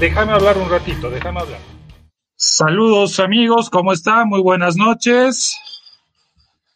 [0.00, 1.60] déjame hablar un ratito, déjame hablar.
[2.34, 4.28] Saludos amigos, ¿cómo están?
[4.28, 5.58] Muy buenas noches.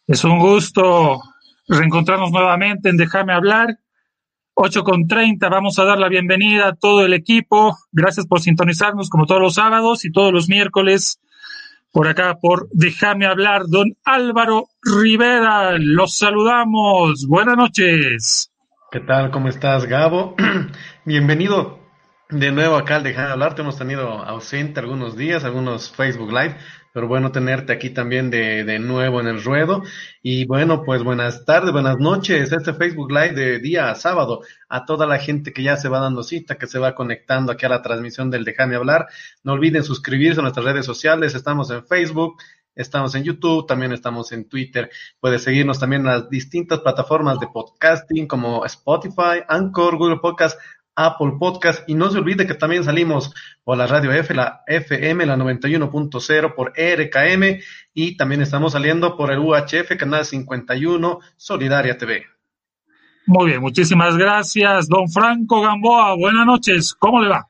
[0.07, 1.19] Es un gusto
[1.67, 3.79] reencontrarnos nuevamente en Déjame hablar.
[4.53, 7.75] 8 con 30, vamos a dar la bienvenida a todo el equipo.
[7.91, 11.19] Gracias por sintonizarnos como todos los sábados y todos los miércoles
[11.91, 15.77] por acá por Déjame hablar, don Álvaro Rivera.
[15.79, 17.25] Los saludamos.
[17.27, 18.51] Buenas noches.
[18.91, 19.31] ¿Qué tal?
[19.31, 20.35] ¿Cómo estás, Gabo?
[21.05, 21.84] Bienvenido
[22.29, 23.55] de nuevo acá al Déjame hablar.
[23.55, 26.57] Te hemos tenido ausente algunos días, algunos Facebook Live,
[26.93, 29.83] pero bueno tenerte aquí también de, de nuevo en el ruedo.
[30.21, 34.85] Y bueno, pues buenas tardes, buenas noches, este Facebook Live de día a sábado, a
[34.85, 37.69] toda la gente que ya se va dando cita, que se va conectando aquí a
[37.69, 39.07] la transmisión del Déjame hablar.
[39.43, 42.37] No olviden suscribirse a nuestras redes sociales, estamos en Facebook,
[42.73, 44.89] estamos en YouTube, también estamos en Twitter.
[45.19, 50.59] Puedes seguirnos también en las distintas plataformas de podcasting como Spotify, Anchor, Google Podcast,
[50.95, 55.25] Apple Podcast y no se olvide que también salimos por la radio F, la FM,
[55.25, 57.59] la 91.0 por RKM
[57.93, 62.25] y también estamos saliendo por el UHF, canal 51, Solidaria TV.
[63.27, 66.15] Muy bien, muchísimas gracias, don Franco Gamboa.
[66.15, 67.47] Buenas noches, ¿cómo le va?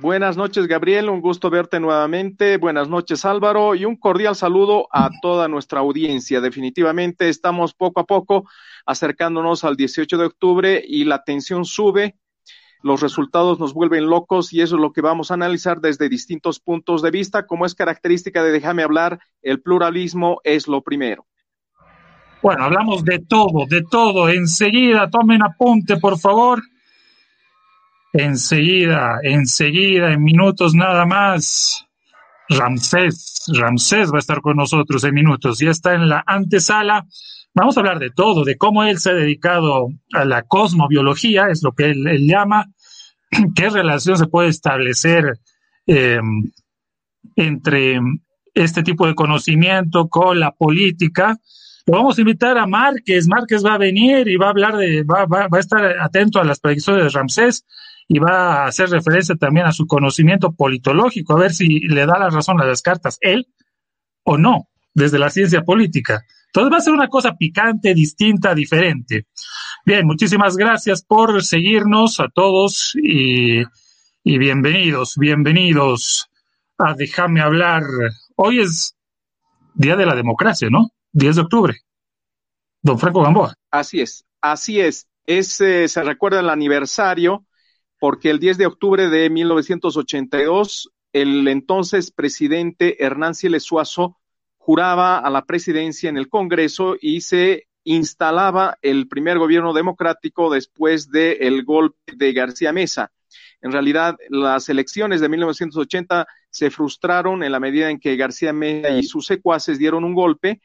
[0.00, 2.56] Buenas noches, Gabriel, un gusto verte nuevamente.
[2.56, 6.40] Buenas noches, Álvaro, y un cordial saludo a toda nuestra audiencia.
[6.40, 8.48] Definitivamente estamos poco a poco
[8.86, 12.14] acercándonos al 18 de octubre y la tensión sube
[12.82, 16.60] los resultados nos vuelven locos y eso es lo que vamos a analizar desde distintos
[16.60, 17.46] puntos de vista.
[17.46, 21.26] Como es característica de Déjame hablar, el pluralismo es lo primero.
[22.42, 24.28] Bueno, hablamos de todo, de todo.
[24.28, 26.62] Enseguida, tomen apunte, por favor.
[28.12, 31.84] Enseguida, enseguida, en minutos nada más.
[32.48, 35.58] Ramsés, Ramsés va a estar con nosotros en minutos.
[35.58, 37.06] Ya está en la antesala
[37.58, 41.64] Vamos a hablar de todo, de cómo él se ha dedicado a la cosmobiología, es
[41.64, 42.66] lo que él, llama,
[43.56, 45.40] qué relación se puede establecer
[45.88, 46.20] eh,
[47.34, 47.98] entre
[48.54, 51.36] este tipo de conocimiento con la política.
[51.86, 55.02] Lo vamos a invitar a Márquez, Márquez va a venir y va a hablar de,
[55.02, 57.66] va, va, va a estar atento a las predicciones de Ramsés
[58.06, 62.20] y va a hacer referencia también a su conocimiento politológico, a ver si le da
[62.20, 63.48] la razón a las cartas él
[64.22, 66.22] o no, desde la ciencia política.
[66.48, 69.26] Entonces va a ser una cosa picante, distinta, diferente.
[69.84, 73.62] Bien, muchísimas gracias por seguirnos a todos y,
[74.24, 76.30] bienvenidos, bienvenidos
[76.78, 77.82] a Déjame hablar.
[78.36, 78.96] Hoy es
[79.74, 80.90] Día de la Democracia, ¿no?
[81.12, 81.76] 10 de octubre.
[82.80, 83.54] Don Franco Gamboa.
[83.70, 85.06] Así es, así es.
[85.26, 87.44] es eh, se recuerda el aniversario
[88.00, 94.18] porque el 10 de octubre de 1982 el entonces presidente Hernán Siles Suazo
[94.68, 101.10] juraba a la presidencia en el Congreso y se instalaba el primer gobierno democrático después
[101.10, 103.10] del golpe de García Mesa.
[103.62, 108.90] En realidad, las elecciones de 1980 se frustraron en la medida en que García Mesa
[108.90, 110.60] y sus secuaces dieron un golpe.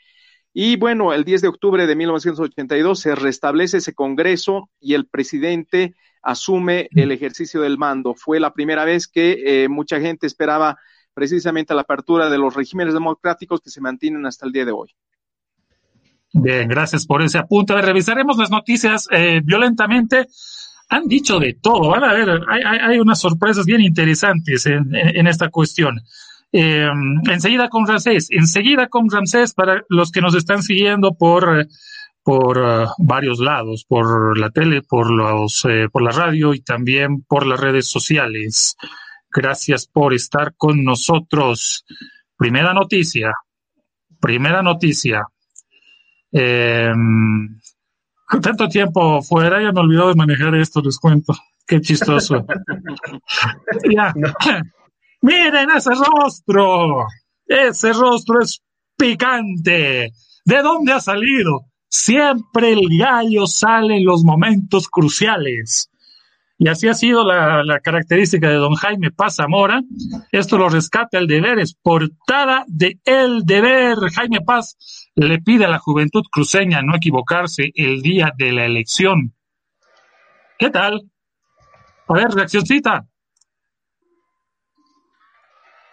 [0.52, 5.96] Y bueno, el 10 de octubre de 1982 se restablece ese Congreso y el presidente
[6.22, 8.16] asume el ejercicio del mando.
[8.16, 10.78] Fue la primera vez que eh, mucha gente esperaba
[11.14, 14.90] precisamente la apertura de los regímenes democráticos que se mantienen hasta el día de hoy.
[16.34, 17.80] Bien, gracias por ese apunte.
[17.80, 20.28] revisaremos las noticias eh, violentamente.
[20.90, 26.02] Han dicho de todo, van a ver, hay, unas sorpresas bien interesantes en, esta cuestión.
[26.52, 26.88] Eh,
[27.32, 31.68] enseguida con Ramsés, enseguida con Ramsés para los que nos están siguiendo por,
[32.24, 37.22] por uh, varios lados, por la tele, por, los, eh, por la radio y también
[37.22, 38.76] por las redes sociales.
[39.34, 41.86] Gracias por estar con nosotros.
[42.38, 43.34] Primera noticia.
[44.20, 45.24] Primera noticia.
[46.32, 46.92] Eh,
[48.42, 51.34] tanto tiempo fuera, ya me olvidó de manejar esto, les cuento.
[51.66, 52.46] Qué chistoso.
[55.22, 57.06] Miren ese rostro.
[57.46, 58.62] Ese rostro es
[58.98, 60.12] picante.
[60.46, 61.66] ¿De dónde ha salido?
[61.88, 65.90] Siempre el gallo sale en los momentos cruciales.
[66.58, 69.82] Y así ha sido la, característica de don Jaime Paz Zamora.
[70.32, 73.98] Esto lo rescata el deber, es portada de El Deber.
[74.16, 79.34] Jaime Paz le pide a la juventud cruceña no equivocarse el día de la elección.
[80.58, 81.02] ¿Qué tal?
[82.08, 83.06] A ver, reaccioncita.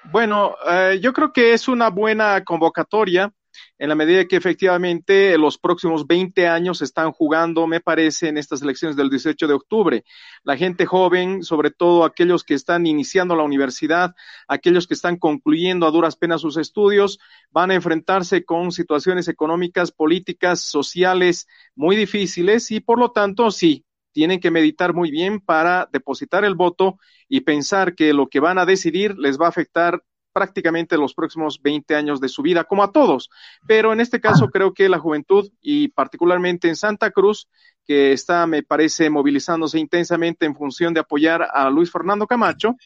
[0.04, 3.32] Bueno, eh, yo creo que es una buena convocatoria
[3.78, 8.62] en la medida que efectivamente los próximos 20 años están jugando, me parece, en estas
[8.62, 10.04] elecciones del 18 de octubre.
[10.42, 14.14] La gente joven, sobre todo aquellos que están iniciando la universidad,
[14.48, 17.18] aquellos que están concluyendo a duras penas sus estudios,
[17.50, 23.84] van a enfrentarse con situaciones económicas, políticas, sociales muy difíciles y por lo tanto, sí,
[24.12, 26.98] tienen que meditar muy bien para depositar el voto
[27.28, 30.02] y pensar que lo que van a decidir les va a afectar
[30.32, 33.30] prácticamente los próximos 20 años de su vida, como a todos.
[33.66, 37.48] Pero en este caso creo que la juventud y particularmente en Santa Cruz,
[37.86, 42.76] que está, me parece, movilizándose intensamente en función de apoyar a Luis Fernando Camacho,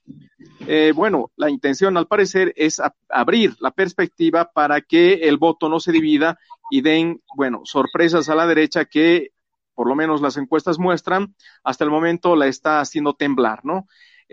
[0.67, 5.81] eh, bueno, la intención al parecer es abrir la perspectiva para que el voto no
[5.81, 6.39] se divida
[6.71, 9.33] y den, bueno, sorpresas a la derecha que
[9.75, 13.87] por lo menos las encuestas muestran, hasta el momento la está haciendo temblar, ¿no?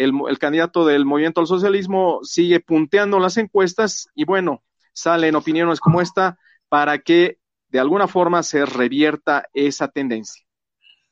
[0.03, 4.63] El, candidato del movimiento al socialismo sigue punteando las encuestas y bueno,
[4.93, 6.37] salen opiniones como esta
[6.69, 7.37] para que
[7.69, 10.43] de alguna forma se revierta esa tendencia.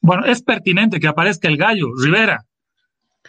[0.01, 2.45] Bueno, es pertinente que aparezca el gallo, Rivera.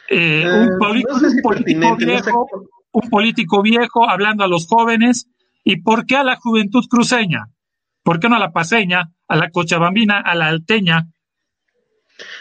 [0.08, 2.46] Eh, un, eh, político viejo,
[2.92, 5.28] un político viejo hablando a los jóvenes.
[5.62, 7.48] ¿Y por qué a la juventud cruceña?
[8.02, 11.08] ¿Por qué no a la paseña, a la cochabambina, a la alteña?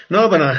[0.09, 0.51] No, bueno,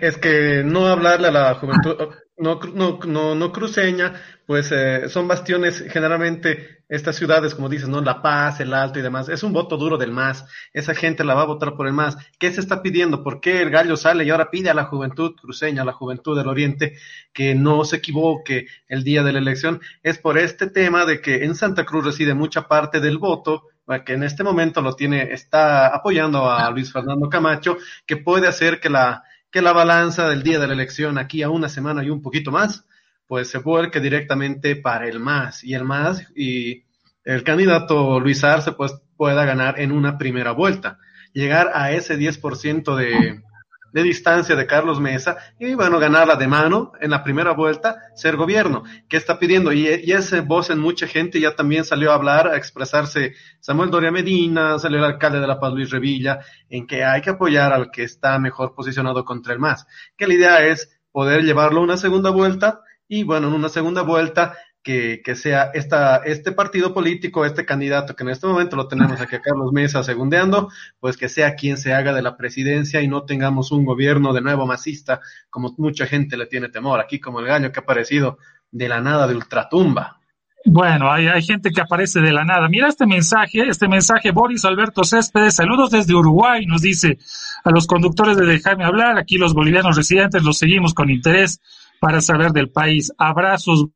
[0.00, 1.96] es que no hablarle a la juventud,
[2.38, 4.14] no, no, no, no cruceña,
[4.46, 8.00] pues eh, son bastiones generalmente estas ciudades, como dices, ¿no?
[8.00, 11.34] La Paz, el Alto y demás, es un voto duro del MAS, esa gente la
[11.34, 12.16] va a votar por el MAS.
[12.38, 13.22] ¿Qué se está pidiendo?
[13.22, 16.36] ¿Por qué el gallo sale y ahora pide a la juventud cruceña, a la juventud
[16.36, 16.96] del Oriente,
[17.32, 19.80] que no se equivoque el día de la elección?
[20.02, 23.68] Es por este tema de que en Santa Cruz reside mucha parte del voto
[24.04, 27.76] que en este momento lo tiene, está apoyando a Luis Fernando Camacho,
[28.06, 31.50] que puede hacer que la, que la balanza del día de la elección aquí a
[31.50, 32.86] una semana y un poquito más,
[33.26, 36.84] pues se vuelque directamente para el MAS y el MAS y
[37.24, 40.98] el candidato Luis Arce pues pueda ganar en una primera vuelta.
[41.32, 43.42] Llegar a ese 10% de,
[43.92, 48.36] de distancia de Carlos Mesa y bueno, ganarla de mano en la primera vuelta, ser
[48.36, 48.84] gobierno.
[49.08, 49.72] ¿Qué está pidiendo?
[49.72, 53.90] Y, y ese voz en mucha gente ya también salió a hablar, a expresarse Samuel
[53.90, 57.72] Doria Medina, salió el alcalde de La Paz Luis Revilla, en que hay que apoyar
[57.72, 59.86] al que está mejor posicionado contra el más.
[60.16, 64.56] Que la idea es poder llevarlo una segunda vuelta y bueno, en una segunda vuelta
[64.82, 69.20] que, que, sea esta, este partido político, este candidato que en este momento lo tenemos
[69.20, 70.68] aquí a Carlos Mesa segundeando,
[70.98, 74.40] pues que sea quien se haga de la presidencia y no tengamos un gobierno de
[74.40, 75.20] nuevo masista
[75.50, 78.38] como mucha gente le tiene temor, aquí como el gallo que ha aparecido
[78.70, 80.18] de la nada de ultratumba.
[80.64, 82.68] Bueno, hay, hay gente que aparece de la nada.
[82.68, 87.18] Mira este mensaje, este mensaje, Boris Alberto Céspedes, saludos desde Uruguay, nos dice
[87.64, 91.60] a los conductores de Dejarme hablar, aquí los bolivianos residentes los seguimos con interés
[92.00, 93.12] para saber del país.
[93.18, 93.86] Abrazos,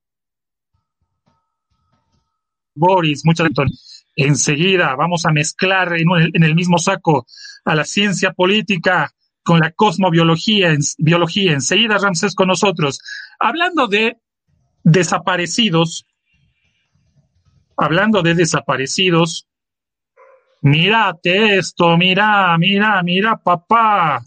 [2.76, 4.06] Boris, muchas gracias.
[4.14, 7.26] Enseguida vamos a mezclar en, el mismo saco
[7.64, 9.10] a la ciencia política
[9.42, 11.52] con la cosmobiología, en, biología.
[11.52, 13.00] Enseguida Ramsés con nosotros.
[13.38, 14.16] Hablando de
[14.82, 16.06] desaparecidos,
[17.76, 19.46] hablando de desaparecidos,
[20.62, 24.24] mírate esto, mira, mira, mira, papá.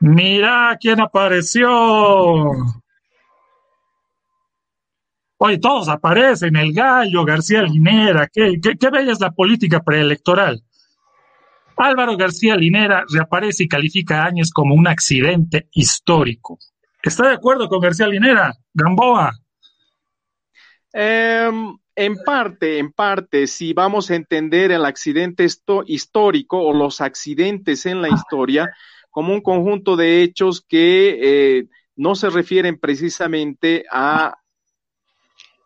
[0.00, 2.83] Mira quién apareció.
[5.46, 10.62] Oye, todos aparecen, el gallo, García Linera, qué, qué, bella es la política preelectoral.
[11.76, 16.58] Álvaro García Linera reaparece y califica a Áñez como un accidente histórico.
[17.02, 19.32] ¿Está de acuerdo con García Linera, Gamboa?
[20.94, 25.46] Em, en parte, en parte, si vamos a entender el accidente
[25.88, 28.70] histórico o los accidentes en la historia
[29.10, 31.64] como un conjunto de hechos que eh,
[31.96, 34.38] no se refieren precisamente a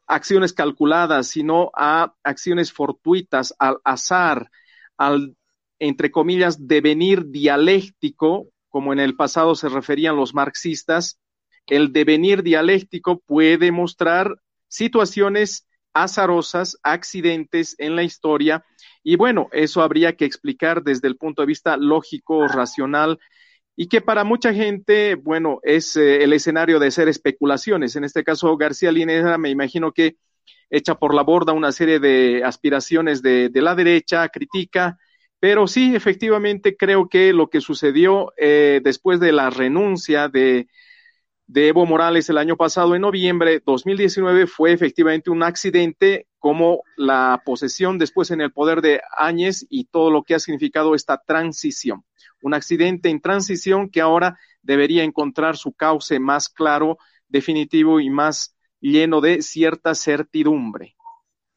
[0.09, 4.51] acciones calculadas, sino a acciones fortuitas, al azar,
[4.97, 5.37] al,
[5.79, 11.21] entre comillas, devenir dialéctico, como en el pasado se referían los marxistas,
[11.67, 18.65] el devenir dialéctico puede mostrar situaciones azarosas, accidentes en la historia,
[19.03, 23.19] y bueno, eso habría que explicar desde el punto de vista lógico, racional,
[23.81, 27.95] y que para mucha gente, bueno, es eh, el escenario de ser especulaciones.
[27.95, 30.17] En este caso, García Linera, me imagino que
[30.69, 34.99] echa por la borda una serie de aspiraciones de, la derecha, critica,
[35.39, 40.67] pero sí, efectivamente, creo que lo que sucedió eh, después de la renuncia de,
[41.47, 46.83] de Evo Morales el año pasado, en noviembre de 2019, fue efectivamente un accidente como
[46.97, 51.23] la posesión después en el poder de Áñez y todo lo que ha significado esta
[51.25, 52.03] transición
[52.43, 58.55] un accidente en transición que ahora debería encontrar su cauce más claro, definitivo y más
[58.81, 60.95] lleno de cierta certidumbre.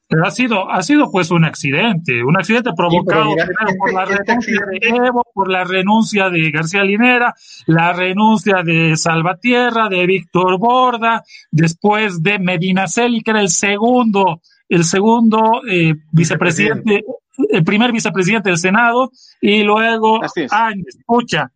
[0.08, 3.30] Pero ha sido, ha sido pues un accidente, un accidente provocado
[3.78, 7.34] por la renuncia de Evo, por la renuncia de García Linera,
[7.66, 14.42] la renuncia de Salvatierra, de Víctor Borda, después de Medina Celi, que era el segundo,
[14.68, 17.04] el segundo eh, vicepresidente
[17.50, 19.10] el primer vicepresidente del Senado
[19.40, 20.20] y luego
[20.50, 21.50] Áñez, pucha,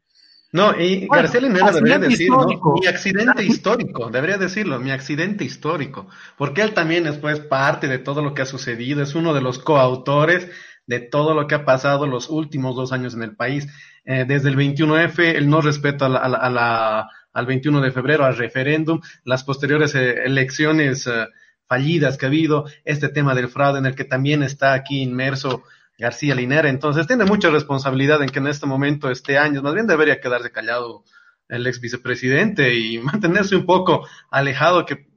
[0.52, 6.62] No, y García Linera debería decir, mi accidente histórico, debería decirlo, mi accidente histórico, porque
[6.62, 9.58] él también es pues parte de todo lo que ha sucedido, es uno de los
[9.58, 10.48] coautores
[10.86, 13.66] de todo lo que ha pasado los últimos dos años en el país.
[14.04, 19.00] Eh, desde el 21F, el no respeto a la, al 21 de febrero, al referéndum,
[19.24, 21.26] las posteriores eh, elecciones eh,
[21.68, 25.64] fallidas que ha habido, este tema del fraude en el que también está aquí inmerso
[25.98, 26.68] García Linera.
[26.68, 30.52] Entonces, tiene mucha responsabilidad en que en este momento, este año, más bien debería quedarse
[30.52, 31.04] callado
[31.48, 35.08] el ex vicepresidente y mantenerse un poco alejado, que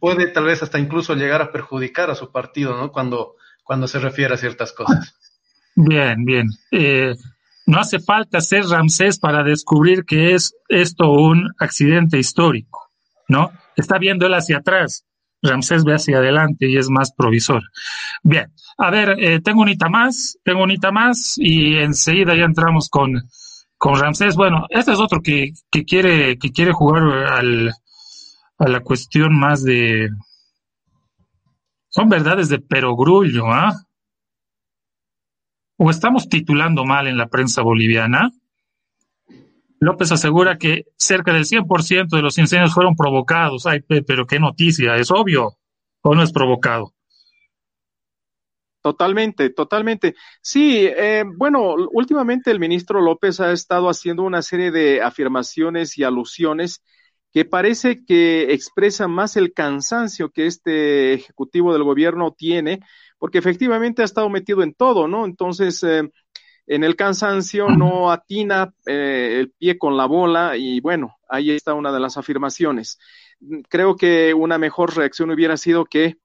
[0.00, 2.90] puede tal vez hasta incluso llegar a perjudicar a su partido, ¿no?
[2.90, 5.18] Cuando cuando se refiere a ciertas cosas.
[5.74, 6.46] Bien, bien.
[6.70, 7.14] Eh,
[7.66, 12.90] no hace falta ser Ramsés para descubrir que es esto un accidente histórico,
[13.26, 13.50] ¿no?
[13.74, 15.04] Está viendo él hacia atrás.
[15.44, 17.62] Ramsés ve hacia adelante y es más provisor.
[18.22, 22.44] Bien, a ver, eh, tengo un hita más, tengo un hita más y enseguida ya
[22.44, 23.22] entramos con,
[23.76, 24.34] con Ramsés.
[24.34, 27.72] Bueno, este es otro que, que quiere, que quiere jugar al,
[28.58, 30.08] a la cuestión más de,
[31.94, 33.72] son verdades de perogrullo, ¿ah?
[35.76, 38.30] ¿O estamos titulando mal en la prensa boliviana?
[39.84, 43.66] López asegura que cerca del 100% de los incendios fueron provocados.
[43.66, 45.58] Ay, pero qué noticia, es obvio,
[46.02, 46.94] o no es provocado.
[48.84, 50.14] Totalmente, totalmente.
[50.42, 56.04] Sí, eh, bueno, últimamente el ministro López ha estado haciendo una serie de afirmaciones y
[56.04, 56.82] alusiones
[57.32, 62.80] que parece que expresa más el cansancio que este ejecutivo del gobierno tiene,
[63.18, 65.24] porque efectivamente ha estado metido en todo, ¿no?
[65.24, 66.10] Entonces, eh,
[66.66, 71.74] en el cansancio no atina eh, el pie con la bola y bueno, ahí está
[71.74, 72.98] una de las afirmaciones.
[73.68, 76.16] Creo que una mejor reacción hubiera sido que,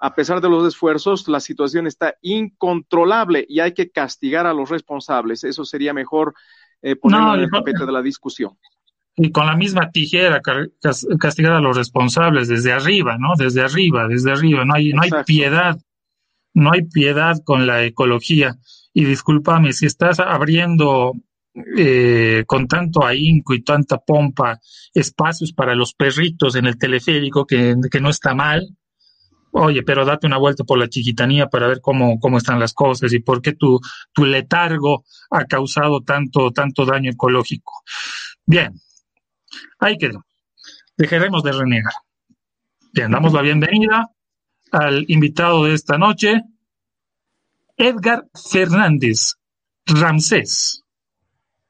[0.00, 4.70] a pesar de los esfuerzos, la situación está incontrolable y hay que castigar a los
[4.70, 5.44] responsables.
[5.44, 6.34] Eso sería mejor
[6.80, 8.56] eh, ponerlo en el tapete de la discusión
[9.16, 10.40] y con la misma tijera
[11.20, 13.34] castigar a los responsables desde arriba, ¿no?
[13.36, 14.64] Desde arriba, desde arriba.
[14.64, 15.78] No hay, no hay piedad,
[16.54, 18.56] no hay piedad con la ecología.
[18.94, 21.12] Y discúlpame, si estás abriendo
[21.76, 24.60] eh, con tanto ahínco y tanta pompa
[24.92, 28.68] espacios para los perritos en el teleférico, que, que no está mal,
[29.52, 33.12] oye, pero date una vuelta por la chiquitanía para ver cómo, cómo están las cosas
[33.12, 33.80] y por qué tu,
[34.12, 37.82] tu letargo ha causado tanto, tanto daño ecológico.
[38.44, 38.72] Bien,
[39.78, 40.24] Ahí quedó.
[40.96, 41.92] Dejaremos de renegar.
[42.92, 44.10] Le damos la bienvenida
[44.70, 46.42] al invitado de esta noche,
[47.76, 49.36] Edgar Fernández
[49.86, 50.82] Ramsés.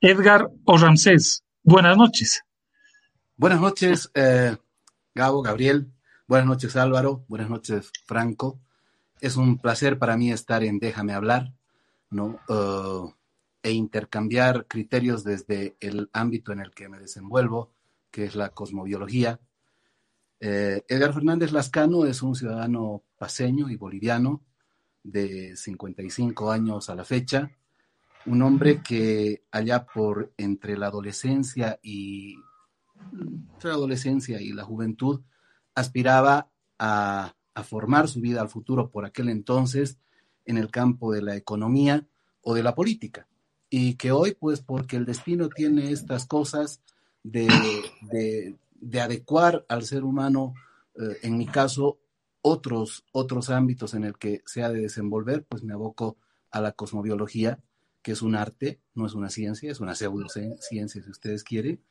[0.00, 2.42] Edgar o Ramsés, buenas noches.
[3.37, 4.56] Buenas noches, eh,
[5.14, 5.92] Gabo, Gabriel.
[6.26, 7.25] Buenas noches, Álvaro.
[7.28, 8.59] Buenas noches, Franco.
[9.21, 11.52] Es un placer para mí estar en Déjame hablar,
[12.11, 12.40] ¿no?
[12.49, 13.12] Uh,
[13.62, 17.71] e intercambiar criterios desde el ámbito en el que me desenvuelvo,
[18.11, 19.38] que es la cosmobiología.
[20.40, 24.42] Eh, Edgar Fernández Lascano es un ciudadano paseño y boliviano
[25.02, 27.50] de 55 años a la fecha,
[28.26, 32.37] un hombre que allá por entre la adolescencia y
[33.54, 35.21] entre la adolescencia y la juventud
[35.75, 39.99] aspiraba a, a formar su vida al futuro por aquel entonces
[40.44, 42.06] en el campo de la economía
[42.42, 43.26] o de la política.
[43.71, 46.82] Y que hoy, pues porque el destino tiene estas cosas
[47.23, 47.49] de,
[48.80, 50.54] de, adecuar al ser humano,
[50.94, 51.99] eh, en mi caso,
[52.43, 56.19] otros, otros ámbitos en el que se ha de desenvolver, pues me aboco
[56.51, 57.61] a la cosmobiología,
[58.03, 61.83] que es un arte, no es una ciencia, es una pseudociencia, si ustedes quieren,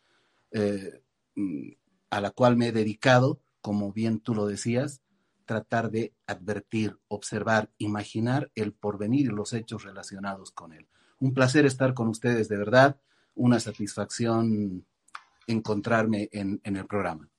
[0.52, 1.02] eh,
[1.36, 1.70] mm,
[2.10, 5.02] a la cual me he dedicado, como bien tú lo decías,
[5.46, 10.88] tratar de advertir, observar, imaginar el porvenir y los hechos relacionados con él.
[11.20, 13.00] Un placer estar con ustedes, de verdad.
[13.36, 14.86] Una satisfacción
[15.48, 17.30] encontrarme en, el programa.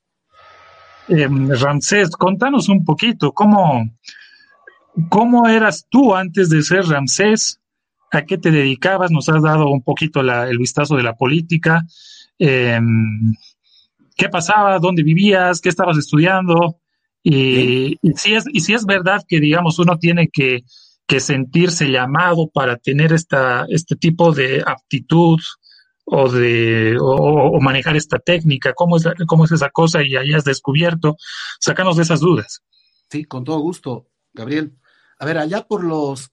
[1.07, 3.89] Eh, Ramsés, contanos un poquito, ¿cómo,
[5.09, 7.59] ¿cómo eras tú antes de ser Ramsés?
[8.11, 9.11] ¿A qué te dedicabas?
[9.11, 11.83] Nos has dado un poquito el vistazo de la política.
[12.37, 13.33] Em,
[14.15, 14.77] ¿Qué pasaba?
[14.79, 15.59] ¿Dónde vivías?
[15.59, 16.77] ¿Qué estabas estudiando?
[17.23, 20.63] Y, si es, y si es verdad que, digamos, uno tiene que
[21.07, 25.39] que sentirse llamado para tener esta, este tipo de aptitud
[26.05, 31.17] o de o, manejar esta técnica, ¿Cómo es, cómo es esa cosa y hayas descubierto,
[31.59, 32.63] sácanos de esas dudas.
[33.09, 34.73] Sí, con todo gusto, Gabriel.
[35.19, 36.31] A ver, allá por los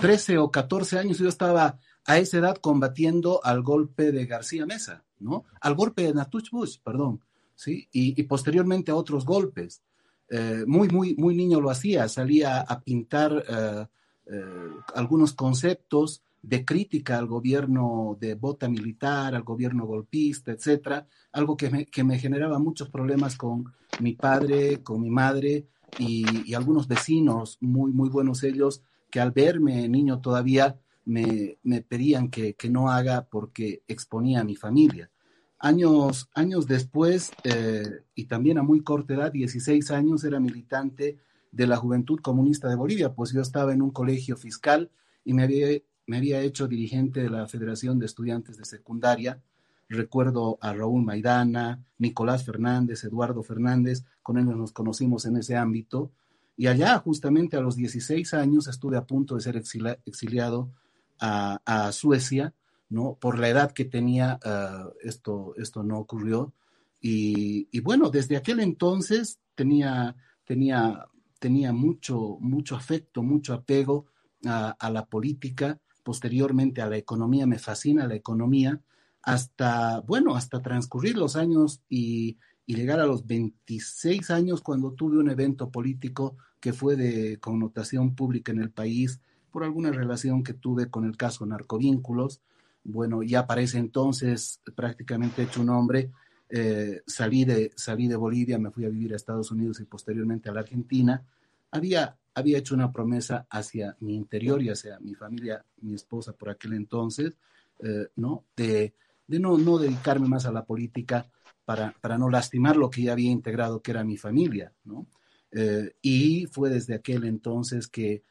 [0.00, 5.04] 13 o 14 años yo estaba a esa edad combatiendo al golpe de García Mesa,
[5.18, 5.44] ¿no?
[5.60, 7.20] Al golpe de Natuch Bush, perdón,
[7.54, 7.88] ¿sí?
[7.92, 9.82] Y, y posteriormente a otros golpes.
[10.30, 13.86] Eh, muy, muy, muy niño lo hacía, salía a pintar eh,
[14.26, 21.56] eh, algunos conceptos de crítica al gobierno de bota militar, al gobierno golpista, etcétera, algo
[21.56, 25.68] que me, que me generaba muchos problemas con mi padre, con mi madre
[25.98, 32.28] y, algunos vecinos, muy, muy buenos ellos, que al verme niño todavía me, me pedían
[32.28, 35.10] que, que, no haga porque exponía a mi familia.
[35.58, 41.18] Años, años después, eh, y también a muy corta edad, 16 años, era militante
[41.52, 44.90] de la Juventud Comunista de Bolivia, pues yo estaba en un colegio fiscal
[45.24, 45.68] y me había,
[46.06, 49.40] me había hecho dirigente de la Federación de Estudiantes de Secundaria.
[49.88, 56.12] Recuerdo a Raúl Maidana, Nicolás Fernández, Eduardo Fernández, con ellos nos conocimos en ese ámbito.
[56.56, 60.70] Y allá, justamente a los 16 años, estuve a punto de ser exiliado
[61.18, 62.52] a, Suecia,
[62.88, 63.14] ¿no?
[63.20, 66.52] Por la edad que tenía, ah, esto, esto no ocurrió.
[67.00, 71.06] Y, y, bueno, desde aquel entonces tenía, tenía
[71.42, 74.06] tenía mucho, mucho afecto, mucho apego
[74.46, 78.80] a, la política, posteriormente a la economía, me fascina la economía,
[79.22, 85.28] hasta, bueno, hasta transcurrir los años y, llegar a los 26 años cuando tuve un
[85.28, 90.88] evento político que fue de connotación pública en el país por alguna relación que tuve
[90.88, 92.40] con el caso narcovínculos.
[92.82, 96.12] Bueno, ya para ese entonces prácticamente hecho un hombre,
[96.48, 100.48] eh, salí, de, salí de Bolivia, me fui a vivir a Estados Unidos y posteriormente
[100.48, 101.24] a la Argentina.
[101.70, 106.50] Había, había hecho una promesa hacia mi interior y hacia mi familia, mi esposa por
[106.50, 107.34] aquel entonces,
[107.80, 108.44] eh, ¿no?
[108.56, 108.94] De,
[109.26, 111.30] de no, no dedicarme más a la política
[111.64, 115.06] para, para no lastimar lo que ya había integrado, que era mi familia, ¿no?
[115.50, 118.22] Eh, y fue desde aquel entonces que,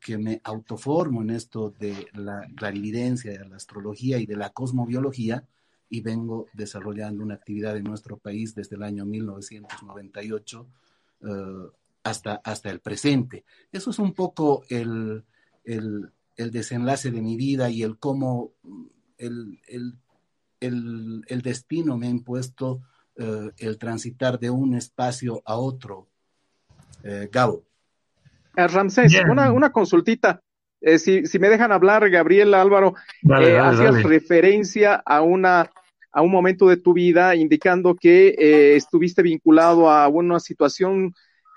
[0.00, 5.46] que me autoformo en esto de la clarividencia, de la astrología y de la cosmobiología,
[5.90, 10.66] y vengo desarrollando una actividad en nuestro país desde el año 1998
[11.22, 11.70] uh, eh,
[12.02, 13.44] hasta, hasta el presente.
[13.72, 15.24] Eso es un poco el,
[15.64, 18.52] el, el desenlace de mi vida y el cómo
[19.18, 22.80] el, el, el destino me ha impuesto
[23.18, 26.08] uh, el transitar de un espacio a otro.
[27.04, 27.64] Uh, Gabo.
[28.54, 30.42] Ramsés, una, una consultita.
[30.80, 35.70] Eh, si, si, me dejan hablar, Gabriel Álvaro, eh, hacías referencia a una
[36.12, 41.14] a un momento de tu vida indicando que eh, estuviste vinculado a una situación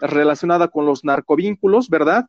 [0.08, 2.26] relacionada con los narcovínculos, ¿verdad?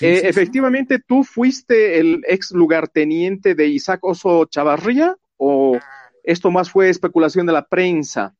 [0.00, 5.78] Eh, efectivamente, ¿tú fuiste el ex lugarteniente de Isaac Oso Chavarría o
[6.24, 8.34] esto más fue especulación de la prensa?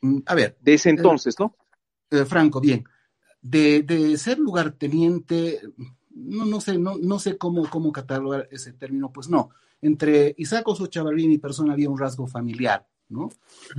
[0.00, 0.56] Mm, a ver.
[0.60, 1.56] De ese entonces, ¿no?
[2.10, 2.84] Eh, Franco, bien.
[3.40, 5.60] De, de, ser lugarteniente,
[6.10, 9.50] no, no sé, no, no sé cómo, cómo catalogar ese término, pues no
[9.82, 13.28] entre Isaac Oso Chavarría y mi persona había un rasgo familiar, ¿no?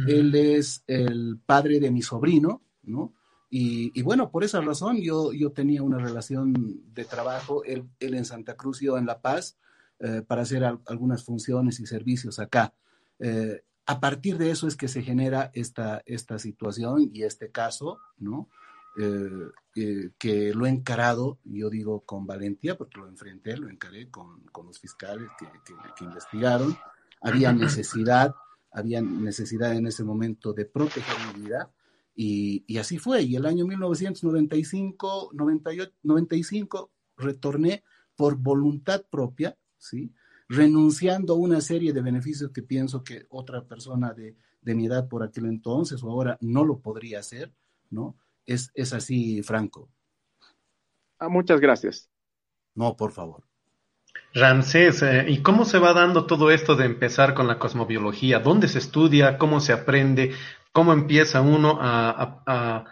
[0.05, 3.13] Él es el padre de mi sobrino, ¿no?
[3.55, 8.55] Y, bueno, por esa razón yo, yo tenía una relación de trabajo, él, en Santa
[8.55, 9.59] Cruz y yo en La Paz,
[9.99, 12.73] eh, para hacer algunas funciones y servicios acá.
[13.19, 17.99] Eh, a partir de eso es que se genera esta, esta situación y este caso,
[18.17, 18.49] ¿no?
[18.97, 24.09] Eh, eh, que lo he encarado, yo digo con valentía, porque lo enfrenté, lo encaré
[24.09, 25.45] con, con los fiscales que,
[25.95, 26.75] que, investigaron.
[27.21, 28.33] Había necesidad,
[28.71, 31.69] había necesidad en ese momento de proteger mi vida.
[32.15, 33.23] Y, y, así fue.
[33.23, 37.83] Y el año 1995, 98, 95, retorné
[38.15, 40.13] por voluntad propia, ¿sí?
[40.47, 45.07] renunciando a una serie de beneficios que pienso que otra persona de, de mi edad
[45.07, 47.51] por aquel entonces o ahora no lo podría hacer,
[47.89, 48.15] ¿no?
[48.45, 49.89] Es, es así, Franco.
[51.17, 52.09] Ah, muchas gracias.
[52.75, 53.43] No, por favor.
[54.33, 58.39] Ramsés, eh, ¿y cómo se va dando todo esto de empezar con la cosmobiología?
[58.39, 59.37] ¿Dónde se estudia?
[59.37, 60.33] ¿Cómo se aprende?
[60.73, 62.83] ¿Cómo empieza uno a,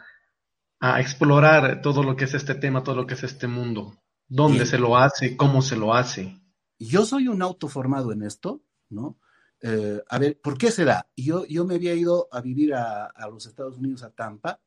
[0.80, 4.02] a, explorar todo lo que es este tema, todo lo que es este mundo?
[4.28, 5.36] ¿Dónde se lo hace?
[5.36, 6.42] ¿Cómo se lo hace?
[6.80, 9.20] Yo soy un autoformado en esto, ¿no?
[9.62, 11.08] Eh, a ver, ¿por qué será?
[11.18, 14.60] Yo, yo me había ido a vivir a, a los Estados Unidos, a Tampa,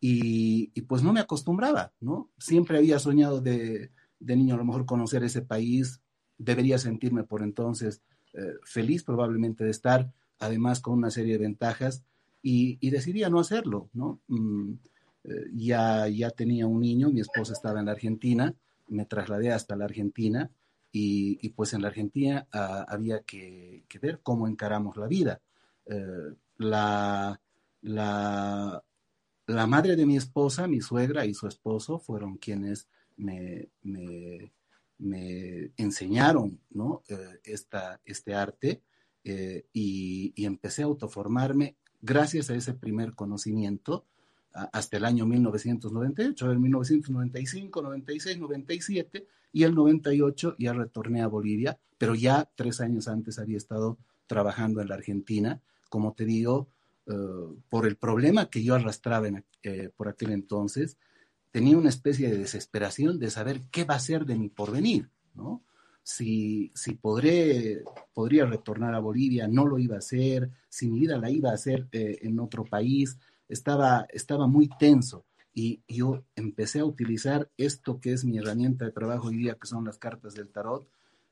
[0.00, 2.30] y, pues no me acostumbraba, ¿no?
[2.38, 3.90] Siempre había soñado de,
[4.20, 6.00] niño a lo mejor conocer ese país,
[6.38, 8.02] debería sentirme por entonces
[8.34, 12.04] eh, feliz probablemente de estar, además con una serie de ventajas,
[12.48, 14.20] y, y decidí no hacerlo, ¿no?
[14.28, 14.74] Mm,
[15.24, 18.54] eh, ya, ya tenía un niño, mi esposa estaba en la Argentina,
[18.86, 20.48] me trasladé hasta la Argentina,
[20.92, 25.40] y, pues en la Argentina ah, había que, ver cómo encaramos la vida.
[25.86, 27.38] Eh, la,
[27.82, 28.82] la,
[29.46, 34.52] la madre de mi esposa, mi suegra y su esposo fueron quienes me, me,
[35.76, 37.02] enseñaron ¿no?
[37.08, 38.82] Eh, esta, este arte
[39.24, 41.76] y, empecé a autoformarme
[42.06, 44.06] gracias a ese primer conocimiento
[44.52, 51.78] hasta el año 1998, en 1995, 96, 97 y el 98 ya retorné a Bolivia,
[51.98, 56.68] pero ya tres años antes había estado trabajando en la Argentina, como te digo,
[57.06, 57.12] eh,
[57.68, 59.28] por el problema que yo arrastraba
[59.62, 60.96] eh, por aquel entonces,
[61.50, 65.62] tenía una especie de desesperación de saber qué va a ser de mi porvenir, ¿no?
[66.08, 67.82] Si, si podré,
[68.14, 71.54] podría retornar a Bolivia, no lo iba a hacer, si mi vida la iba a
[71.54, 77.98] hacer eh, en otro país, estaba, estaba muy tenso y yo empecé a utilizar esto
[77.98, 80.86] que es mi herramienta de trabajo hoy día, que son las cartas del tarot,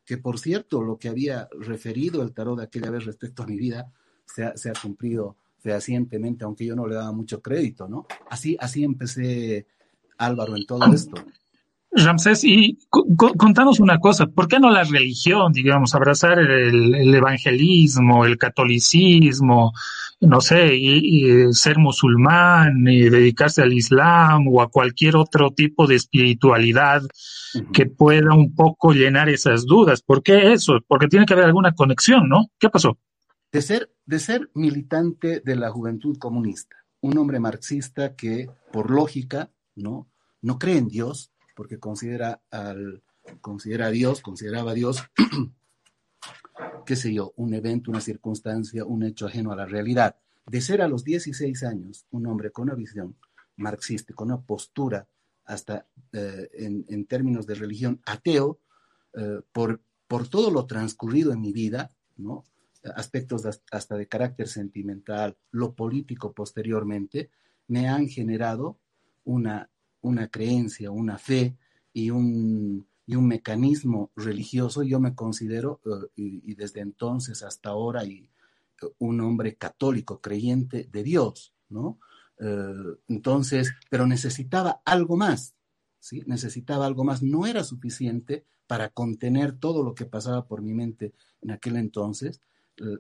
[0.05, 3.93] que por cierto, lo que había referido el tarot aquella vez respecto a mi vida
[4.27, 8.09] se ha, se ha cumplido fehacientemente, aunque yo no le daba mucho crédito, ¿no?
[8.29, 9.69] Así, así empecé,
[10.19, 11.15] Álvaro, en todo esto.
[11.96, 18.37] Ramsés, y contanos una cosa, ¿por qué no la religión, digamos, abrazar el, evangelismo, el
[18.37, 19.72] catolicismo,
[20.20, 25.94] no sé, y, ser musulmán, y dedicarse al islam o a cualquier otro tipo de
[25.94, 27.02] espiritualidad
[27.72, 30.02] que pueda un poco llenar esas dudas?
[30.02, 30.80] ¿Por qué eso?
[30.88, 32.46] Porque tiene que haber alguna conexión, ¿no?
[32.59, 32.98] ¿Qué pasó?
[33.52, 39.52] De ser, de ser militante de la juventud comunista, un hombre marxista que, por lógica,
[39.76, 40.09] ¿no?
[40.42, 43.03] No cree en Dios, porque considera, al,
[43.40, 45.03] considera a Dios, consideraba a Dios,
[46.87, 50.17] qué sé yo, un evento, una circunstancia, un hecho ajeno a la realidad.
[50.47, 53.17] De ser a los 16 años un hombre con una visión
[53.57, 55.07] marxista, con una postura
[55.45, 58.59] hasta eh, en, términos de religión ateo,
[59.14, 62.45] eh, por, por todo lo transcurrido en mi vida, ¿no?
[62.97, 67.31] aspectos hasta de carácter sentimental, lo político posteriormente,
[67.67, 68.79] me han generado
[69.25, 69.71] una
[70.05, 71.57] una creencia, una fe
[71.93, 78.05] y un, y un mecanismo religioso, yo me considero, eh, y, desde entonces hasta ahora,
[78.05, 78.29] eh,
[78.99, 81.99] un hombre católico, creyente de Dios, ¿no?
[82.38, 85.55] Eh, entonces, pero necesitaba algo más,
[86.01, 86.23] ¿sí?
[86.27, 87.23] Necesitaba algo más.
[87.23, 92.40] No era suficiente para contener todo lo que pasaba por mi mente en aquel entonces.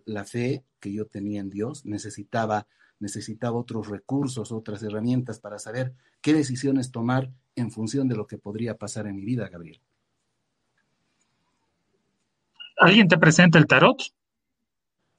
[0.06, 2.68] La fe que yo tenía en Dios necesitaba
[3.04, 8.38] necesitaba otros recursos, otras herramientas para saber qué decisiones tomar en función de lo que
[8.38, 9.78] podría pasar en mi vida, Gabriel.
[12.78, 13.98] ¿Alguien te presenta el tarot?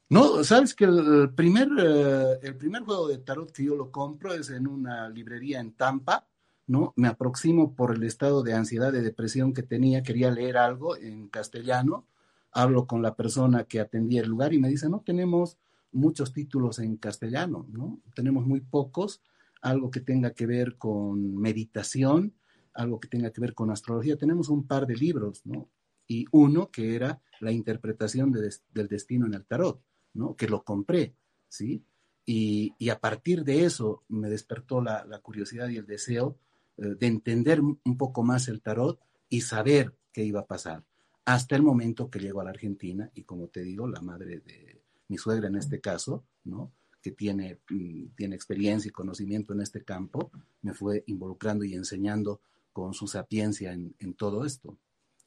[0.09, 4.33] No, sabes que el primer, eh, el primer juego de tarot que yo lo compro
[4.33, 6.27] es en una librería en Tampa,
[6.67, 6.93] ¿no?
[6.95, 11.27] Me aproximo por el estado de ansiedad, de depresión que tenía, quería leer algo en
[11.27, 12.07] castellano,
[12.51, 15.57] hablo con la persona que atendía el lugar y me dice, no tenemos
[15.95, 17.99] muchos títulos en castellano, ¿no?
[18.15, 19.21] Tenemos muy pocos,
[19.61, 22.33] algo que tenga que ver con meditación,
[22.73, 24.17] algo que tenga que ver con astrología.
[24.17, 25.69] Tenemos un par de libros, ¿no?
[26.07, 29.81] Y uno que era la interpretación del destino en el tarot,
[30.13, 30.35] ¿no?
[30.35, 31.15] Que lo compré,
[31.47, 31.83] ¿sí?
[32.25, 36.37] Y, a partir de eso me despertó la, curiosidad y el deseo
[36.77, 40.83] eh, de entender un poco más el tarot y saber qué iba a pasar.
[41.25, 44.74] Hasta el momento que llego a la Argentina y como te digo, la madre de,
[45.07, 46.71] mi suegra en este caso, ¿no?
[47.05, 50.31] que tiene, mm, tiene experiencia y conocimiento en este campo,
[50.63, 52.41] me fue involucrando y enseñando
[52.73, 54.75] con su sapiencia en, todo esto.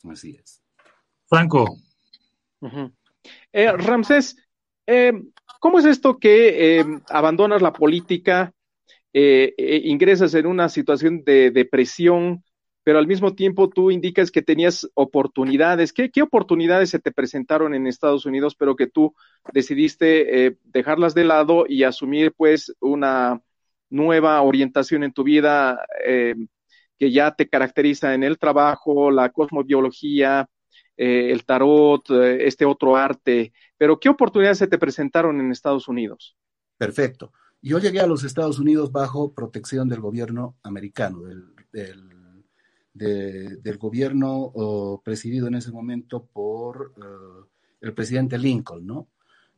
[0.03, 0.61] Así es.
[1.29, 1.79] Franco.
[3.53, 4.37] Eh, Ramsés,
[4.87, 5.13] eh,
[5.61, 8.53] ¿cómo es esto que eh, abandonas la política,
[9.13, 12.45] ingresas en una situación de depresión,
[12.89, 15.93] pero al mismo tiempo tú indicas que tenías oportunidades.
[15.93, 19.15] ¿Qué, oportunidades se te presentaron en Estados Unidos, pero que tú
[19.53, 23.43] decidiste eh, dejarlas de lado y asumir pues una
[23.91, 26.35] nueva orientación en tu vida eh,
[26.99, 30.49] que ya te caracteriza en el trabajo, la cosmobiología,
[30.97, 33.53] eh, el tarot, este otro arte?
[33.77, 36.39] Pero ¿qué oportunidades se te presentaron en Estados Unidos?
[36.79, 37.35] Perfecto.
[37.61, 42.18] Yo llegué a los Estados Unidos bajo protección del gobierno americano, del del
[43.79, 44.53] gobierno
[45.05, 47.47] presidido en ese momento por eh,
[47.81, 49.09] el presidente Lincoln, ¿no?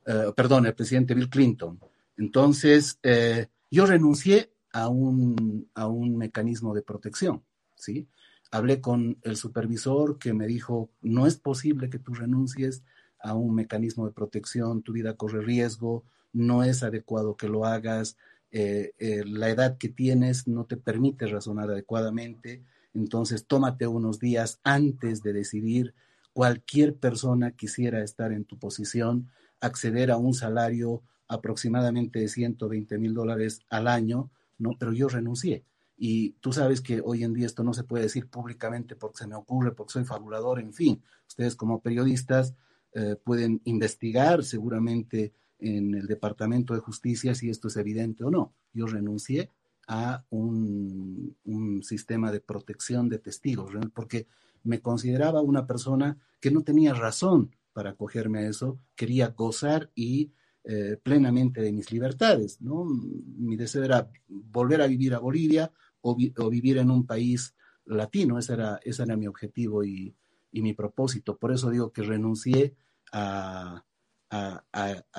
[0.06, 1.80] Eh, perdón, el presidente Bill Clinton.
[2.16, 7.42] Entonces, eh, yo renuncié a un, a un mecanismo de protección,
[7.74, 8.06] ¿sí?
[8.50, 12.82] Hablé con el supervisor que me dijo, no es posible que tú renuncies
[13.22, 18.16] a un mecanismo de protección, tu vida corre riesgo, no es adecuado que lo hagas,
[18.50, 25.32] la edad que tienes no te permite razonar adecuadamente, entonces, tómate unos días antes de
[25.32, 25.94] decidir.
[26.32, 33.14] Cualquier persona quisiera estar en tu posición, acceder a un salario aproximadamente de 120 mil
[33.14, 34.76] dólares al año, ¿no?
[34.78, 35.64] Pero yo renuncié.
[35.96, 39.26] Y tú sabes que hoy en día esto no se puede decir públicamente porque se
[39.26, 41.02] me ocurre, porque soy fabulador, en fin.
[41.28, 42.54] Ustedes como periodistas
[42.94, 48.54] eh, pueden investigar seguramente en el Departamento de Justicia si esto es evidente o no.
[48.72, 49.50] Yo renuncié
[49.92, 51.36] a un,
[51.82, 54.28] sistema de protección de testigos, porque
[54.62, 60.30] me consideraba una persona que no tenía razón para acogerme a eso, quería gozar y
[60.62, 62.84] eh, plenamente de mis libertades, ¿no?
[62.84, 65.72] Mi deseo era volver a vivir a Bolivia
[66.02, 67.54] o, vivir en un país
[67.86, 70.14] latino, ese era, ese era mi objetivo y,
[70.52, 71.36] mi propósito.
[71.36, 72.74] Por eso digo que renuncié
[73.12, 73.84] a,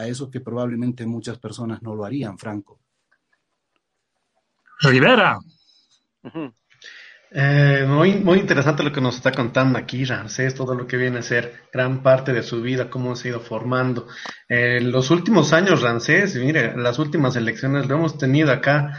[0.06, 2.80] eso que probablemente muchas personas no lo harían, Franco.
[4.82, 5.40] Rivera.
[7.34, 11.20] Eh, muy, muy interesante lo que nos está contando aquí Ramsés, todo lo que viene
[11.20, 14.08] a ser gran parte de su vida, cómo se ha ido formando.
[14.50, 18.98] En eh, los últimos años, Ramsés, mire, las últimas elecciones lo hemos tenido acá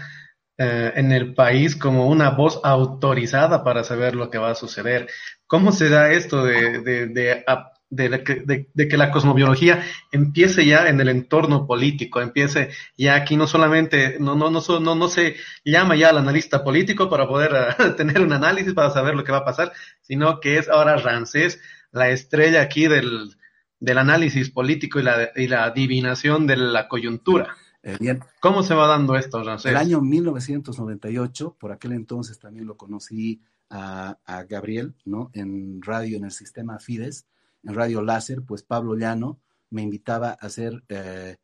[0.57, 5.09] eh, en el país como una voz autorizada para saber lo que va a suceder.
[5.47, 7.45] ¿Cómo se da esto de, de, de,
[7.93, 13.37] de, que, de, que la cosmobiología empiece ya en el entorno político, empiece ya aquí
[13.37, 17.53] no solamente, no, no, no, no, no se llama ya al analista político para poder
[17.53, 20.97] uh, tener un análisis para saber lo que va a pasar, sino que es ahora
[20.97, 21.61] Rancés
[21.93, 23.37] la estrella aquí del,
[23.79, 27.55] del análisis político y la, y la adivinación de la coyuntura.
[27.83, 28.21] Eh, bien.
[28.41, 29.71] ¿Cómo se va dando esto, Rancés?
[29.71, 35.31] El año 1998, por aquel entonces también lo conocí a, a Gabriel, ¿no?
[35.35, 37.27] En radio, en el sistema Fides
[37.63, 39.41] en Radio Láser, pues Pablo Llano
[39.73, 41.37] me invitaba a hacer eh,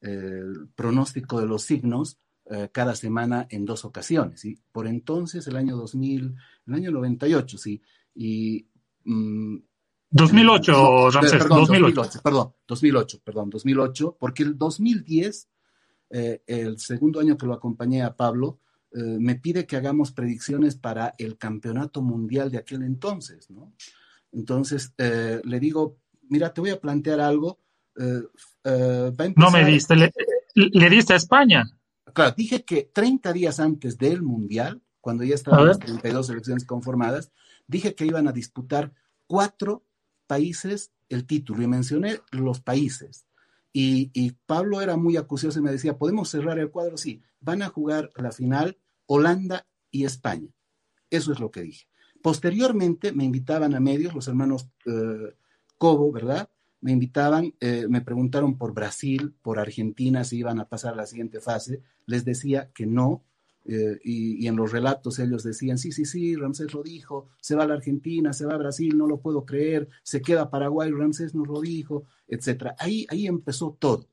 [0.00, 2.18] el pronóstico de los signos
[2.50, 4.40] eh, cada semana en dos ocasiones.
[4.40, 4.58] ¿sí?
[4.72, 6.34] Por entonces, el año 2000,
[6.66, 7.80] el año 98, sí.
[8.14, 8.68] Y.
[10.10, 12.20] 2008, mm, perdón, 2008.
[12.22, 15.48] Perdón, 2008, perdón, 2008, porque el 2010,
[16.10, 18.60] eh, el segundo año que lo acompañé a Pablo,
[18.98, 23.74] me pide que hagamos predicciones para el campeonato mundial de aquel entonces, ¿no?
[24.36, 25.96] Entonces eh, le digo,
[26.28, 27.58] mira, te voy a plantear algo.
[27.98, 28.22] Eh,
[28.64, 31.64] eh, no me diste, le, diste a España.
[32.12, 37.32] Claro, dije que 30 días antes del Mundial, cuando ya estaban las 32 selecciones conformadas,
[37.66, 38.92] dije que iban a disputar
[39.26, 39.84] cuatro
[40.26, 43.26] países el título y mencioné los países.
[43.72, 46.96] Y, y, Pablo era muy acucioso y me decía, ¿podemos cerrar el cuadro?
[46.96, 50.48] Sí, van a jugar la final Holanda y España.
[51.10, 51.86] Eso es lo que dije.
[52.26, 55.36] Posteriormente me invitaban a medios, los hermanos eh,
[55.78, 56.48] Cobo, ¿verdad?
[56.80, 61.38] Me invitaban, eh, me preguntaron por Brasil, por Argentina, si iban a pasar la siguiente
[61.38, 61.82] fase.
[62.04, 63.22] Les decía que no,
[63.64, 67.62] eh, y, en los relatos ellos decían, sí, sí, sí, Ramsés lo dijo, se va
[67.62, 71.32] a la Argentina, se va a Brasil, no lo puedo creer, se queda Paraguay, Ramsés
[71.32, 72.72] nos lo dijo, etc.
[72.80, 74.08] Ahí, ahí empezó todo.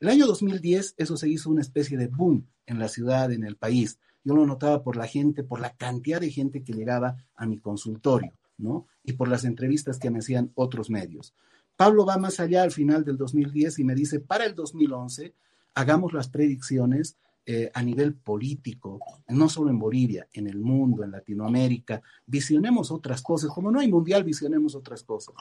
[0.00, 3.56] El año 2010 eso se hizo una especie de boom en la ciudad, en el
[3.56, 3.98] país.
[4.24, 7.58] Yo lo notaba por la gente, por la cantidad de gente que llegaba a mi
[7.58, 8.86] consultorio, ¿no?
[9.04, 11.34] Y por las entrevistas que me hacían otros medios.
[11.76, 15.34] Pablo va más allá al final del 2010 y me dice, para el 2011,
[15.74, 21.10] hagamos las predicciones eh, a nivel político, no solo en Bolivia, en el mundo, en
[21.10, 25.34] Latinoamérica, visionemos otras cosas, como no hay mundial, visionemos otras cosas.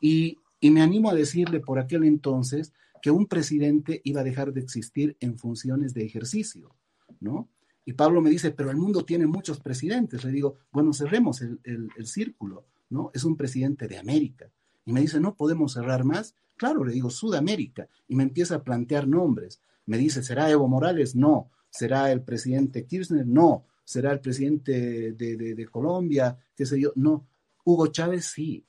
[0.00, 2.72] Y, y me animo a decirle por aquel entonces
[3.02, 6.74] que un presidente iba a dejar de existir en funciones de ejercicio,
[7.18, 7.48] ¿no?
[7.88, 10.22] Y Pablo me dice, pero el mundo tiene muchos presidentes.
[10.22, 13.10] Le digo, bueno, cerremos el, círculo, ¿no?
[13.14, 14.50] Es un presidente de América.
[14.84, 16.34] Y me dice, no podemos cerrar más.
[16.54, 17.88] Claro, le digo, Sudamérica.
[18.06, 19.62] Y me empieza a plantear nombres.
[19.86, 21.16] Me dice, ¿será Evo Morales?
[21.16, 21.48] No.
[21.70, 23.26] ¿Será el presidente Kirchner?
[23.26, 23.64] No.
[23.84, 26.36] ¿Será el presidente de, Colombia?
[26.54, 26.92] ¿Qué sé yo?
[26.94, 27.26] No.
[27.64, 28.66] Hugo Chávez sí.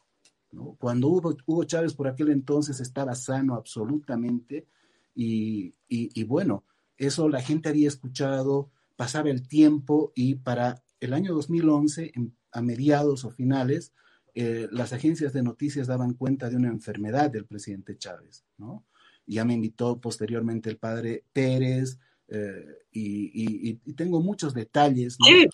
[0.77, 4.65] Cuando Hugo, Chávez por aquel entonces estaba sano absolutamente.
[5.13, 6.63] Y, y bueno,
[6.95, 12.11] eso la gente había escuchado, pasaba el tiempo y para el año 2011,
[12.51, 13.93] a mediados o finales,
[14.35, 18.83] eh, las agencias de noticias daban cuenta de una enfermedad del presidente Chávez, ¿no?
[19.25, 25.17] Ya me invitó posteriormente el padre Pérez eh, y, tengo muchos detalles.
[25.25, 25.47] Sí,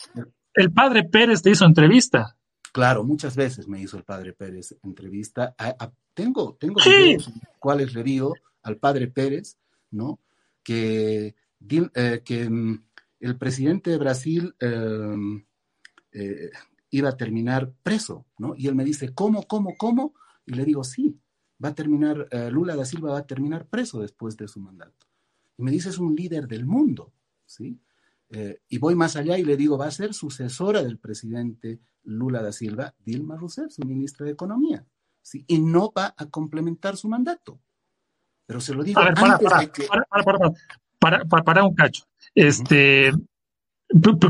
[0.55, 2.35] el padre Pérez te hizo entrevista.
[2.73, 5.53] Claro, muchas veces me hizo el padre Pérez entrevista.
[6.15, 6.77] tengo tengo
[7.59, 9.59] cuáles le digo al padre Pérez,
[9.91, 10.17] ¿no?
[10.63, 11.35] Que,
[11.69, 12.84] eh, que mm,
[13.19, 15.45] el presidente de Brasil em,
[16.11, 16.51] eh,
[16.89, 18.55] iba a terminar preso, ¿no?
[18.55, 20.13] Y él me dice, ¿cómo, cómo, cómo?
[20.45, 21.19] Y le digo, sí,
[21.63, 25.07] va a terminar, eh, Lula da Silva va a terminar preso después de su mandato.
[25.57, 27.13] Y me dice, es un líder del mundo,
[27.45, 27.79] ¿sí?
[28.29, 32.41] Eh, y voy más allá y le digo, va a ser sucesora del presidente Lula
[32.41, 34.85] da Silva, Dilma Rousseff, su ministra de Economía,
[35.21, 35.43] ¿sí?
[35.47, 37.59] Y no va a complementar su mandato.
[38.45, 39.87] Pero se lo digo antes de que...
[39.87, 40.53] para, para,
[41.63, 42.03] un cacho.
[42.33, 43.11] Este,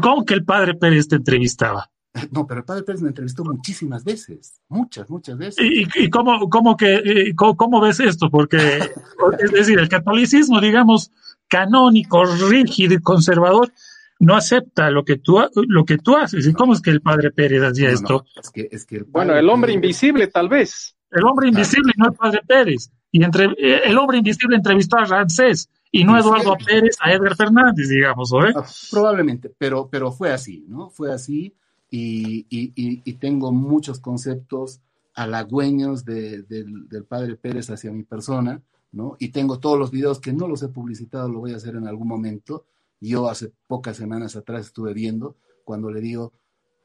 [0.01, 1.89] ¿Cómo que el padre Pérez te entrevistaba?
[2.31, 5.65] No, pero el padre Pérez me entrevistó muchísimas veces, muchas, muchas veces.
[5.65, 8.29] ¿Y, cómo, cómo, que, eh, cómo, ves esto?
[8.29, 8.57] Porque,
[9.39, 11.11] es decir, el catolicismo, digamos,
[11.49, 13.71] canónico, rígido y conservador,
[14.19, 16.47] no acepta lo que tú, lo que tú haces.
[16.47, 18.25] ¿Y cómo es que el padre Pérez hacía esto?
[18.41, 20.95] es que, es que bueno, el hombre invisible, tal vez.
[21.11, 22.91] El hombre invisible, no el padre Pérez.
[23.11, 27.38] Y entre, eh, el hombre invisible entrevistó a Ramsés y no Eduardo Pérez a Edgar
[27.38, 30.89] Fernández, digamos, ¿o ah, Probablemente, pero, pero fue así, ¿no?
[30.89, 31.55] Fue así
[31.89, 34.81] y, y, y, tengo muchos conceptos
[35.13, 39.15] halagüeños de, del padre Pérez hacia mi persona, ¿no?
[39.19, 41.88] Y tengo todos los videos que no los he publicitado, lo voy a hacer en
[41.88, 42.65] algún momento.
[42.99, 46.34] Yo hace pocas semanas atrás estuve viendo cuando le digo,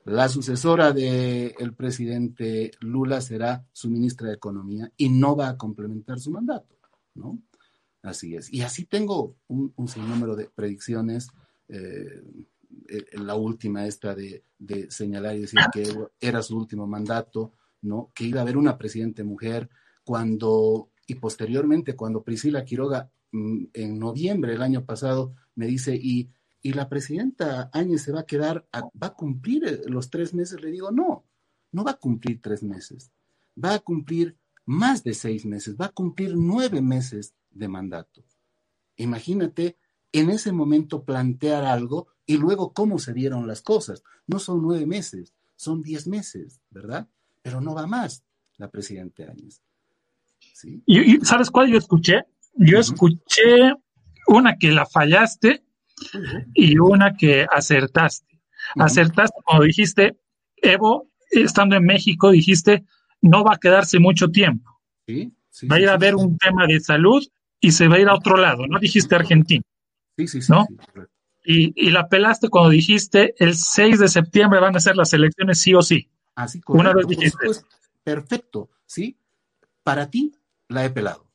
[0.05, 6.21] la sucesora del presidente Lula será su ministra de Economía y no va a complementar
[6.21, 6.77] su mandato,
[7.15, 7.41] ¿no?
[8.03, 8.53] Así es.
[8.53, 11.29] Y así tengo un, un sinnúmero de predicciones.
[11.69, 12.23] Eh,
[12.89, 14.45] eh, la última esta de,
[14.89, 15.87] señalar y decir que
[16.21, 18.11] era su último mandato, ¿no?
[18.15, 19.69] Que iba a haber una presidente mujer
[20.05, 26.31] cuando, y posteriormente cuando Priscila Quiroga mm, en noviembre del año pasado me dice, y
[26.63, 30.61] y la presidenta Áñez se va a quedar, va a cumplir eh, los tres meses,
[30.61, 31.25] le digo, no,
[31.73, 33.11] no va a cumplir tres meses,
[33.63, 34.37] va a cumplir
[34.67, 38.25] más de seis meses, va a cumplir nueve meses de mandato.
[38.97, 39.77] Imagínate
[40.13, 44.03] en ese momento plantear algo y luego cómo se dieron las cosas.
[44.27, 47.09] No son nueve meses, son diez meses, ¿verdad?
[47.43, 48.25] Pero no va más
[48.57, 49.63] la presidenta Áñez.
[50.55, 50.83] ¿Sí?
[50.87, 52.25] ¿Y, sabes cuál yo escuché?
[52.55, 53.73] Yo escuché
[54.27, 55.65] una que la fallaste
[56.55, 58.41] y una que acertaste.
[58.77, 60.19] Acertaste cuando dijiste,
[60.57, 62.85] Evo, estando en México, dijiste,
[63.23, 64.81] no va a quedarse mucho tiempo.
[65.09, 67.27] va a ir a ver un tema de salud
[67.61, 68.67] y se va a ir a otro lado.
[68.67, 69.63] No dijiste Argentina.
[70.17, 70.53] Sí, sí, sí.
[70.53, 70.67] ¿no?
[71.45, 75.61] y, y, la pelaste cuando dijiste, el 6 de septiembre van a ser las elecciones
[75.61, 76.09] sí o sí.
[76.35, 77.47] Así Una vez dijiste.
[78.03, 79.19] perfecto, ¿sí?
[79.83, 80.33] Para ti
[80.69, 81.27] la he pelado.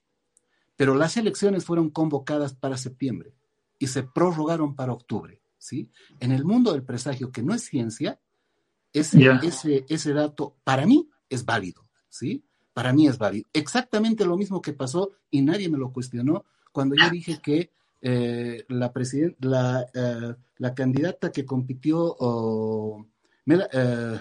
[0.76, 3.34] Pero las elecciones fueron convocadas para septiembre
[3.80, 5.42] y se prorrogaron para octubre.
[5.58, 5.90] ¿sí?
[6.20, 8.20] En el mundo del presagio, que no es ciencia,
[8.94, 11.88] ese, ese, ese dato para mí es válido.
[12.10, 12.45] ¿sí?
[12.76, 13.48] Para mí es válido.
[13.54, 18.66] Exactamente lo mismo que pasó y nadie me lo cuestionó cuando yo dije que eh,
[18.68, 18.92] la,
[19.40, 22.18] la, eh, la, candidata que compitió,
[23.46, 24.20] eh,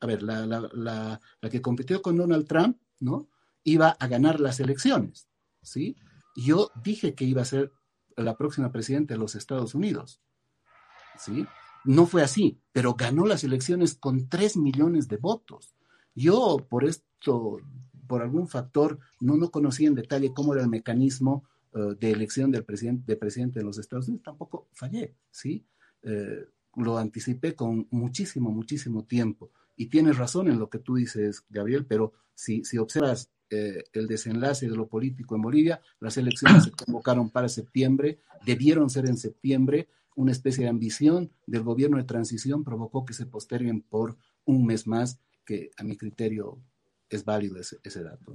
[0.00, 3.26] a ver, la, la, que compitió con Donald Trump, ¿no?
[3.64, 5.26] Iba a ganar las elecciones,
[5.60, 5.96] ¿sí?
[6.36, 7.72] Yo dije que iba a ser
[8.16, 10.20] la próxima presidenta de los Estados Unidos.
[11.18, 11.44] ¿Sí?
[11.84, 15.74] No fue así, pero ganó las elecciones con tres millones de votos.
[16.14, 17.58] Yo, por esto,
[18.08, 21.44] por algún factor, no, no conocía en detalle cómo era el mecanismo
[21.74, 25.64] eh, de elección del presidente, de presidente de los Estados Unidos, tampoco fallé, ¿sí?
[26.02, 29.50] Eh, lo anticipé con muchísimo, muchísimo tiempo.
[29.76, 34.06] Y tienes razón en lo que tú dices, Gabriel, pero si, si observas eh, el
[34.06, 35.80] desenlace de lo político en Bolivia.
[36.00, 39.88] Las elecciones se convocaron para septiembre, debieron ser en septiembre.
[40.16, 44.86] Una especie de ambición del gobierno de transición provocó que se posterguen por un mes
[44.86, 46.58] más, que a mi criterio
[47.10, 48.32] es válido ese, dato.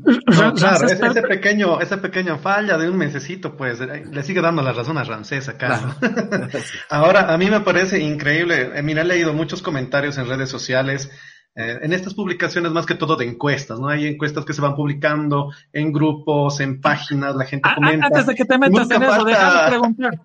[0.55, 4.73] claro, ese, pequeño, esa pequeña falla de un mesecito, pues eh, le sigue dando la
[4.73, 5.97] razón a Rancés acá.
[6.89, 8.71] Ahora, a mí me parece increíble.
[8.73, 11.11] Eh, mira, he leído muchos comentarios en redes sociales
[11.55, 13.87] eh, en estas publicaciones más que todo de encuestas, ¿no?
[13.87, 18.07] Hay encuestas que se van publicando en grupos, en páginas, la gente comenta.
[18.07, 20.19] Antes de que te metas en eso, déjame preguntar.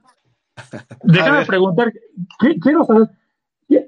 [1.04, 1.92] déjame preguntar,
[2.62, 3.08] quiero saber,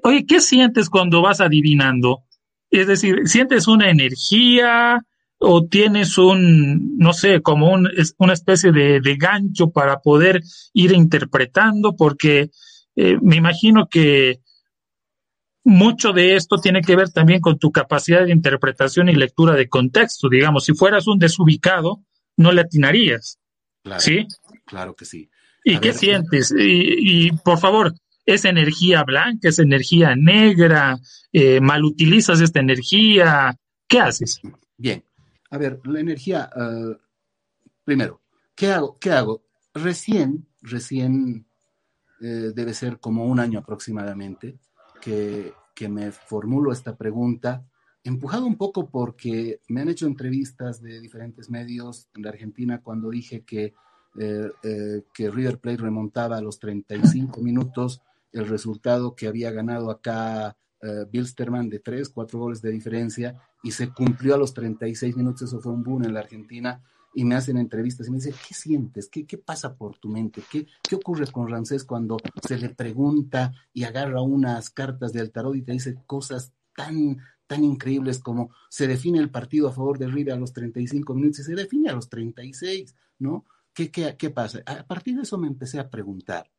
[0.03, 2.23] oye, ¿qué sientes cuando vas adivinando?
[2.71, 5.05] Es decir, ¿sientes una energía
[5.37, 10.41] o tienes un, no sé, como un, una especie de, gancho para poder
[10.73, 11.95] ir interpretando?
[11.95, 12.49] Porque
[12.95, 14.39] eh, me imagino que
[15.63, 19.69] mucho de esto tiene que ver también con tu capacidad de interpretación y lectura de
[19.69, 20.29] contexto.
[20.29, 22.01] Digamos, si fueras un desubicado,
[22.37, 23.39] no le atinarías.
[23.97, 24.27] ¿Sí?
[24.65, 25.29] Claro que sí.
[25.63, 26.53] ¿Y qué sientes?
[26.57, 27.93] Y, por favor,
[28.25, 29.49] ¿es energía blanca?
[29.49, 30.97] ¿Es energía negra?
[31.31, 33.55] Eh, ¿Mal utilizas esta energía?
[33.87, 34.39] ¿Qué haces?
[34.77, 35.03] Bien.
[35.49, 36.95] A ver, la energía, uh,
[37.83, 38.21] primero,
[38.55, 38.97] ¿qué hago?
[38.99, 39.43] ¿Qué hago?
[39.73, 41.45] Recién, recién
[42.21, 44.59] eh, debe ser como un año aproximadamente
[45.01, 45.53] que,
[45.89, 47.65] me formulo esta pregunta,
[48.03, 53.09] empujado un poco porque me han hecho entrevistas de diferentes medios en la Argentina cuando
[53.09, 53.73] dije que,
[54.19, 59.91] eh, eh, que River Plate remontaba a los 35 minutos el resultado que había ganado
[59.91, 65.15] acá eh, Bilsterman de 3, 4 goles de diferencia y se cumplió a los 36
[65.15, 66.81] minutos, eso fue un boom en la Argentina
[67.13, 69.09] y me hacen entrevistas y me dicen, ¿qué sientes?
[69.09, 70.41] ¿Qué, qué pasa por tu mente?
[70.49, 72.17] ¿Qué, ¿Qué ocurre con Ramsés cuando
[72.47, 77.17] se le pregunta y agarra unas cartas del tarot y te dice cosas tan,
[77.47, 81.39] tan increíbles como se define el partido a favor de River a los 35 minutos
[81.39, 83.45] y se define a los 36, ¿no?
[83.73, 84.61] ¿Qué, qué, qué pasa?
[84.65, 86.49] A partir de eso me empecé a preguntar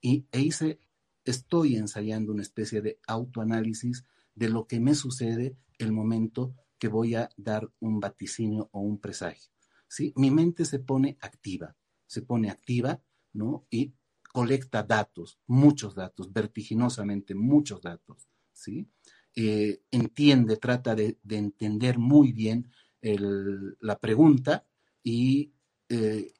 [0.00, 0.80] y, e hice
[1.24, 4.04] estoy ensayando una especie de autoanálisis
[4.34, 8.98] de lo que me sucede el momento que voy a dar un vaticinio o un
[8.98, 9.50] presagio.
[9.86, 10.12] ¿sí?
[10.16, 13.02] Mi mente se pone activa, se pone activa,
[13.32, 13.66] ¿no?
[13.70, 13.92] Y
[14.32, 18.88] colecta datos, muchos datos, vertiginosamente muchos datos, ¿sí?
[19.34, 22.70] Eh, entiende, trata de, entender muy bien
[23.02, 24.66] la pregunta
[25.04, 25.52] eh,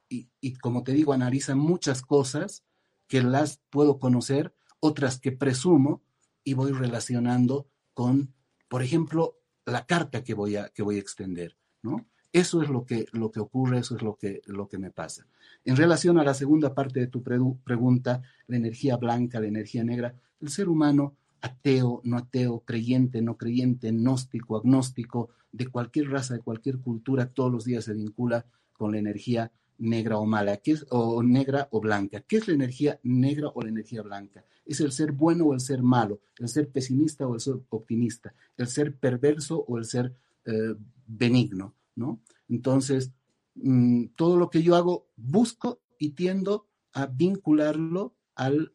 [0.09, 2.63] y, y, como te digo, analiza muchas cosas
[3.07, 6.01] que las puedo conocer, otras que presumo
[6.43, 8.33] y voy relacionando con,
[8.67, 12.05] por ejemplo, la carta que voy a, que voy a extender, ¿no?
[12.33, 15.27] Eso es lo que, lo que ocurre, eso es lo que, lo que me pasa.
[15.65, 20.15] En relación a la segunda parte de tu pregunta, la energía blanca, la energía negra,
[20.39, 26.39] el ser humano, ateo, no ateo, creyente, no creyente, gnóstico, agnóstico, de cualquier raza, de
[26.39, 29.51] cualquier cultura, todos los días se vincula con la energía
[29.81, 32.21] negra o mala, ¿qué es, o negra o blanca.
[32.21, 34.45] ¿Qué es la energía negra o la energía blanca?
[34.65, 38.33] Es el ser bueno o el ser malo, el ser pesimista o el ser optimista,
[38.57, 40.15] el ser perverso o el ser
[40.45, 40.75] eh,
[41.07, 41.75] benigno.
[41.95, 42.21] ¿no?
[42.47, 43.11] Entonces,
[43.55, 48.73] mm, todo lo que yo hago, busco y tiendo a vincularlo al,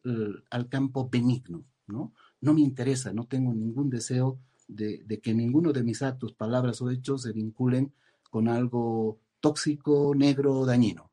[0.49, 2.13] al, campo benigno, ¿no?
[2.41, 6.89] No me interesa, no tengo ningún deseo de, que ninguno de mis actos, palabras o
[6.89, 7.93] hechos se vinculen
[8.29, 11.11] con algo tóxico, negro, dañino.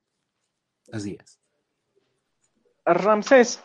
[0.92, 1.38] Así es.
[2.84, 3.62] Ramsés,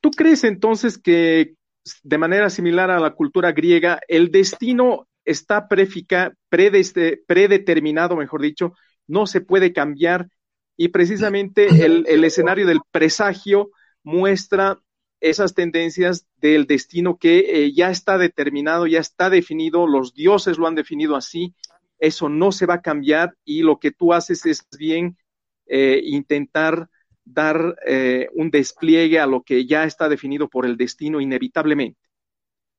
[0.00, 1.54] ¿tú crees entonces que
[2.02, 8.74] de manera similar a la cultura griega, el destino está predeterminado, mejor dicho,
[9.06, 10.28] no se puede cambiar
[10.76, 13.70] y precisamente el, escenario del presagio
[14.02, 14.80] muestra
[15.20, 20.66] esas tendencias del destino que eh, ya está determinado, ya está definido, los dioses lo
[20.66, 21.54] han definido así,
[22.00, 25.18] eso no se va a cambiar y lo que tú haces es bien
[25.66, 26.88] eh, intentar
[27.24, 32.00] dar eh, un despliegue a lo que ya está definido por el destino inevitablemente.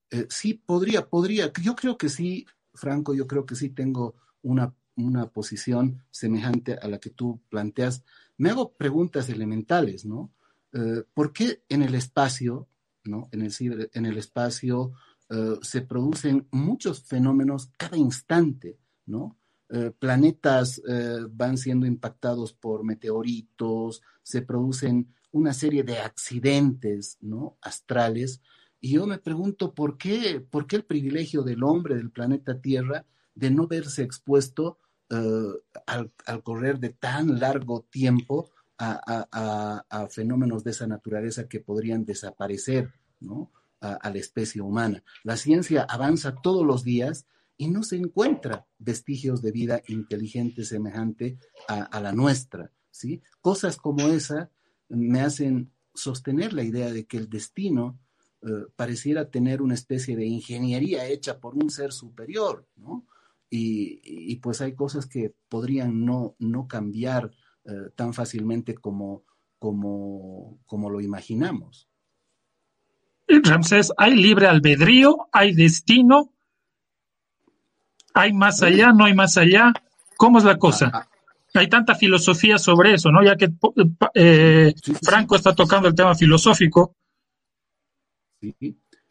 [0.10, 1.52] Eh, sí, podría, podría.
[1.62, 6.88] Yo creo que sí, Franco, yo creo que sí tengo una, una posición semejante a
[6.90, 8.04] la que tú planteas.
[8.38, 10.34] Me hago preguntas elementales, ¿no?
[11.14, 12.68] ¿Por qué en el espacio,
[13.04, 13.28] ¿no?
[13.32, 14.94] En el, en el espacio
[15.62, 19.38] se producen muchos fenómenos cada instante, ¿no?
[20.00, 20.82] planetas
[21.30, 27.58] van siendo impactados por meteoritos, se producen una serie de accidentes, ¿no?
[27.62, 28.42] Astrales
[28.84, 33.06] y yo me pregunto por qué, por qué el privilegio del hombre del planeta Tierra
[33.36, 34.80] de no verse expuesto
[35.12, 35.54] eh,
[35.86, 36.12] al,
[36.44, 38.50] correr de tan largo tiempo
[38.80, 43.52] a, fenómenos de esa naturaleza que podrían desaparecer ¿no?
[43.80, 45.04] a, la especie humana.
[45.24, 47.28] La ciencia avanza todos los días
[47.62, 51.38] y no se encuentra vestigios de vida inteligente semejante
[51.68, 52.72] a, la nuestra.
[52.90, 53.22] ¿sí?
[53.40, 54.50] Cosas como esa
[54.90, 58.00] me hacen sostener la idea de que el destino
[58.42, 63.06] eh, pareciera tener una especie de ingeniería hecha por un ser superior, ¿no?
[63.52, 67.30] Y, pues hay cosas que podrían no, no cambiar
[67.66, 69.24] eh, tan fácilmente como,
[69.60, 71.88] como, como lo imaginamos.
[73.28, 75.28] Ramsés, ¿hay libre albedrío?
[75.32, 76.34] ¿Hay destino?
[78.14, 78.92] ¿Hay más allá?
[78.92, 79.74] ¿No hay más allá?
[80.18, 80.92] ¿Cómo es la cosa?
[80.94, 81.60] Ah, ah.
[81.60, 83.24] hay tanta filosofía sobre eso, ¿no?
[83.24, 83.50] Ya que
[84.14, 86.96] eh, Franco está tocando el tema filosófico,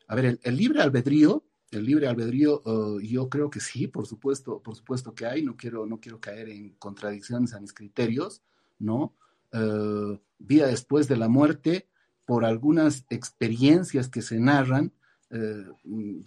[0.08, 4.60] a ver, el, libre albedrío, el libre albedrío, uh, yo creo que sí, por supuesto,
[4.60, 8.42] por supuesto que hay, no quiero, no quiero caer en contradicciones a mis criterios,
[8.78, 9.14] ¿no?
[9.52, 11.88] Uh, vida después de la muerte,
[12.26, 14.92] por algunas experiencias que se narran,
[15.30, 16.22] uh,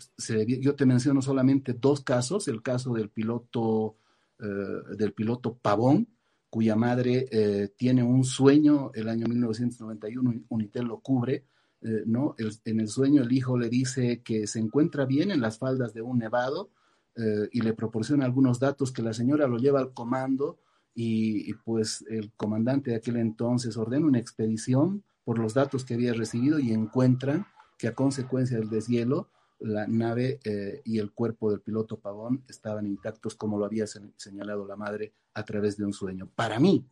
[0.61, 3.97] yo te menciono solamente dos casos, el caso del piloto,
[4.39, 6.07] del piloto Pavón,
[6.49, 11.45] cuya madre tiene un sueño el año 1991, Unitel lo cubre,
[11.85, 12.33] eh, ¿no?
[12.37, 16.01] en el sueño el hijo le dice que se encuentra bien en las faldas de
[16.01, 16.69] un nevado
[17.17, 20.59] eh, y le proporciona algunos datos que la señora lo lleva al comando
[20.95, 26.13] y, pues el comandante de aquel entonces ordena una expedición por los datos que había
[26.13, 27.47] recibido y encuentran
[27.83, 29.29] que a consecuencia del deshielo
[29.59, 34.65] la nave eh, y el cuerpo del piloto Pavón estaban intactos como lo había señalado
[34.65, 36.29] la madre a través de un sueño.
[36.33, 36.87] Para mí,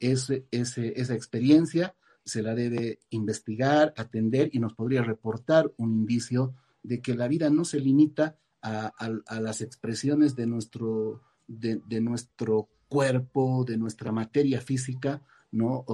[0.00, 7.02] ese, esa experiencia se la debe investigar, atender y nos podría reportar un indicio de
[7.02, 8.90] que la vida no se limita a,
[9.38, 15.20] las expresiones de nuestro, de, nuestro cuerpo, de nuestra materia física,
[15.50, 15.84] ¿no?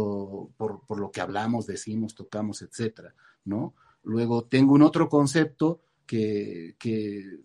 [0.57, 3.75] por, lo que hablamos, decimos, tocamos, etcétera, ¿no?
[4.03, 6.75] Luego tengo un otro concepto que,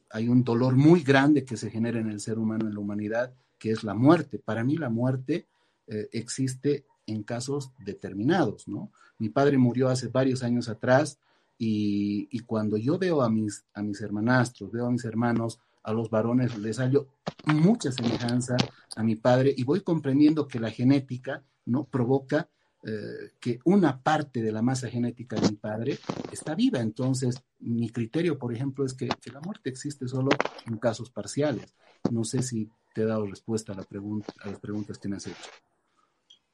[0.09, 3.33] hay un dolor muy grande que se genera en el ser humano, en la humanidad,
[3.59, 4.39] que es la muerte.
[4.39, 5.47] Para mí la muerte
[5.87, 8.91] eh, existe en casos determinados, ¿no?
[9.19, 11.19] Mi padre murió hace varios años atrás
[11.57, 15.91] y, y, cuando yo veo a mis, a mis hermanastros, veo a mis hermanos, a
[15.91, 17.07] los varones, les hallo
[17.45, 18.55] mucha semejanza
[18.95, 21.83] a mi padre y voy comprendiendo que la genética, ¿no?
[21.83, 22.49] Provoca
[22.85, 25.97] eh, que una parte de la masa genética de mi padre
[26.31, 26.79] está viva.
[26.79, 30.29] Entonces, mi criterio, por ejemplo, es que, que, la muerte existe solo
[30.67, 31.73] en casos parciales.
[32.11, 35.15] No sé si te he dado respuesta a, la pregunta, a las preguntas que me
[35.15, 35.49] has hecho.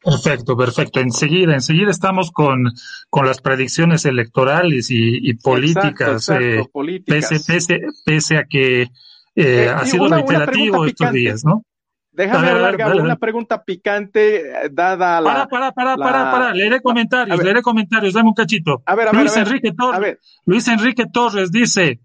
[0.01, 0.99] Perfecto, perfecto.
[0.99, 2.71] Enseguida, enseguida estamos con,
[3.09, 7.29] con las predicciones electorales y, y políticas, exacto, exacto, eh, políticas.
[7.29, 8.87] Pese, pese, pese, a que
[9.35, 11.65] eh, ha sido una, reiterativo una estos días, ¿no?
[12.11, 13.01] Déjame Dale, hablar, dale, Gabo, dale.
[13.03, 15.29] una pregunta picante eh, dada la...
[15.31, 17.45] Para, para, para, la- para, para, leeré comentarios, a ver.
[17.45, 18.81] leeré comentarios, dame un cachito.
[18.85, 19.47] A ver, a ver, Luis a ver.
[19.47, 21.99] Enrique A Torres, ver, Luis Enrique Torres dice,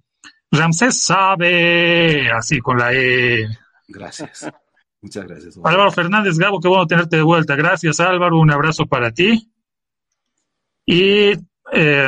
[0.50, 3.46] Ramsés sabe, así con la E.
[3.88, 4.50] Gracias.
[5.00, 5.58] Muchas gracias.
[5.64, 7.56] Álvaro Fernández Gabo, qué bueno tenerte de vuelta.
[7.56, 8.38] Gracias, Álvaro.
[8.38, 9.50] Un abrazo para ti.
[10.86, 11.32] Y
[11.72, 12.06] eh,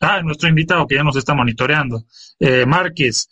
[0.00, 2.04] ah, nuestro invitado que ya nos está monitoreando,
[2.38, 3.28] eh, Márquez.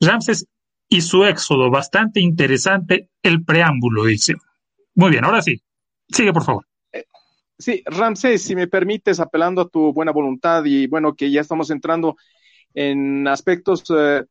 [0.00, 0.46] Ramses
[0.94, 4.34] y su éxodo, bastante interesante el preámbulo, dice.
[4.94, 5.60] Muy bien, ahora sí.
[6.08, 6.66] Sigue, por favor.
[7.58, 11.70] sí, Ramsés, si me permites, apelando a tu buena voluntad y bueno, que ya estamos
[11.70, 12.16] entrando
[12.74, 14.24] en aspectos eh,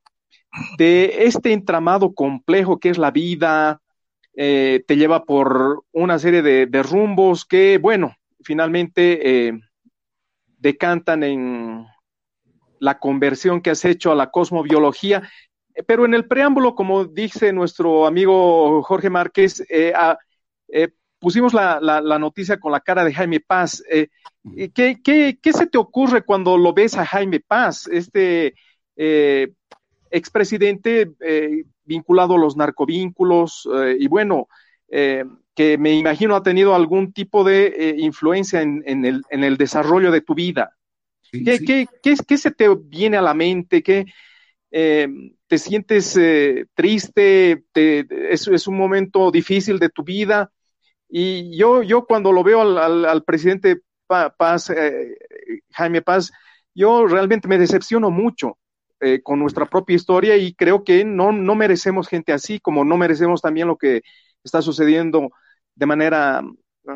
[0.77, 3.81] de este entramado complejo que es la vida,
[4.33, 9.59] eh, te lleva por una serie de, rumbos que, bueno, finalmente eh,
[10.59, 11.85] decantan en
[12.79, 15.29] la conversión que has hecho a la cosmobiología.
[15.87, 20.17] Pero en el preámbulo, como dice nuestro amigo Jorge Márquez, eh, a-
[20.67, 23.83] eh, pusimos la, la- la noticia con la cara de Jaime Paz.
[23.89, 24.09] Eh,
[24.73, 28.53] ¿qué, qué, qué se te ocurre cuando lo ves a Jaime Paz, este
[28.95, 29.49] eh,
[30.11, 34.47] expresidente eh, vinculado a los narcovínculos eh, y bueno,
[34.89, 39.43] eh, que me imagino ha tenido algún tipo de eh, influencia en, en el, en
[39.43, 40.75] el desarrollo de tu vida?
[41.21, 41.65] Sí, ¿Qué, sí.
[41.65, 43.83] qué, qué, qué se te viene a la mente?
[43.83, 44.05] ¿Qué,
[44.75, 45.07] eh,
[45.45, 47.63] ¿Te sientes eh, triste?
[47.71, 50.51] Te- es, un momento difícil de tu vida?
[51.07, 55.15] Y yo, yo cuando lo veo al, al, al presidente Pa- Paz, eh,
[55.73, 56.31] Jaime Paz,
[56.73, 58.57] yo realmente me decepciono mucho
[58.99, 62.97] eh, con nuestra propia historia y creo que no, no merecemos gente así, como no
[62.97, 64.01] merecemos también lo que
[64.43, 65.29] está sucediendo
[65.75, 66.41] de manera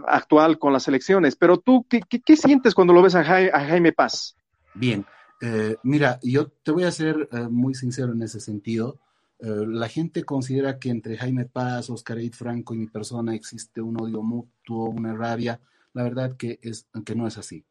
[0.08, 1.36] actual con las elecciones.
[1.36, 4.36] Pero tú, ¿qué, sientes cuando lo ves a Jaime Paz?
[4.74, 5.06] Bien,
[5.42, 9.00] eh, mira, yo te voy a ser eh, muy sincero en ese sentido.
[9.40, 13.82] Eh, la gente considera que entre Jaime Paz, Oscar Eid Franco y mi persona existe
[13.82, 15.60] un odio mutuo, una rabia.
[15.94, 17.66] La verdad que, es, que no es así.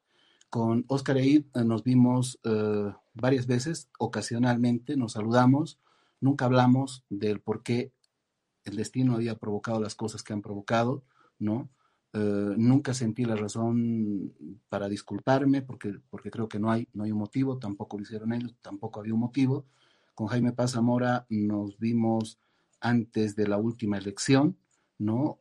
[0.49, 2.39] Con Oscar Eid nos vimos
[3.14, 5.79] varias veces, ocasionalmente, nos saludamos,
[6.21, 7.93] nunca hablamos del por qué
[8.64, 11.03] el destino había provocado las cosas que han provocado,
[11.39, 11.69] ¿no?
[12.19, 14.33] Eh, nunca sentí la razón
[14.71, 18.33] para disculparme porque, porque creo que no hay, no hay un motivo, tampoco lo hicieron
[18.33, 19.67] ellos, tampoco había un motivo.
[20.14, 22.39] Con Jaime Paz Zamora nos vimos
[22.81, 24.57] antes de la última elección,
[24.97, 25.41] ¿no?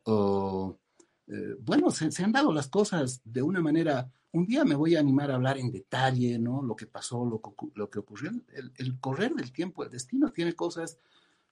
[1.28, 5.00] Eh, bueno, se, han dado las cosas de una manera, un día me voy a
[5.00, 6.60] animar a hablar en detalle, ¿no?
[6.60, 7.40] Lo que pasó, lo
[7.74, 8.32] lo que ocurrió,
[8.76, 10.98] el correr del tiempo, el destino tiene cosas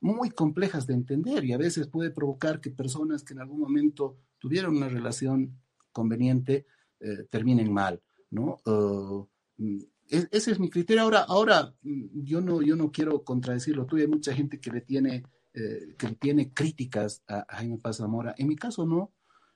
[0.04, 4.18] muy complejas de entender y a veces puede provocar que personas que en algún momento
[4.38, 5.58] tuvieron una relación
[5.92, 6.66] conveniente
[7.00, 8.58] eh, terminen mal, ¿no?
[8.66, 9.26] Uh,
[10.10, 11.02] es, ese es mi criterio.
[11.02, 13.86] Ahora, ahora yo no, yo no quiero contradecirlo.
[13.86, 15.22] Tú hay mucha gente que le tiene,
[15.54, 18.34] eh, que le tiene críticas a, a, Jaime Paz Zamora.
[18.36, 19.14] En mi caso no.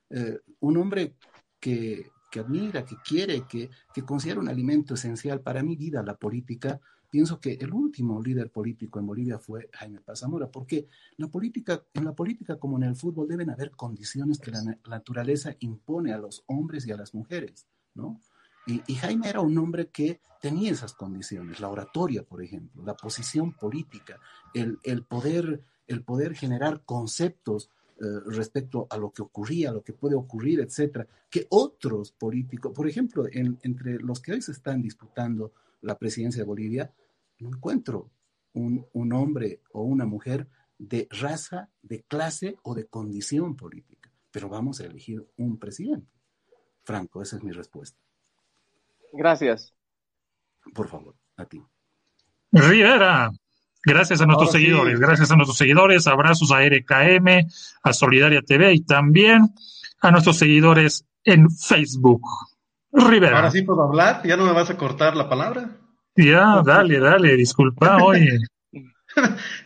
[0.08, 1.16] Eh, un hombre
[1.60, 6.16] que, que, admira, que quiere, que, que considera un alimento esencial para mi vida, la
[6.16, 6.80] política,
[7.10, 11.84] pienso que el último líder político en Bolivia fue Jaime Paz Zamora, porque la política,
[11.94, 16.18] en la política como en el fútbol deben haber condiciones que la naturaleza impone a
[16.18, 18.20] los hombres y a las mujeres, ¿no?
[18.66, 22.94] Y, y, Jaime era un hombre que tenía esas condiciones, la oratoria, por ejemplo, la
[22.94, 24.20] posición política,
[24.52, 29.92] el, el poder, el poder generar conceptos eh, respecto a lo que ocurría, lo que
[29.92, 34.80] puede ocurrir, etcétera, que otros políticos, por ejemplo, en, entre los que hoy se están
[34.80, 36.92] disputando la presidencia de Bolivia,
[37.38, 38.10] no encuentro
[38.52, 40.48] un, un, hombre o una mujer
[40.78, 44.10] de raza, de clase o de condición política.
[44.30, 46.12] Pero vamos a elegir un presidente.
[46.82, 47.98] Franco, esa es mi respuesta.
[49.12, 49.74] Gracias.
[50.74, 51.62] Por favor, a ti.
[52.52, 53.30] Rivera,
[53.84, 55.04] gracias a nuestros Ahora seguidores, sí.
[55.04, 57.46] gracias a nuestros seguidores, abrazos a RKM,
[57.82, 59.48] a Solidaria TV y también
[60.00, 62.22] a nuestros seguidores en Facebook.
[62.92, 63.36] Rivera.
[63.36, 65.70] Ahora sí puedo hablar, ya no me vas a cortar la palabra.
[66.16, 68.38] Ya, dale, dale, disculpa, oye.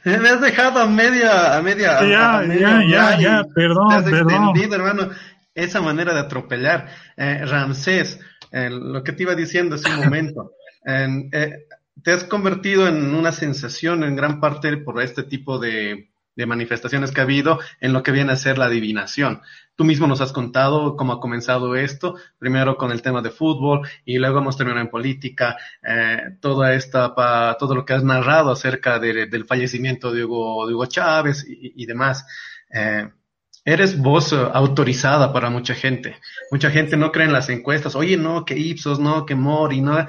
[0.04, 2.00] me has dejado a media, a media.
[2.06, 4.72] Ya, a ya, ya, ya, perdón, te has perdón.
[4.72, 5.10] hermano.
[5.54, 6.88] esa manera de atropellar.
[7.16, 8.20] Eh, Ramsés,
[8.50, 10.52] eh, lo que te iba diciendo hace un momento,
[10.86, 11.66] eh,
[12.02, 17.12] te has convertido en una sensación en gran parte por este tipo de, de manifestaciones
[17.12, 19.42] que ha habido en lo que viene a ser la adivinación.
[19.74, 23.88] Tú mismo nos has contado cómo ha comenzado esto, primero con el tema de fútbol
[24.04, 28.50] y luego hemos terminado en política, eh, toda esta, pa, todo lo que has narrado
[28.50, 32.26] acerca de, del fallecimiento de Hugo, de Hugo Chávez y, y demás.
[32.70, 33.08] Eh,
[33.64, 36.16] eres voz autorizada para mucha gente.
[36.50, 37.94] Mucha gente no cree en las encuestas.
[37.94, 40.06] Oye, no, que Ipsos, no, que Mori, no.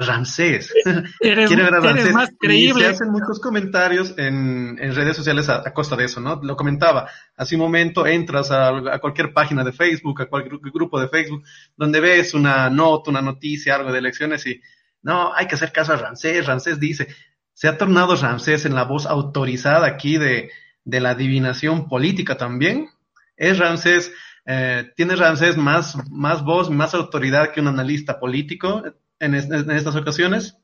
[0.00, 0.74] Ramsés.
[1.20, 2.12] Eres, Quiere ver a Ramsés.
[2.12, 2.80] Más creíble.
[2.80, 6.40] Y se hacen muchos comentarios en, en redes sociales a, a, costa de eso, ¿no?
[6.42, 7.08] Lo comentaba.
[7.36, 11.44] Hace un momento entras a, a, cualquier página de Facebook, a cualquier grupo de Facebook,
[11.76, 14.60] donde ves una nota, una noticia, algo de elecciones y,
[15.02, 16.46] no, hay que hacer caso a Ramsés.
[16.46, 17.08] Ramsés dice,
[17.52, 20.50] se ha tornado Ramsés en la voz autorizada aquí de,
[20.88, 22.88] de la adivinación política también.
[23.36, 24.10] Es Ramsés,
[24.46, 28.82] eh, tiene Ramsés más, más voz, más autoridad que un analista político
[29.20, 30.56] en, es, en estas ocasiones.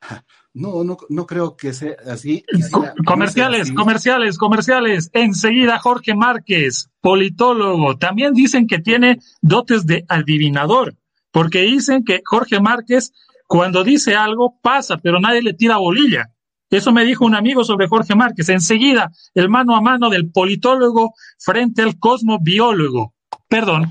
[0.58, 2.42] No, no, no creo que sea así.
[2.72, 3.74] Co comerciales, así.
[3.74, 5.10] comerciales, comerciales.
[5.12, 7.98] Enseguida Jorge Márquez, politólogo.
[7.98, 10.96] También dicen que tiene dotes de adivinador,
[11.30, 13.12] porque dicen que Jorge Márquez,
[13.46, 16.30] cuando dice algo, pasa, pero nadie le tira bolilla.
[16.70, 18.48] Eso me dijo un amigo sobre Jorge Márquez.
[18.48, 23.14] Enseguida, el mano a mano del politólogo frente al cosmobiólogo.
[23.48, 23.90] Perdón.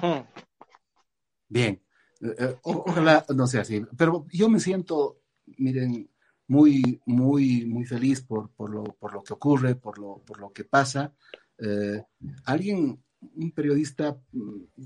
[1.48, 1.82] Bien.
[2.22, 3.82] Eh, ojalá no sea así.
[3.98, 5.22] Pero yo me siento,
[5.58, 6.10] miren,
[6.48, 10.52] muy, muy, muy feliz por, por, lo, por lo que ocurre, por lo, por lo
[10.52, 11.14] que pasa.
[11.58, 12.04] Eh,
[12.46, 14.18] alguien, un periodista,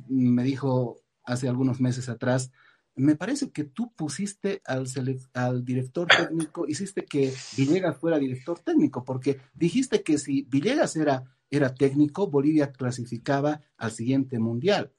[0.08, 2.52] me dijo hace algunos meses atrás,
[3.00, 4.86] me parece que tú pusiste al,
[5.34, 11.24] al, director técnico, hiciste que Villegas fuera director técnico, porque dijiste que si Villegas era,
[11.50, 14.92] era técnico, Bolivia clasificaba al siguiente mundial.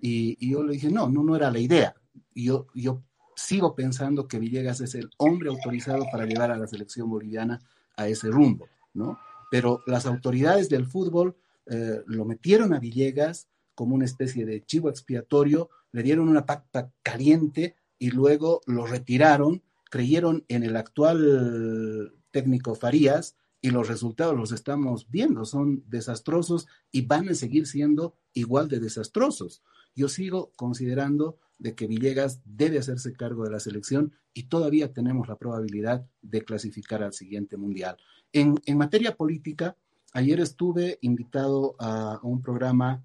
[0.00, 1.94] Y, yo le dije, no, no, no era la idea.
[2.34, 3.02] Yo, yo
[3.34, 7.60] sigo pensando que Villegas es el hombre autorizado para llevar a la selección boliviana
[7.96, 9.18] a ese rumbo, ¿no?
[9.50, 11.36] Pero las autoridades del fútbol
[11.66, 16.90] eh, lo metieron a Villegas como una especie de chivo expiatorio, le dieron una pacta
[17.04, 24.52] caliente y luego lo retiraron, creyeron en el actual técnico Farías y los resultados los
[24.52, 29.62] estamos viendo, son desastrosos y van a seguir siendo igual de desastrosos.
[29.94, 35.28] Yo sigo considerando de que Villegas debe hacerse cargo de la selección y todavía tenemos
[35.28, 37.96] la probabilidad de clasificar al siguiente mundial.
[38.32, 39.76] En, en materia política,
[40.12, 43.04] ayer estuve invitado a, a un programa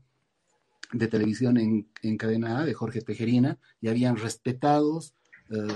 [0.94, 5.14] de televisión en, en, cadena A de Jorge Tejerina y habían respetados
[5.50, 5.68] eh,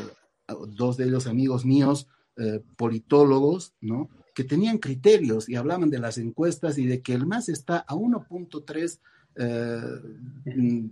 [0.67, 2.07] dos de ellos amigos míos,
[2.37, 4.09] eh, politólogos, ¿no?
[4.33, 7.95] Que tenían criterios y hablaban de las encuestas y de que el MAS está a
[7.95, 8.99] 1.3,
[9.35, 10.89] eh,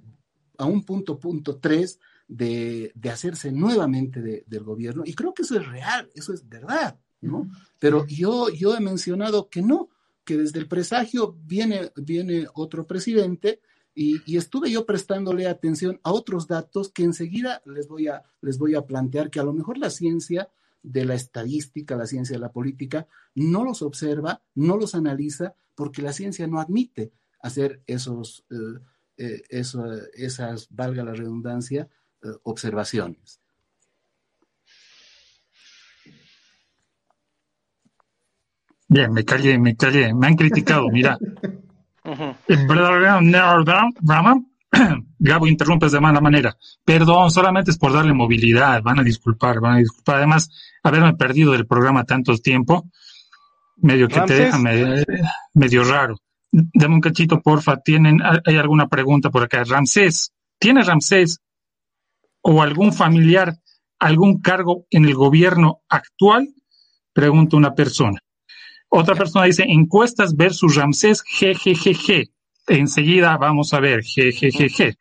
[0.58, 5.04] a un punto punto 3 de, de, hacerse nuevamente de, del gobierno.
[5.06, 7.50] Y creo que eso es real, eso es verdad, ¿no?
[7.80, 9.90] Pero yo, yo he mencionado que no,
[10.24, 13.60] que desde el presagio viene, viene otro presidente
[13.96, 18.58] y, y, estuve yo prestándole atención a otros datos que enseguida les voy, a, les
[18.58, 20.50] voy a plantear que a lo mejor la ciencia
[20.84, 26.02] de la estadística, la ciencia de la política, no los observa, no los analiza, porque
[26.02, 28.80] la ciencia no admite hacer esos, eh,
[29.18, 31.88] eh, eso, esas, valga la redundancia,
[32.24, 33.39] eh, observaciones.
[38.88, 41.18] Bien, me callé, me callé, me han criticado, mira.
[45.20, 46.58] Gabo, interrumpes de mala manera.
[46.84, 48.82] Perdón, solamente es por darle movilidad.
[48.82, 50.18] Van a disculpar, van a disculpar.
[50.18, 50.49] Además,
[50.84, 52.89] haberme perdido del programa tanto tiempo,
[53.78, 55.04] medio que te deja medio,
[55.54, 56.18] medio raro.
[56.51, 57.78] Dame un cachito, porfa.
[57.78, 59.64] ¿Tienen, hay alguna pregunta por acá?
[59.64, 61.39] Ramsés, ¿tiene Ramsés
[62.41, 63.56] o algún familiar
[63.99, 66.49] algún cargo en el gobierno actual?
[67.14, 68.20] Pregunta una persona.
[68.96, 72.30] Otra persona dice encuestas versus Ramsés GGGG.
[72.68, 74.96] Enseguida vamos a ver GGGG.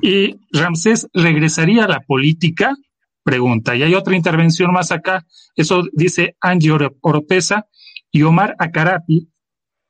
[0.00, 2.74] ¿Y Ramsés regresaría a la política?
[3.22, 3.76] Pregunta.
[3.76, 5.26] Y hay otra intervención más acá.
[5.54, 6.72] Eso dice Angie
[7.02, 7.66] Oropesa
[8.10, 9.28] y Omar Acarapi.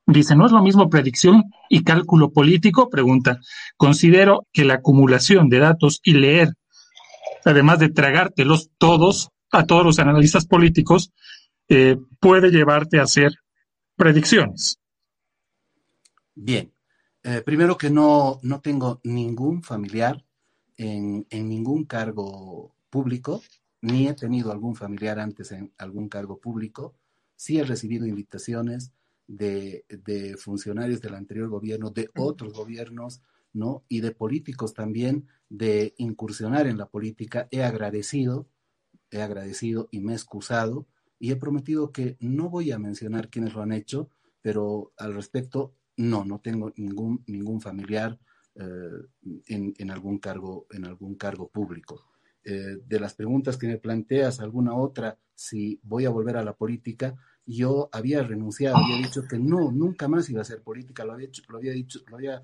[0.05, 2.91] Dice, ¿no es lo mismo predicción y cálculo político?
[2.91, 3.39] Pregunta.
[3.77, 6.55] Considero que la acumulación de datos y leer,
[7.45, 11.13] además de tragártelos todos, a todos los analistas políticos,
[11.69, 13.39] eh, puede llevarte a hacer
[13.97, 14.79] predicciones.
[16.35, 16.73] Bien,
[17.23, 20.25] eh, primero que no, no tengo ningún familiar
[20.77, 23.43] en, en, ningún cargo público,
[23.81, 26.95] ni he tenido algún familiar antes en algún cargo público.
[27.37, 28.93] Sí he recibido invitaciones
[29.27, 33.23] de, de funcionarios del anterior gobierno, de otros gobiernos,
[33.53, 33.85] ¿no?
[33.89, 38.49] Y de políticos también de incursionar en la política, he agradecido,
[39.11, 40.87] he agradecido y me he excusado
[41.19, 44.11] y he prometido que no voy a mencionar quiénes lo han hecho,
[44.43, 48.19] pero al respecto, no, no tengo ningún, ningún familiar
[48.57, 52.05] eh, en, algún cargo, en algún cargo público.
[52.45, 56.55] Eh, de las preguntas que me planteas, alguna otra, si voy a volver a la
[56.55, 61.15] política, yo había renunciado, había dicho que no, nunca más iba a hacer política, lo
[61.15, 62.43] había, había dicho, lo había,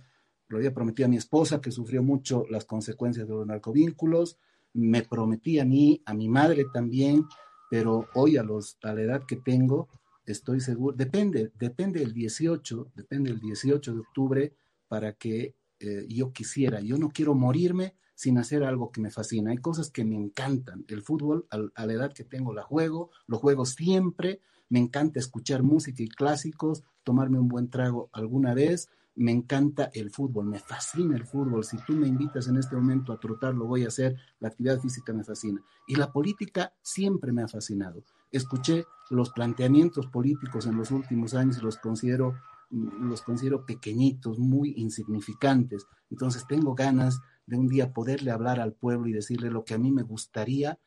[0.48, 4.38] lo había prometido a mi esposa, que sufrió mucho las consecuencias de los narcovínculos,
[4.72, 7.24] me prometí a mí, a mi madre también,
[7.70, 9.88] pero hoy a, los, a la edad que tengo,
[10.26, 14.52] estoy seguro, depende, depende el 18, depende el 18 de octubre
[14.88, 19.50] para que eh, yo quisiera, yo no quiero morirme sin hacer algo que me fascina.
[19.50, 20.84] Hay cosas que me encantan.
[20.88, 24.42] El fútbol, a la edad que tengo, la juego, lo juego siempre.
[24.68, 28.90] Me encanta escuchar música y clásicos, tomarme un buen trago alguna vez.
[29.16, 31.64] Me encanta el fútbol, me fascina el fútbol.
[31.64, 34.16] Si tú me invitas en este momento a trotar, lo voy a hacer.
[34.38, 35.62] La actividad física me fascina.
[35.86, 38.04] Y la política siempre me ha fascinado.
[38.30, 42.34] Escuché los planteamientos políticos en los últimos años y los considero
[42.70, 45.86] los considero pequeñitos, muy insignificantes.
[46.10, 49.78] Entonces tengo ganas de un día poderle hablar al pueblo y decirle lo que a
[49.78, 50.78] mí me gustaría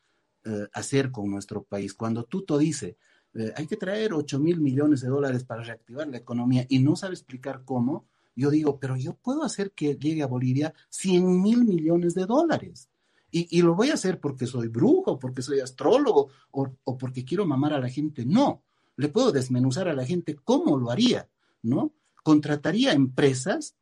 [0.44, 1.92] eh, hacer con nuestro país.
[1.92, 2.96] Cuando Tuto dice,
[3.34, 6.96] eh, hay que traer 8 mil millones de dólares para reactivar la economía y no
[6.96, 8.06] sabe explicar cómo,
[8.36, 12.88] yo digo, pero yo puedo hacer que llegue a Bolivia 100 mil millones de dólares.
[13.36, 17.72] Y, lo voy a hacer porque soy brujo, porque soy astrólogo o, porque quiero mamar
[17.72, 18.24] a la gente.
[18.24, 18.62] No,
[18.96, 21.28] le puedo desmenuzar a la gente cómo lo haría,
[21.60, 21.92] ¿no?
[22.22, 23.74] Contrataría empresas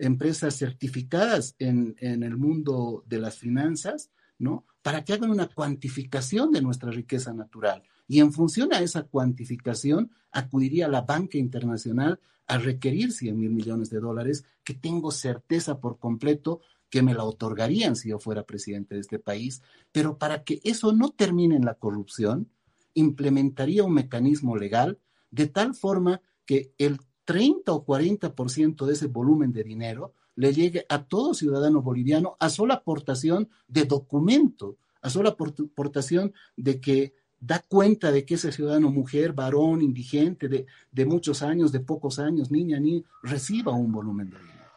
[0.00, 4.64] empresas certificadas en, el mundo de las finanzas, ¿no?
[4.82, 7.82] Para que hagan una cuantificación de nuestra riqueza natural.
[8.08, 12.18] Y en función a esa cuantificación, acudiría a la banca internacional
[12.50, 17.22] a requerir 100 mil millones de dólares, que tengo certeza por completo que me la
[17.22, 19.62] otorgarían si yo fuera presidente de este país.
[19.92, 22.50] Pero para que eso no termine en la corrupción,
[22.94, 24.98] implementaría un mecanismo legal
[25.30, 30.86] de tal forma que el 30 o 40% de ese volumen de dinero le llegue
[30.88, 37.60] a todo ciudadano boliviano a sola aportación de documento, a sola aportación de que da
[37.66, 42.78] cuenta de que ese ciudadano mujer, varón, indigente, de, muchos años, de pocos años, niña,
[42.78, 44.70] ni reciba un volumen de dinero.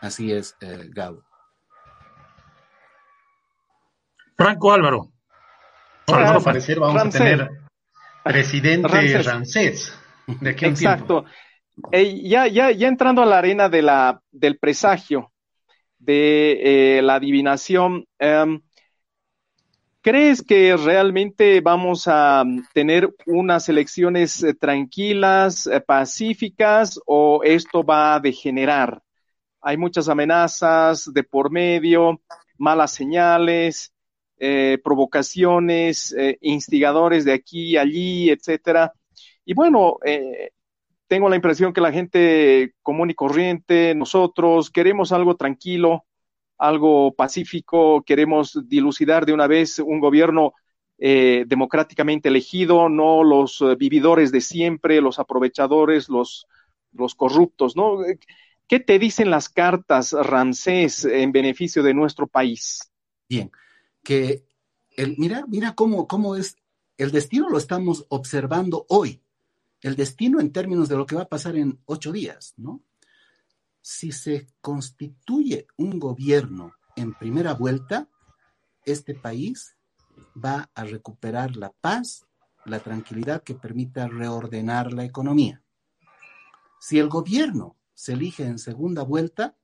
[0.00, 1.22] Así es, eh, Gabo.
[4.36, 5.12] Franco Álvaro.
[6.06, 7.50] Al parecer vamos a tener
[8.22, 9.94] presidente Ramsés.
[10.40, 11.24] ¿De qué Exacto
[11.92, 15.32] ya, ya, ya entrando a la arena de la, del presagio,
[15.98, 18.60] de eh, la adivinación, em,
[20.06, 28.14] ¿crees que realmente vamos a tener unas elecciones eh, tranquilas, eh, pacíficas, o esto va
[28.14, 29.02] a degenerar?
[29.60, 32.22] Hay muchas amenazas de por medio,
[32.56, 33.92] malas señales,
[34.84, 38.92] provocaciones, instigadores de aquí allí, etcétera.
[39.44, 40.50] Y bueno, eh,
[41.08, 46.04] tengo la impresión que la gente común y corriente, nosotros queremos algo tranquilo,
[46.58, 50.54] algo pacífico, queremos dilucidar de una vez un gobierno
[50.98, 56.46] eh, democráticamente elegido, no los eh, vividores de siempre, los aprovechadores, los,
[56.92, 57.98] los corruptos, ¿no?
[58.66, 62.90] ¿Qué te dicen las cartas, Ramsés, en beneficio de nuestro país?
[63.28, 63.50] Bien,
[64.02, 64.44] que
[64.96, 66.56] el, mira, mira cómo, cómo es,
[66.96, 69.20] el destino lo estamos observando hoy
[69.82, 72.82] el destino en términos de lo que va a pasar en ocho días, ¿no?
[73.88, 78.08] Si se constituye un gobierno en primera vuelta,
[78.84, 79.76] este país
[80.34, 82.26] va a recuperar la paz,
[82.64, 85.62] la tranquilidad que permita reordenar la economía.
[86.80, 89.56] Si el gobierno se elige en segunda vuelta,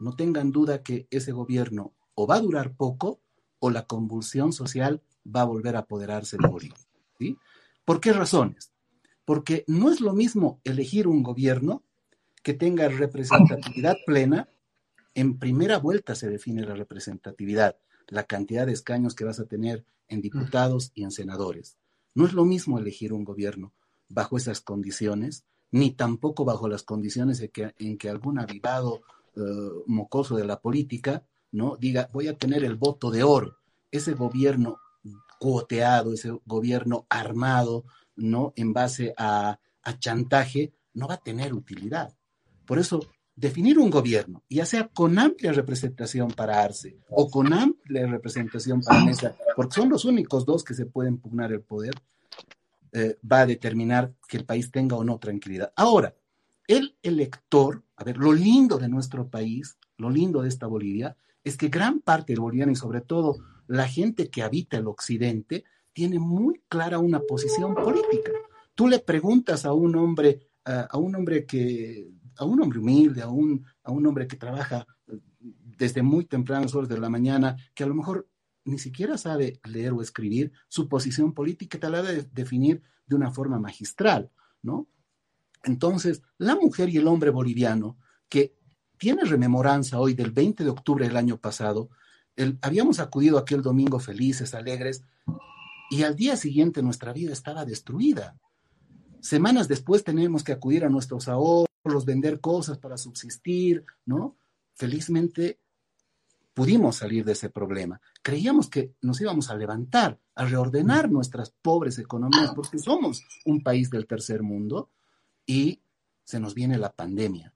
[0.00, 3.20] no tengan duda que ese gobierno o va a durar poco
[3.58, 6.78] o la convulsión social va a volver a apoderarse de Bolivia.
[7.84, 8.72] ¿Por qué razones?
[9.26, 11.82] porque no es lo mismo elegir un gobierno
[12.46, 14.48] que tenga representatividad plena.
[15.14, 17.76] En primera vuelta se define la representatividad,
[18.06, 21.76] la cantidad de escaños que vas a tener en diputados y en senadores.
[22.14, 23.72] No es lo mismo elegir un gobierno
[24.08, 27.42] bajo esas condiciones, ni tampoco bajo las condiciones
[27.78, 29.02] en que, algún avivado
[29.34, 29.40] eh,
[29.86, 33.58] mocoso de la política no diga voy a tener el voto de oro.
[33.90, 34.78] Ese gobierno
[35.40, 38.52] cuoteado, ese gobierno armado, ¿no?
[38.54, 39.58] En base a,
[39.98, 42.15] chantaje, no va a tener utilidad.
[42.66, 43.00] Por eso,
[43.36, 49.04] definir un gobierno, ya sea con amplia representación para Arce o con amplia representación para
[49.04, 51.94] Mesa, porque son los únicos dos que se pueden pugnar el poder,
[52.92, 55.70] eh, va a determinar que el país tenga o no tranquilidad.
[55.76, 56.14] Ahora,
[56.66, 61.58] el elector, a ver, lo lindo de nuestro país, lo lindo de esta Bolivia es
[61.58, 63.36] que gran parte del boliviano y sobre todo
[63.68, 68.32] la gente que habita el occidente tiene muy clara una posición política.
[68.74, 72.08] Tú le preguntas a un hombre, a un hombre que,
[72.38, 74.86] a un hombre humilde, a un, a un hombre que trabaja
[75.78, 78.28] desde muy tempranas horas de la mañana, que a lo mejor
[78.64, 83.30] ni siquiera sabe leer o escribir, su posición política te la debe definir de una
[83.30, 84.30] forma magistral,
[84.62, 84.88] ¿no?
[85.62, 87.96] Entonces, la mujer y el hombre boliviano
[88.28, 88.54] que
[88.98, 91.90] tiene rememoranza hoy del 20 de octubre del año pasado,
[92.60, 95.02] habíamos acudido aquel domingo felices, alegres,
[95.90, 98.36] y al día siguiente nuestra vida estaba destruida.
[99.20, 101.66] Semanas después tenemos que acudir a nuestros ahorros,
[102.04, 104.36] vender cosas para subsistir, ¿no?
[104.74, 105.58] Felizmente
[106.54, 108.00] pudimos salir de ese problema.
[108.22, 113.90] Creíamos que nos íbamos a levantar, a reordenar nuestras pobres economías, porque somos un país
[113.90, 114.90] del tercer mundo
[115.44, 115.80] y
[116.24, 117.52] se nos viene la pandemia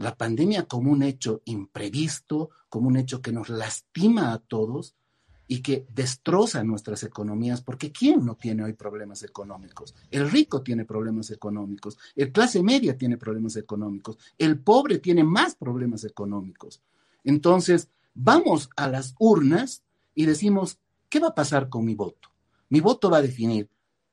[0.00, 4.94] la pandemia como un hecho imprevisto, como un hecho que nos lastima a todos
[5.52, 9.96] y que destroza nuestras economías, porque ¿quién no tiene hoy problemas económicos?
[10.08, 15.56] El rico tiene problemas económicos, el clase media tiene problemas económicos, el pobre tiene más
[15.56, 16.80] problemas económicos.
[17.24, 19.82] Entonces, vamos a las urnas
[20.14, 20.78] y decimos,
[21.08, 22.28] ¿qué va a pasar con mi voto?
[22.68, 23.68] Mi voto va a definir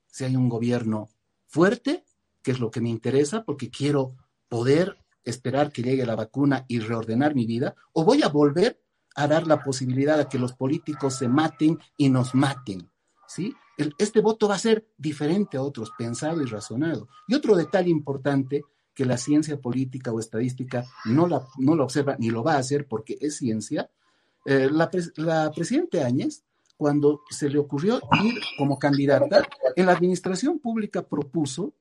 [0.08, 1.08] si hay un gobierno
[1.46, 2.04] fuerte,
[2.42, 4.16] que es lo que me interesa, porque quiero
[4.50, 8.82] poder esperar que llegue la vacuna y reordenar mi vida, o voy a volver
[9.18, 12.89] a dar la posibilidad a que los políticos se maten y nos maten.
[13.28, 13.53] ¿sí?
[13.97, 17.09] este voto va a ser diferente a otros, pensado y razonado.
[17.28, 18.63] Y otro detalle importante
[18.93, 22.59] que la ciencia política o estadística no, la, no lo observa ni lo va a
[22.59, 23.89] hacer porque es ciencia,
[24.45, 26.43] eh, la, la presidenta Áñez,
[26.78, 29.43] cuando se le ocurrió ir como candidata,
[29.76, 31.74] en la administración pública propuso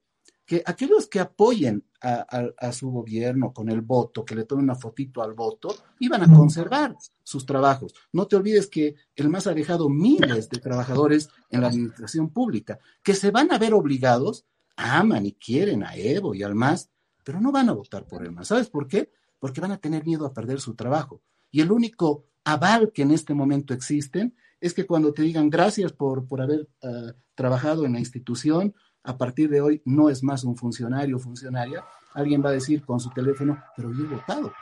[0.47, 5.21] que aquellos que apoyen a, su gobierno con el voto, que le tomen una fotito
[5.23, 7.95] al voto, iban a conservar sus trabajos.
[8.13, 12.79] No te olvides que el MAS ha dejado miles de trabajadores en la administración pública,
[13.03, 16.91] que se van a ver obligados, aman y quieren a Evo y al MAS,
[17.25, 18.49] pero no van a votar por el MAS.
[18.49, 19.11] ¿Sabes por qué?
[19.41, 21.23] Porque van a tener miedo a perder su trabajo.
[21.51, 25.93] Y el único aval que en este momento existen es que cuando te digan gracias
[25.93, 28.75] por, por haber eh, trabajado en la institución,
[29.07, 32.85] a partir de hoy no es más un funcionario o funcionaria, alguien va a decir
[32.85, 34.53] con su teléfono, pero yo he votado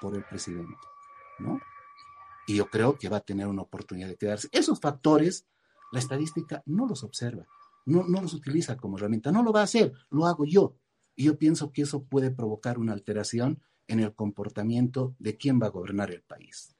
[0.00, 0.74] por el, presidente,
[1.38, 1.58] ¿no?
[2.46, 4.48] Y yo creo que va a tener una oportunidad de quedarse.
[4.52, 5.46] Esos factores,
[5.92, 7.46] la estadística no los observa,
[7.86, 10.76] no, no los utiliza como herramienta, no lo va a hacer, lo hago yo.
[11.16, 15.66] Y yo pienso que eso puede provocar una alteración en el comportamiento de quién va
[15.66, 16.76] a gobernar el país.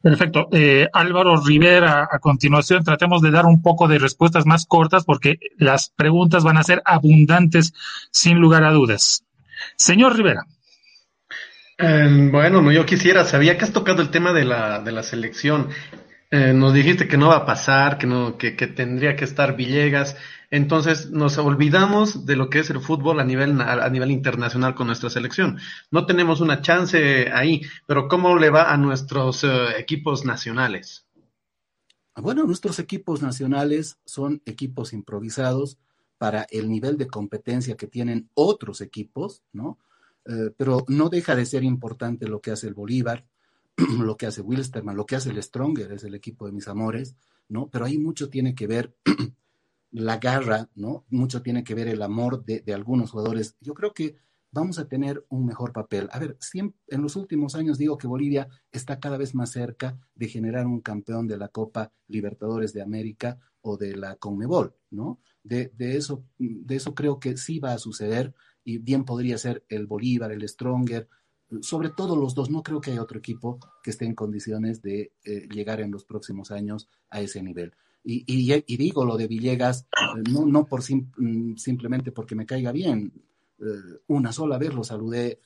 [0.00, 0.48] Perfecto.
[0.52, 5.38] Eh, Álvaro Rivera, a continuación tratemos de dar un poco de respuestas más cortas porque
[5.56, 7.74] las preguntas van a ser abundantes
[8.12, 9.24] sin lugar a dudas.
[9.76, 10.46] Señor Rivera.
[11.78, 15.02] Eh, bueno, no, yo quisiera, sabía que has tocado el tema de la, de la
[15.02, 15.68] selección.
[16.30, 20.16] Eh, nos dijiste que no va a pasar, que no, que, tendría que estar Villegas.
[20.50, 24.88] Entonces nos olvidamos de lo que es el fútbol a nivel, a nivel internacional con
[24.88, 25.58] nuestra selección.
[25.90, 31.06] No tenemos una chance ahí, pero ¿cómo le va a nuestros eh, equipos nacionales?
[32.14, 35.78] Bueno, nuestros equipos nacionales son equipos improvisados
[36.18, 39.78] para el nivel de competencia que tienen otros equipos, ¿no?
[40.26, 43.24] Eh, pero no deja de ser importante lo que hace el Bolívar,
[43.98, 47.14] lo que hace Wilstermann, lo que hace el Stronger, es el equipo de mis amores,
[47.48, 47.68] ¿no?
[47.70, 48.94] Pero ahí mucho tiene que ver
[49.92, 51.04] la garra, ¿no?
[51.10, 53.56] Mucho tiene que ver el amor de, algunos jugadores.
[53.60, 54.16] Yo creo que
[54.50, 56.08] vamos a tener un mejor papel.
[56.12, 59.96] A ver, siempre, en los últimos años digo que Bolivia está cada vez más cerca
[60.14, 65.20] de generar un campeón de la Copa Libertadores de América o de la Conmebol, ¿no?
[65.44, 69.64] De, de, eso, de eso creo que sí va a suceder y bien podría ser
[69.68, 71.08] el Bolívar, el Stronger,
[71.60, 72.50] sobre todo los dos.
[72.50, 76.04] No creo que haya otro equipo que esté en condiciones de eh, llegar en los
[76.04, 77.72] próximos años a ese nivel.
[78.04, 83.12] Y, digo lo de Villegas, eh, no, no por mm, simplemente porque me caiga bien.
[83.58, 85.40] Eh, una sola vez lo saludé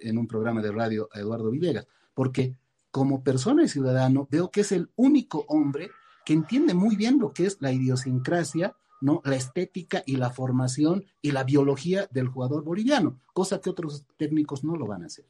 [0.00, 2.54] en un programa de radio a Eduardo Villegas, porque
[2.90, 5.90] como persona y ciudadano veo que es el único hombre
[6.24, 9.20] que entiende muy bien lo que es la idiosincrasia, ¿no?
[9.24, 14.64] la estética y la formación y la biología del jugador boliviano, cosa que otros técnicos
[14.64, 15.26] no lo van a hacer.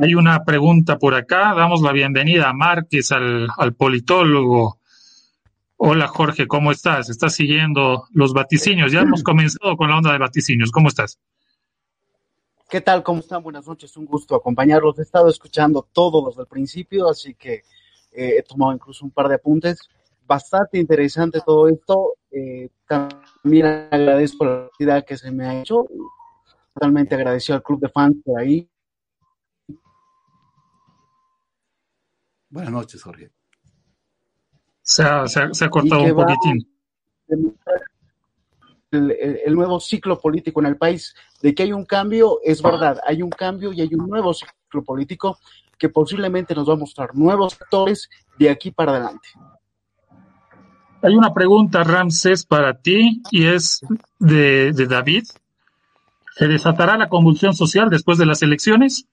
[0.00, 1.52] Hay una pregunta por acá.
[1.54, 4.78] Damos la bienvenida a Márquez, al, politólogo.
[5.76, 7.10] Hola Jorge, ¿cómo estás?
[7.10, 8.90] ¿Estás siguiendo los vaticinios?
[8.90, 10.70] Ya hemos comenzado con la onda de vaticinios.
[10.70, 11.18] ¿Cómo estás?
[12.70, 13.02] ¿Qué tal?
[13.02, 13.42] ¿Cómo están?
[13.42, 13.94] Buenas noches.
[13.98, 14.98] Un gusto acompañarlos.
[14.98, 17.64] He estado escuchando todos desde el principio, así que
[18.12, 19.90] eh, he tomado incluso un par de apuntes.
[20.26, 22.14] Bastante interesante todo esto.
[22.30, 25.86] Eh, también agradezco la actividad que se me ha hecho
[26.74, 28.68] totalmente agradecido al club de fans por ahí.
[32.48, 33.30] Buenas noches, Jorge.
[34.82, 36.68] Se ha, se ha, se ha cortado un poquitín.
[37.28, 42.60] El, el, el, nuevo ciclo político en el país, de que hay un cambio, es
[42.60, 45.38] verdad, hay un cambio y hay un nuevo ciclo político
[45.78, 49.28] que posiblemente nos va a mostrar nuevos actores de aquí para adelante.
[51.02, 53.80] Hay una pregunta, Ramses, para ti y es
[54.20, 55.24] de, David.
[56.36, 59.06] ¿Se desatará la convulsión social después de las elecciones?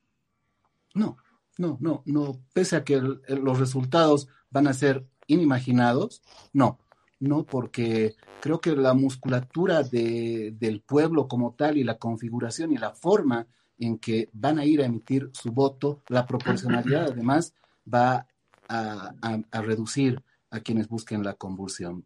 [0.93, 1.17] No,
[1.57, 2.39] no, no, no.
[2.53, 6.21] Pese a que los resultados van a ser inimaginados,
[6.53, 6.79] no,
[7.19, 12.77] no, porque creo que la musculatura de, del pueblo como tal y la configuración y
[12.77, 13.47] la forma
[13.79, 17.53] en que van a ir a emitir su voto, la proporcionalidad además
[17.91, 18.27] va
[18.67, 20.21] a reducir
[20.51, 22.05] a quienes busquen la convulsión.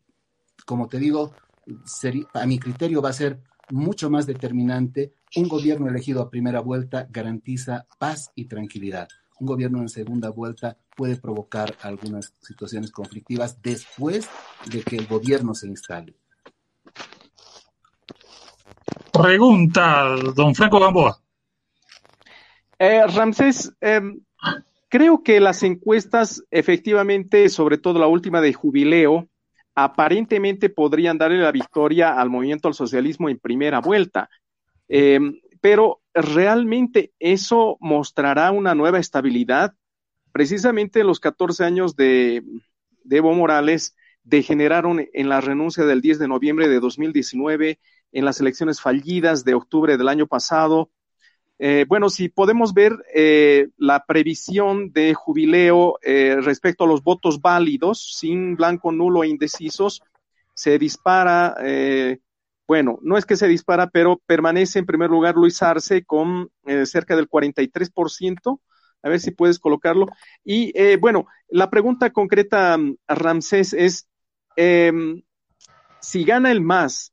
[0.66, 1.34] Como te digo,
[2.34, 5.14] a mi criterio va a ser mucho más determinante.
[5.36, 9.08] Un gobierno elegido a primera vuelta garantiza paz y tranquilidad.
[9.40, 14.30] Un gobierno en segunda vuelta puede provocar algunas situaciones conflictivas después
[14.70, 16.16] de que el gobierno se instale.
[19.12, 21.20] Pregunta, don Franco Gamboa.
[22.80, 24.02] Eh, Ramsés, eh,
[24.94, 29.28] creo que las encuestas, efectivamente, sobre todo la última de jubileo,
[29.74, 34.30] aparentemente podrían darle la victoria al movimiento al socialismo en primera vuelta.
[34.88, 35.20] Eh,
[35.62, 39.74] pero realmente eso mostrará una nueva estabilidad.
[40.32, 42.44] Precisamente los 14 años de
[43.10, 47.80] Evo Morales degeneraron en la renuncia del 10 de noviembre de 2019,
[48.12, 50.92] en las elecciones fallidas de octubre del año pasado.
[51.60, 57.42] Eh, bueno, si podemos ver eh, la previsión de jubileo eh, respecto a los votos
[57.42, 60.02] válidos, sin blanco, nulo e indecisos,
[60.56, 61.56] se dispara,
[62.68, 66.52] bueno, no es que se dispara, pero permanece en primer lugar Luis Arce con
[66.86, 68.60] cerca del 43%.
[69.02, 70.06] A ver si puedes colocarlo.
[70.46, 74.08] Y bueno, la pregunta concreta a Ramsés es,
[74.56, 75.24] em,
[76.02, 77.12] si gana el MAS,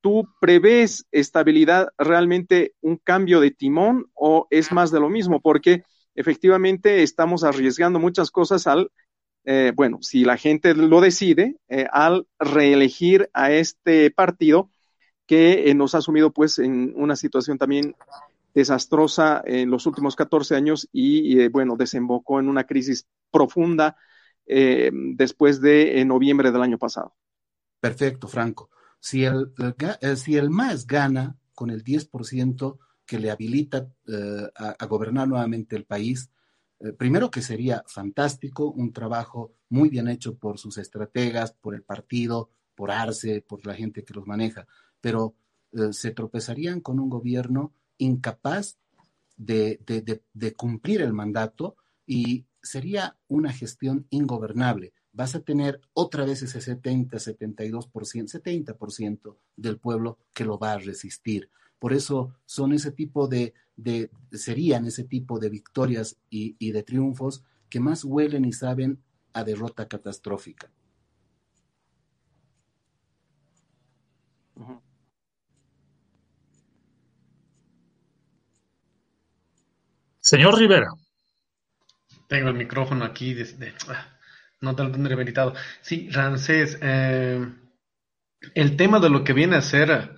[0.00, 5.40] ¿tú prevés estabilidad realmente un cambio de timón o es más de lo mismo?
[5.40, 5.84] Porque
[6.14, 8.90] efectivamente estamos arriesgando muchas cosas al,
[9.44, 14.70] eh, bueno, si la gente lo decide, eh, al reelegir a este partido
[15.26, 17.94] que eh, nos ha sumido pues en una situación también
[18.52, 23.96] desastrosa en los últimos 14 años y, bueno, desembocó en una crisis profunda
[24.44, 27.14] eh, después de noviembre del año pasado.
[27.78, 28.70] Perfecto, Franco.
[29.00, 29.52] Si el,
[30.00, 35.74] el, si el MAS gana con el 10% que le habilita eh, a, gobernar nuevamente
[35.74, 36.30] el país,
[36.78, 41.82] eh, primero que sería fantástico, un trabajo muy bien hecho por sus estrategas, por el
[41.82, 44.66] partido, por Arce, por la gente que los maneja,
[45.00, 45.34] pero
[45.72, 48.78] eh, se tropezarían con un gobierno incapaz
[49.36, 51.76] de cumplir el mandato
[52.06, 59.76] y sería una gestión ingobernable vas a tener otra vez ese 70, 72%, 70% del
[59.76, 61.50] pueblo que lo va a resistir.
[61.78, 66.82] Por eso son ese tipo de, de serían ese tipo de victorias y, y, de
[66.84, 69.02] triunfos que más huelen y saben
[69.34, 70.72] a derrota catastrófica.
[80.20, 80.94] Señor Rivera.
[82.26, 83.74] Tengo el micrófono aquí desde...
[84.60, 85.54] No te lo tendré meditado.
[85.80, 87.46] Sí, Ramsés, eh,
[88.54, 90.16] el tema de lo que viene a ser,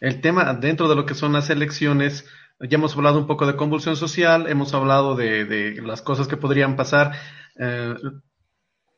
[0.00, 2.26] el tema dentro de lo que son las elecciones,
[2.60, 6.76] ya hemos hablado un poco de convulsión social, hemos hablado de, las cosas que podrían
[6.76, 7.12] pasar.
[7.58, 7.94] Eh,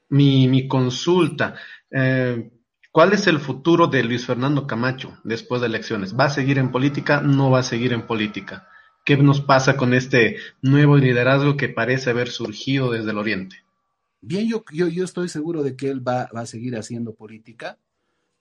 [0.09, 1.57] mi, mi, consulta,
[1.91, 2.51] eh,
[2.93, 6.15] ¿cuál es el futuro de Luis Fernando Camacho después de elecciones?
[6.19, 7.23] ¿Va a seguir en política?
[7.23, 8.69] ¿No va a seguir en política?
[9.05, 13.66] ¿Qué nos pasa con este nuevo liderazgo que parece haber surgido desde el Oriente?
[14.21, 17.79] Bien, yo, yo, yo estoy seguro de que él va, va, a seguir haciendo política,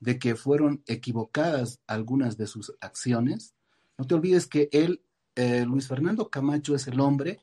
[0.00, 3.54] de que fueron equivocadas algunas de sus acciones.
[3.98, 5.02] No te olvides que él,
[5.34, 7.40] eh, Luis Fernando Camacho, es el hombre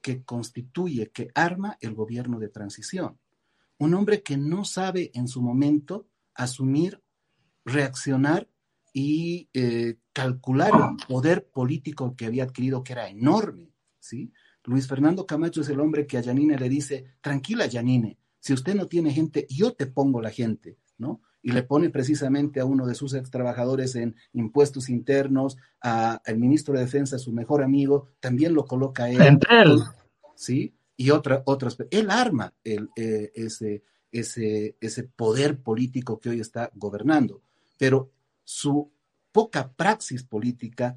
[0.00, 3.18] que constituye, que arma el gobierno de transición.
[3.78, 7.02] Un hombre que no sabe en su momento asumir,
[7.64, 8.48] reaccionar
[8.92, 14.32] y eh, calcular el poder político que había adquirido, que era enorme, ¿sí?
[14.64, 18.74] Luis Fernando Camacho es el hombre que a Yanine le dice, tranquila Yanine, si usted
[18.74, 21.20] no tiene gente, yo te pongo la gente, ¿no?
[21.42, 26.74] Y le pone precisamente a uno de sus ex trabajadores en impuestos internos, al ministro
[26.74, 29.22] de Defensa, su mejor amigo, también lo coloca él.
[29.22, 29.80] Entre él.
[30.34, 30.74] ¿Sí?
[30.96, 33.82] Y otra, otras, él arma el, eh, ese,
[34.12, 37.40] ese, ese poder político que hoy está gobernando,
[37.78, 38.10] pero
[38.44, 38.90] su
[39.32, 40.96] poca praxis política,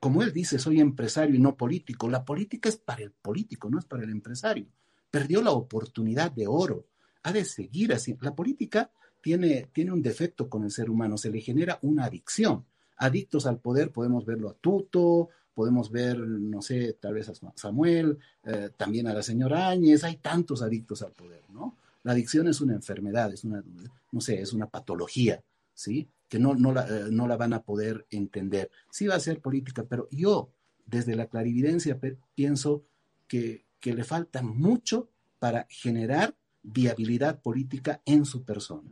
[0.00, 2.08] como él dice, soy empresario y no político.
[2.08, 4.66] La política es para el político, no es para el empresario.
[5.10, 6.86] Perdió la oportunidad de oro.
[7.22, 8.16] Ha de seguir así.
[8.20, 12.64] La política tiene, tiene un defecto con el ser humano, se le genera una adicción.
[12.98, 18.18] Adictos al poder podemos verlo a Tuto, podemos ver, no sé, tal vez a Samuel,
[18.44, 21.76] eh, también a la señora Áñez, hay tantos adictos al poder, ¿no?
[22.02, 23.64] La adicción es una enfermedad, es una,
[24.12, 25.42] no sé, es una patología,
[25.74, 26.08] ¿sí?
[26.28, 28.70] Que no, no, la, eh, no la van a poder entender.
[28.90, 30.50] Sí va a ser política, pero yo,
[30.84, 31.98] desde la clarividencia,
[32.34, 32.84] pienso
[33.28, 35.08] que, que le falta mucho
[35.38, 38.90] para generar viabilidad política en su persona.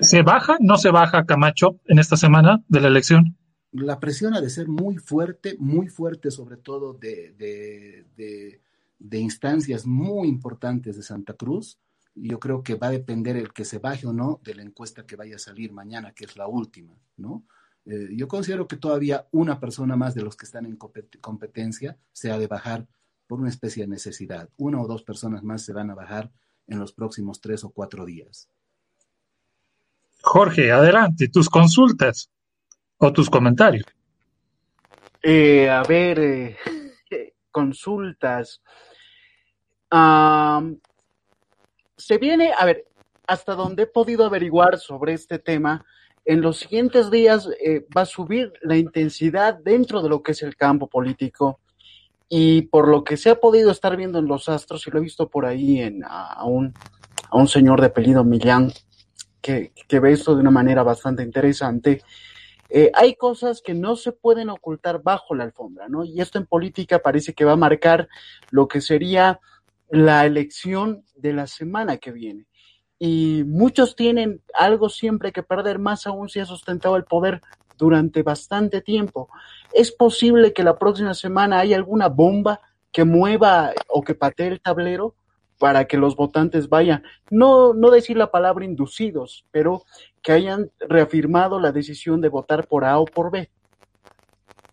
[0.00, 0.56] ¿Se baja?
[0.60, 3.36] ¿No se baja Camacho en esta semana de la elección?
[3.72, 7.32] La presión ha de ser muy fuerte, muy fuerte, sobre todo de,
[8.16, 8.60] de
[9.04, 11.78] de instancias muy importantes de Santa Cruz.
[12.14, 15.04] Yo creo que va a depender el que se baje o no de la encuesta
[15.04, 17.44] que vaya a salir mañana, que es la última, ¿no?
[17.86, 22.30] Eh, yo considero que todavía una persona más de los que están en competencia se
[22.30, 22.86] ha de bajar
[23.26, 24.48] por una especie de necesidad.
[24.56, 26.30] Una o dos personas más se van a bajar
[26.66, 28.48] en los próximos tres o cuatro días.
[30.22, 32.30] Jorge, adelante, tus consultas
[32.96, 33.84] o tus comentarios.
[35.22, 36.56] Eh, a ver, eh,
[37.50, 38.62] consultas
[41.96, 42.84] se viene, a ver,
[43.26, 45.84] hasta donde he podido averiguar sobre este tema,
[46.24, 50.42] en los siguientes días eh, va a subir la intensidad dentro de lo que es
[50.42, 51.60] el campo político
[52.28, 55.02] y por lo que se ha podido estar viendo en los astros, y lo he
[55.02, 56.72] visto por ahí en, a, un,
[57.30, 58.72] a un señor de apellido Millán,
[59.42, 62.02] que, que ve esto de una manera bastante interesante,
[62.70, 66.02] eh, hay cosas que no se pueden ocultar bajo la alfombra, ¿no?
[66.02, 68.08] Y esto en política parece que va a marcar
[68.50, 69.38] lo que sería
[69.88, 72.46] la elección de la semana que viene.
[72.98, 77.40] Y muchos tienen algo siempre que perder, más aún si ha sustentado el poder
[77.76, 79.28] durante bastante tiempo.
[79.72, 82.60] Es posible que la próxima semana haya alguna bomba
[82.92, 85.16] que mueva o que patee el tablero
[85.58, 89.84] para que los votantes vayan, no, no decir la palabra inducidos, pero
[90.22, 93.50] que hayan reafirmado la decisión de votar por A o por B.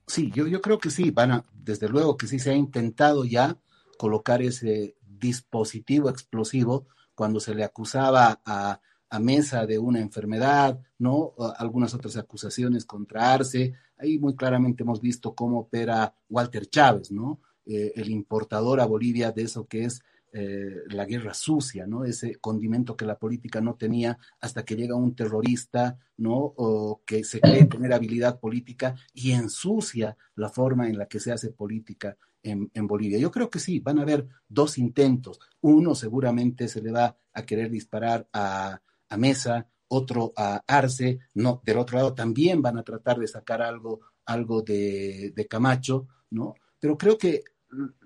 [0.08, 3.24] Sí, yo, yo creo que sí, van a, desde luego que sí se ha intentado
[3.26, 3.58] ya
[3.98, 8.80] colocar ese dispositivo explosivo cuando se le acusaba a,
[9.20, 11.34] Mesa de una enfermedad, ¿no?
[11.58, 13.74] Algunas otras acusaciones contra Arce.
[13.98, 17.42] Ahí muy claramente hemos visto cómo opera Walter Chávez, ¿no?
[17.66, 20.02] Eh, el importador a Bolivia de eso que es
[20.32, 22.06] eh, la guerra sucia, ¿no?
[22.06, 26.54] Ese condimento que la política no tenía hasta que llega un terrorista, ¿no?
[26.56, 31.34] O que se cree tener habilidad política y ensucia la forma en la que se
[31.34, 33.20] hace política en, Bolivia.
[33.20, 35.40] Yo creo que sí, van a haber dos intentos.
[35.62, 38.82] Uno seguramente se le va a querer disparar a,
[39.18, 44.00] Mesa, otro a Arce, no, del otro lado también van a tratar de sacar algo,
[44.26, 46.56] algo de, de Camacho, ¿no?
[46.80, 47.44] Pero creo que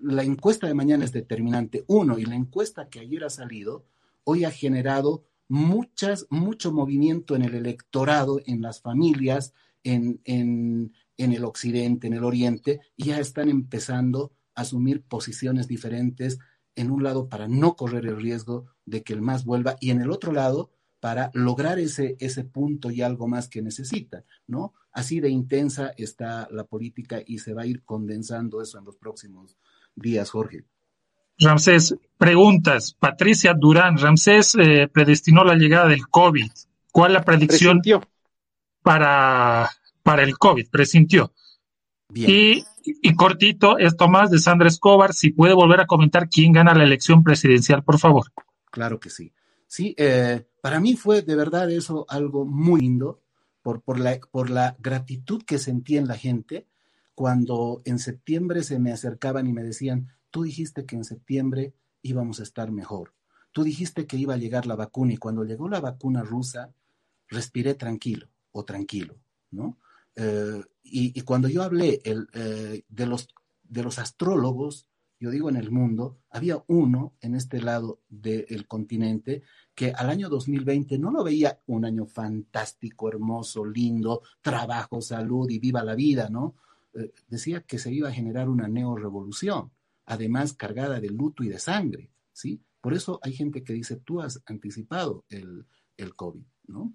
[0.01, 1.83] la encuesta de mañana es determinante.
[1.88, 3.86] Uno, y la encuesta que ayer ha salido,
[4.23, 11.34] hoy ha generado muchas, mucho movimiento en el electorado, en las familias, en, en, en
[11.34, 16.39] el occidente, en el oriente, y ya están empezando a asumir posiciones diferentes
[16.76, 20.01] en un lado para no correr el riesgo de que el más vuelva y en
[20.01, 24.74] el otro lado para lograr ese, ese punto y algo más que necesita, ¿no?
[24.92, 28.96] Así de intensa está la política y se va a ir condensando eso en los
[28.97, 29.58] próximos
[29.96, 30.63] días, Jorge.
[31.37, 32.96] Ramsés, preguntas.
[32.97, 36.50] Patricia Durán, Ramsés eh, predestinó la llegada del COVID.
[36.92, 37.82] ¿Cuál la predicción
[38.82, 39.70] para
[40.05, 41.33] para el COVID, presintió.
[42.13, 46.75] Y, y, cortito, esto más de Sandra Escobar, si puede volver a comentar quién gana
[46.75, 48.27] la elección presidencial, por favor.
[48.69, 49.33] Claro que sí.
[49.65, 53.19] Sí, eh, para mí fue de verdad eso algo muy lindo
[53.63, 56.67] por, por, la, por la gratitud que sentí en la gente
[57.15, 61.73] cuando en septiembre se me acercaban y me decían, tú dijiste que en septiembre
[62.03, 63.15] íbamos a estar mejor.
[63.51, 66.75] Tú dijiste que iba a llegar la vacuna y cuando llegó la vacuna rusa,
[67.27, 69.15] respiré tranquilo o tranquilo,
[69.49, 69.79] ¿no?
[70.16, 73.28] Eh, y, cuando yo hablé eh, de, los,
[73.63, 74.87] de los astrólogos,
[75.20, 79.43] yo digo en el mundo, había uno en este lado del continente
[79.74, 85.59] que al año 2020 no lo veía un año fantástico, hermoso, lindo, trabajo, salud y
[85.59, 86.55] viva la vida, ¿no?
[86.93, 89.71] Eh, decía que se iba a generar una neorevolución,
[90.05, 92.62] además cargada de luto y de sangre, ¿sí?
[92.79, 95.66] Por eso hay gente que dice, tú has anticipado el,
[95.97, 96.93] el COVID, ¿no?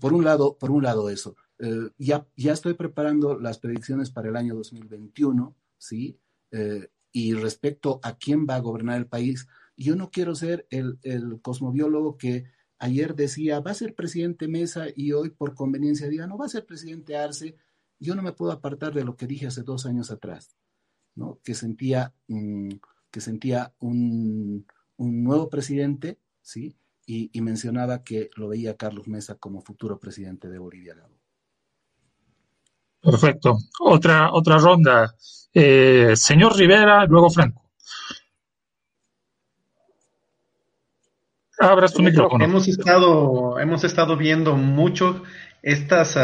[0.00, 1.36] por, un lado, por un lado eso.
[1.58, 6.18] Eh, ya, estoy preparando las predicciones para el año 2021, ¿sí?
[6.50, 9.46] Eh, y respecto a quién va a gobernar el país,
[9.76, 10.98] yo no quiero ser el,
[11.42, 12.44] cosmobiólogo que
[12.78, 16.50] ayer decía, va a ser presidente Mesa y hoy por conveniencia diga, no va a
[16.50, 17.56] ser presidente Arce,
[17.98, 20.56] yo no me puedo apartar de lo que dije hace dos años atrás,
[21.14, 21.40] ¿no?
[21.44, 22.70] que sentía, mm,
[23.10, 24.66] que sentía un,
[24.98, 26.76] nuevo presidente, ¿sí?
[27.06, 30.94] Y, mencionaba que lo veía Carlos Mesa como futuro presidente de Bolivia.
[33.02, 33.58] Perfecto.
[33.80, 35.14] Otra, otra ronda.
[35.52, 37.62] Eh, señor Rivera, luego Franco.
[41.58, 42.44] Abra su micrófono.
[42.44, 45.22] Hemos estado, hemos estado viendo mucho
[45.62, 46.16] estas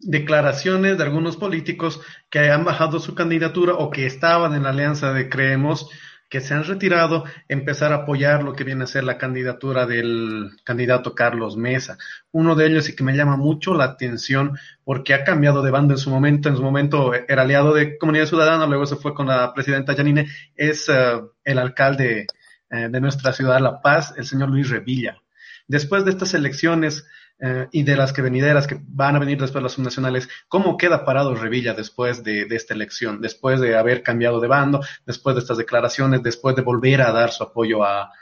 [0.00, 5.12] declaraciones de algunos políticos que han bajado su candidatura o que estaban en la alianza
[5.12, 5.88] de Creemos,
[6.32, 10.52] que se han retirado, empezar a apoyar lo que viene a ser la candidatura del
[10.64, 11.98] candidato Carlos Mesa.
[12.30, 15.92] Uno de ellos y que me llama mucho la atención porque ha cambiado de bando
[15.92, 19.26] en su momento, en su momento era aliado de Comunidad Ciudadana, luego se fue con
[19.26, 20.26] la presidenta Janine,
[20.56, 22.26] es eh, el alcalde
[22.70, 25.21] eh, de nuestra ciudad, La Paz, el señor Luis Revilla.
[25.68, 27.04] Después de estas elecciones,
[27.44, 31.04] eh, y de las que venideras que van a venir después las subnacionales, ¿cómo queda
[31.04, 35.58] parado Revilla después de, esta elección, después de haber cambiado de bando, después de estas
[35.58, 38.12] declaraciones, después de volver a dar su apoyo a,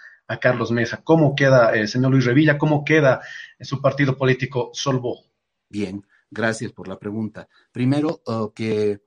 [0.41, 1.03] Carlos Mesa?
[1.03, 2.57] ¿Cómo queda el señor Luis Revilla?
[2.57, 3.21] ¿Cómo queda
[3.61, 5.25] su partido político Solvo?
[5.69, 7.49] Bien, gracias por la pregunta.
[7.73, 9.01] Primero, oh, que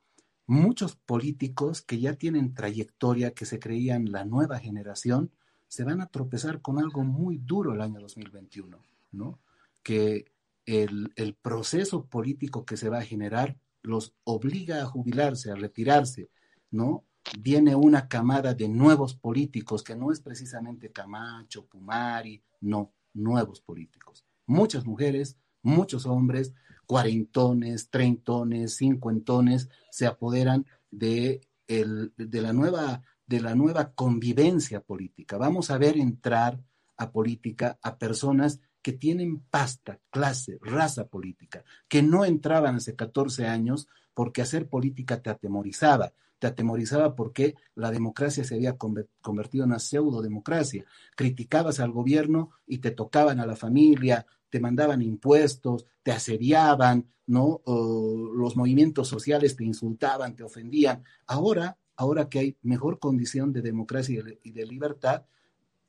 [0.45, 5.31] muchos políticos que ya tienen trayectoria, que se creían la nueva generación,
[5.73, 8.79] se van a tropezar con algo muy duro el año 2021,
[9.13, 9.39] ¿no?
[9.81, 10.31] que
[10.67, 16.29] el, proceso político que se va a generar los obliga a jubilarse, a retirarse,
[16.69, 17.05] ¿no?
[17.39, 24.23] Viene una camada de nuevos políticos que no es precisamente Camacho, Pumari, no, nuevos políticos.
[24.45, 26.53] Muchas mujeres, muchos hombres,
[26.85, 33.01] cuarentones, treintones, cincuentones, se apoderan de, de, la nueva,
[33.33, 35.39] de la nueva convivencia política.
[35.39, 36.61] Vamos a ver entrar
[36.97, 43.47] a política a personas que tienen pasta, clase, raza política, que no entraban hace 14
[43.47, 46.13] años porque hacer política te atemorizaba.
[46.37, 50.85] Te atemorizaba porque la democracia se había convertido en una pseudo-democracia.
[51.15, 57.63] Criticabas al gobierno y te tocaban a la familia, te mandaban impuestos, te asediaban, ¿no?
[57.65, 61.03] los movimientos sociales te insultaban, te ofendían.
[61.25, 65.25] Ahora, ahora que hay mejor condición de democracia y de libertad,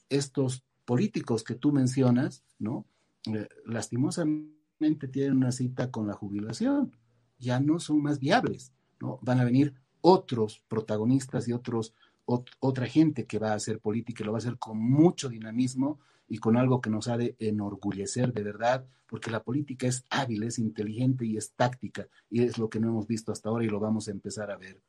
[0.09, 2.87] estos políticos que tú mencionas, ¿no?
[3.27, 6.97] Eh, lastimosamente tienen una cita con la jubilación,
[7.39, 9.19] ya no son más viables, ¿no?
[9.23, 11.95] Van a venir otros protagonistas y otros,
[12.27, 16.01] otra gente que va a hacer política y lo va a hacer con mucho dinamismo
[16.29, 20.43] y con algo que nos ha de enorgullecer de verdad, porque la política es hábil,
[20.43, 23.69] es inteligente y es táctica, y es lo que no hemos visto hasta ahora y
[23.69, 24.81] lo vamos a empezar a ver.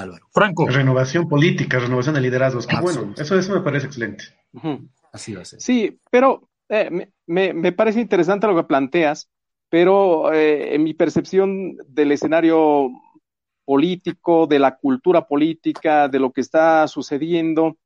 [0.00, 0.26] Álvaro.
[0.32, 0.66] Franco.
[0.66, 2.66] Renovación política, renovación de liderazgos.
[2.80, 4.24] bueno, eso, eso me parece excelente.
[5.12, 5.60] Así va a ser.
[5.60, 9.28] Sí, pero eh, me, parece interesante lo que planteas,
[9.68, 12.90] pero eh, en mi percepción del escenario
[13.64, 17.76] político, de la cultura política, de lo que está sucediendo,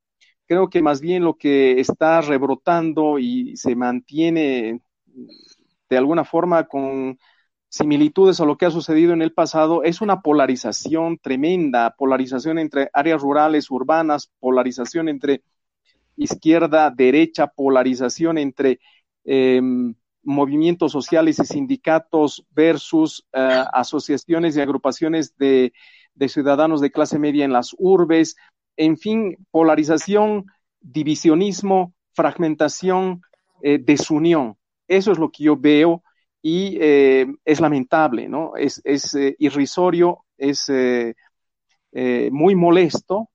[0.47, 4.81] creo que más bien lo que está rebrotando y se mantiene
[5.89, 7.17] de alguna forma con
[7.69, 12.89] similitudes a lo que ha sucedido en el pasado es una polarización tremenda, polarización entre
[12.93, 15.43] áreas rurales, urbanas, polarización entre
[16.15, 18.79] izquierda, derecha, polarización entre
[19.25, 19.93] em,
[20.23, 25.71] movimientos sociales y sindicatos versus eh, asociaciones y agrupaciones de,
[26.27, 28.35] ciudadanos de clase media en las urbes,
[28.77, 30.45] en fin, polarización,
[30.81, 33.21] divisionismo, fragmentación,
[33.61, 34.57] eh, desunión.
[34.87, 36.03] Eso es lo que yo veo
[36.47, 38.55] y eh, es lamentable, ¿no?
[38.55, 40.71] Es, es irrisorio, es
[42.31, 43.29] muy molesto,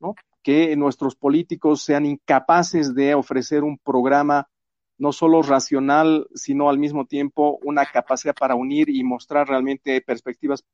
[0.45, 4.49] que nuestros políticos sean incapaces de ofrecer un programa
[4.97, 10.65] no solo racional, sino al mismo tiempo una capacidad para unir y mostrar realmente perspectivas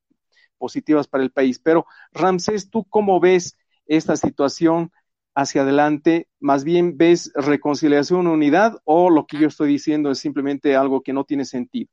[0.58, 1.58] positivas para el país.
[1.58, 3.56] Pero, Ramsés, ¿tú cómo ves
[3.86, 4.90] esta situación
[5.34, 6.28] hacia adelante?
[6.38, 11.14] ¿Más bien ves reconciliación, unidad o lo que yo estoy diciendo es simplemente algo que
[11.14, 11.88] no tiene sentido?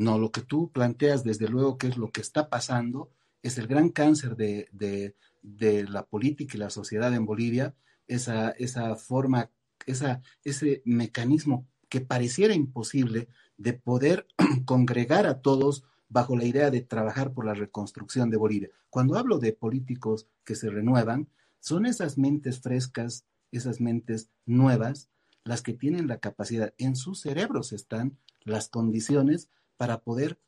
[0.00, 3.10] No, lo que tú planteas, desde luego, que es lo que está pasando,
[3.42, 4.66] es el gran cáncer de,
[5.42, 7.74] de la política y la sociedad en Bolivia,
[8.08, 9.50] esa, esa forma,
[9.84, 13.28] esa, ese mecanismo que pareciera imposible
[13.58, 14.26] de poder
[14.64, 18.70] congregar a todos bajo la idea de trabajar por la reconstrucción de Bolivia.
[18.88, 21.28] Cuando hablo de políticos que se renuevan,
[21.60, 25.10] son esas mentes frescas, esas mentes nuevas,
[25.44, 30.38] las que tienen la capacidad, en sus cerebros están las condiciones para poder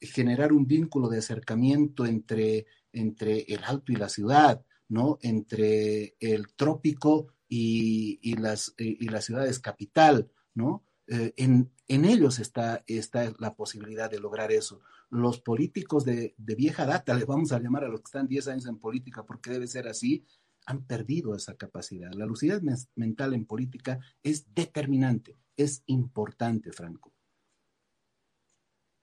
[0.00, 5.20] generar un vínculo de acercamiento entre, entre el alto y la ciudad, ¿no?
[5.22, 10.82] Entre el trópico y, las, y las ciudades capital, ¿no?
[11.06, 14.80] Eh, en, en, ellos está, está, la posibilidad de lograr eso.
[15.08, 18.48] Los políticos de, de, vieja data, les vamos a llamar a los que están 10
[18.48, 20.24] años en política porque debe ser así,
[20.66, 22.12] han perdido esa capacidad.
[22.12, 22.60] La lucidez
[22.96, 27.12] mental en política es determinante, es importante, Franco.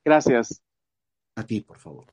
[0.08, 0.62] Gracias.
[1.36, 2.06] A ti, por favor.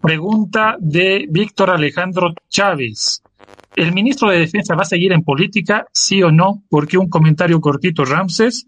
[0.00, 3.24] Pregunta de Víctor Alejandro Chávez.
[3.74, 6.62] ¿El ministro de Defensa va a seguir en política, sí o no?
[6.70, 8.66] Porque un comentario cortito, Ramses.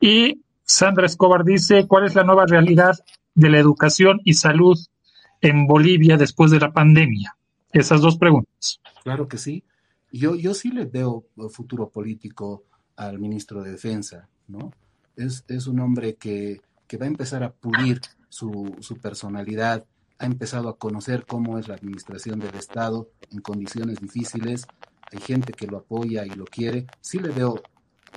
[0.00, 2.96] Y Sandra Escobar dice, ¿cuál es la nueva realidad
[3.34, 4.78] de la educación y salud
[5.42, 7.36] en Bolivia después de la pandemia?
[7.70, 8.80] Esas dos preguntas.
[9.02, 9.62] Claro que sí.
[10.10, 12.64] Yo, yo sí le veo futuro político
[12.96, 14.72] al ministro de Defensa, ¿no?
[15.16, 19.86] Es, es un hombre que, que, va a empezar a pulir su, su personalidad,
[20.18, 24.66] ha empezado a conocer cómo es la administración del Estado en condiciones difíciles.
[25.12, 26.86] Hay gente que lo apoya y lo quiere.
[27.00, 27.62] Sí le veo,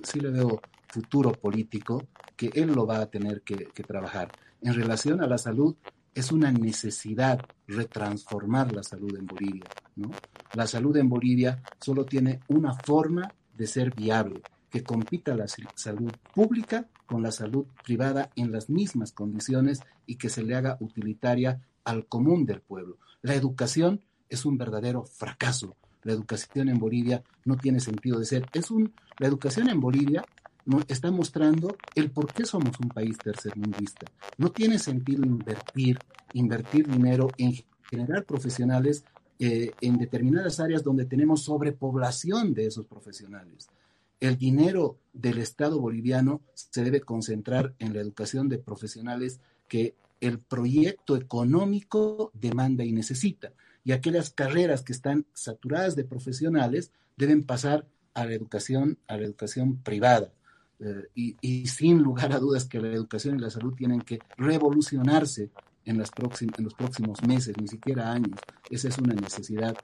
[0.02, 0.60] sí le veo
[0.90, 4.32] futuro político que él lo va a tener que, trabajar.
[4.62, 5.76] En relación a la salud,
[6.14, 9.66] es una necesidad retransformar la salud en Bolivia.
[9.96, 10.12] ¿no?
[10.54, 14.42] La salud en Bolivia solo tiene una forma de ser viable,
[14.74, 20.30] que compita la salud pública con la salud privada en las mismas condiciones y que
[20.30, 22.98] se le haga utilitaria al común del pueblo.
[23.22, 25.76] La educación es un verdadero fracaso.
[26.02, 28.50] La educación en Bolivia no tiene sentido de ser.
[28.52, 30.26] Es un, la educación en Bolivia
[30.66, 34.08] no, está mostrando el por qué somos un país tercermundista.
[34.40, 36.00] No tiene sentido invertir,
[36.34, 37.54] invertir dinero en
[37.92, 39.06] generar profesionales
[39.38, 43.70] eh, en determinadas áreas donde tenemos sobrepoblación de esos profesionales.
[44.20, 50.40] El dinero del Estado boliviano se debe concentrar en la educación de profesionales que el
[50.40, 53.52] proyecto económico demanda y necesita.
[53.84, 59.26] Y aquellas carreras que están saturadas de profesionales deben pasar a la educación, a la
[59.26, 60.32] educación privada.
[60.80, 65.50] Eh, y, sin lugar a dudas que la educación y la salud tienen que revolucionarse
[65.86, 68.40] en, los próximos meses, ni siquiera años.
[68.70, 69.76] Esa es una necesidad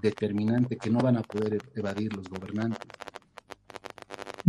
[0.00, 2.88] determinante que no van a poder evadir los gobernantes.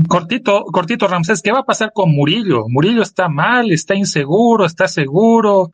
[0.07, 2.67] Cortito, cortito, Ramsés, ¿qué va a pasar con Murillo?
[2.69, 5.73] Murillo está mal, está inseguro, está seguro.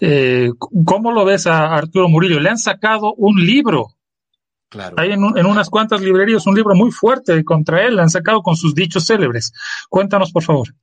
[0.00, 0.50] Eh,
[0.84, 2.40] ¿Cómo lo ves a Arturo Murillo?
[2.40, 3.94] Le han sacado un libro.
[4.68, 4.96] Claro.
[4.98, 8.56] Hay en, unas cuantas librerías un libro muy fuerte contra él, le han sacado con
[8.56, 9.52] sus dichos célebres.
[9.88, 10.74] Cuéntanos, por favor.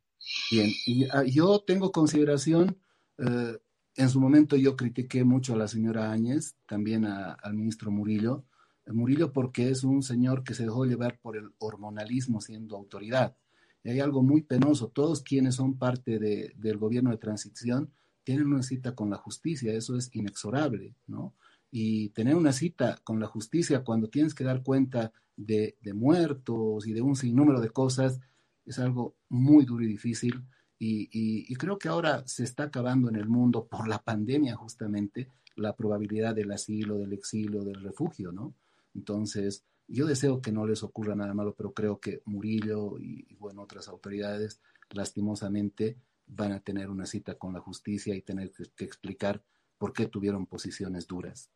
[0.50, 0.72] Bien,
[1.12, 2.78] ah, yo tengo consideración,
[3.18, 3.58] eh,
[3.96, 8.46] en su momento yo critiqué mucho a la señora Áñez, también al ministro Murillo,
[8.94, 13.36] Murillo porque es un señor que se dejó llevar por el hormonalismo siendo autoridad.
[13.84, 17.92] Y hay algo muy penoso, todos quienes son parte de, del gobierno de transición
[18.24, 21.34] tienen una cita con la justicia, eso es inexorable, ¿no?
[21.72, 26.86] Y tener una cita con la justicia cuando tienes que dar cuenta de, de muertos
[26.86, 28.20] y de un sinnúmero de cosas
[28.66, 30.44] es algo muy duro y difícil.
[30.78, 34.56] Y, y, y, creo que ahora se está acabando en el mundo por la pandemia
[34.56, 38.56] justamente la probabilidad del asilo, del exilio, del refugio, ¿no?
[38.94, 43.62] Entonces, yo deseo que no les ocurra nada malo, pero creo que Murillo y, bueno,
[43.64, 45.98] otras autoridades lastimosamente
[46.28, 49.44] van a tener una cita con la justicia y tener que, explicar
[49.78, 51.52] por qué tuvieron posiciones duras.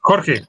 [0.00, 0.46] Jorge.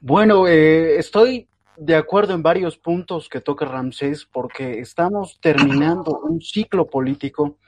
[0.00, 6.40] Bueno, eh, estoy de acuerdo en varios puntos que toca Ramsés porque estamos terminando un
[6.40, 7.58] ciclo político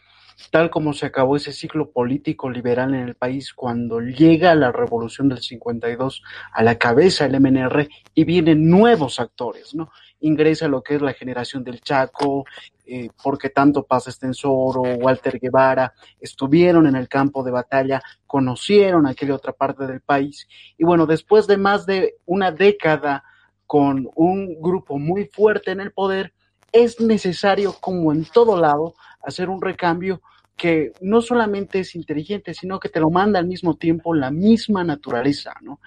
[0.51, 5.29] tal como se acabó ese ciclo político liberal en el país cuando llega la revolución
[5.29, 9.91] del 52 a la cabeza del MNR y vienen nuevos actores, ¿no?
[10.21, 12.45] Ingresa lo que es la generación del Chaco,
[12.87, 19.35] eh, porque tanto Paz Estensoro, Walter Guevara, estuvieron en el campo de batalla, conocieron aquella
[19.35, 20.47] otra parte del país.
[20.79, 23.25] Y bueno, después de más de una década
[23.67, 26.35] con un grupo muy fuerte en el poder,
[26.73, 30.23] es necesario, como en todo lado, hacer un recambio
[30.57, 34.85] que no solamente es inteligente, sino que te lo manda al mismo tiempo la misma
[34.85, 35.81] naturaleza, ¿no?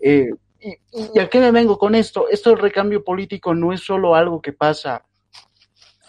[0.00, 0.76] Eh, y,
[1.14, 2.28] y, a qué me vengo con esto?
[2.28, 5.04] Esto del recambio político no es solo algo que pasa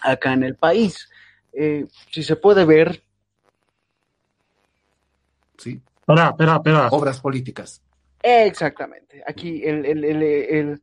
[0.02, 1.10] acá en el país.
[1.54, 3.04] Eh, si se puede ver.
[5.58, 5.82] Sí.
[6.00, 6.88] Espera, espera, espera.
[6.90, 7.82] Obras políticas.
[8.22, 9.24] Exactamente.
[9.26, 10.82] Aquí el, el, el,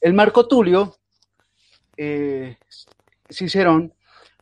[0.00, 0.96] el Marco Tulio,
[1.96, 2.56] eh,
[3.30, 3.92] Cicerón,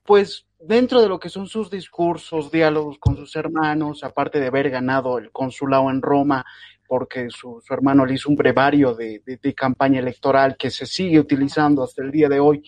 [0.05, 4.71] pues dentro de lo que son sus discursos, diálogos con sus hermanos, aparte de haber
[4.71, 6.45] ganado el consulado en Roma,
[6.87, 10.87] porque su, su hermano le hizo un brevario de, de, de, campaña electoral que se
[10.87, 12.63] sigue utilizando hasta el día de hoy,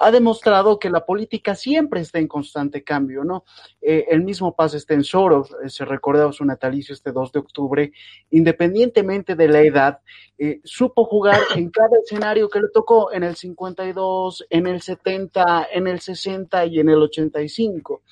[0.00, 3.44] ha demostrado que la política siempre está en constante cambio, ¿no?
[3.82, 7.92] Eh, el mismo Paz Estensoro, eh, se recordaba su natalicio este 2 de octubre,
[8.30, 10.00] independientemente de la edad,
[10.38, 15.68] eh, supo jugar en cada escenario que le tocó en el 52, en el 70,
[15.70, 18.02] en el 60 y en el 85.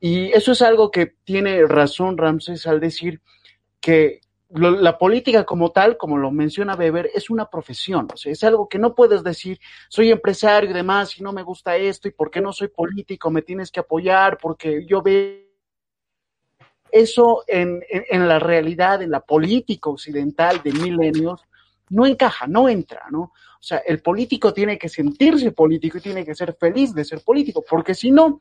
[0.00, 3.20] Y eso es algo que tiene razón Ramses al decir
[3.80, 8.42] que la política como tal, como lo menciona Weber, es una profesión, o sea, es
[8.44, 9.58] algo que no puedes decir,
[9.88, 13.30] soy empresario y demás, y no me gusta esto, y por qué no soy político,
[13.30, 15.46] me tienes que apoyar, porque yo veo
[16.90, 21.42] eso en, en, la realidad, en la política occidental de milenios,
[21.90, 23.20] no encaja, no entra, ¿no?
[23.20, 27.20] O sea, el político tiene que sentirse político y tiene que ser feliz de ser
[27.20, 28.40] político, porque si no,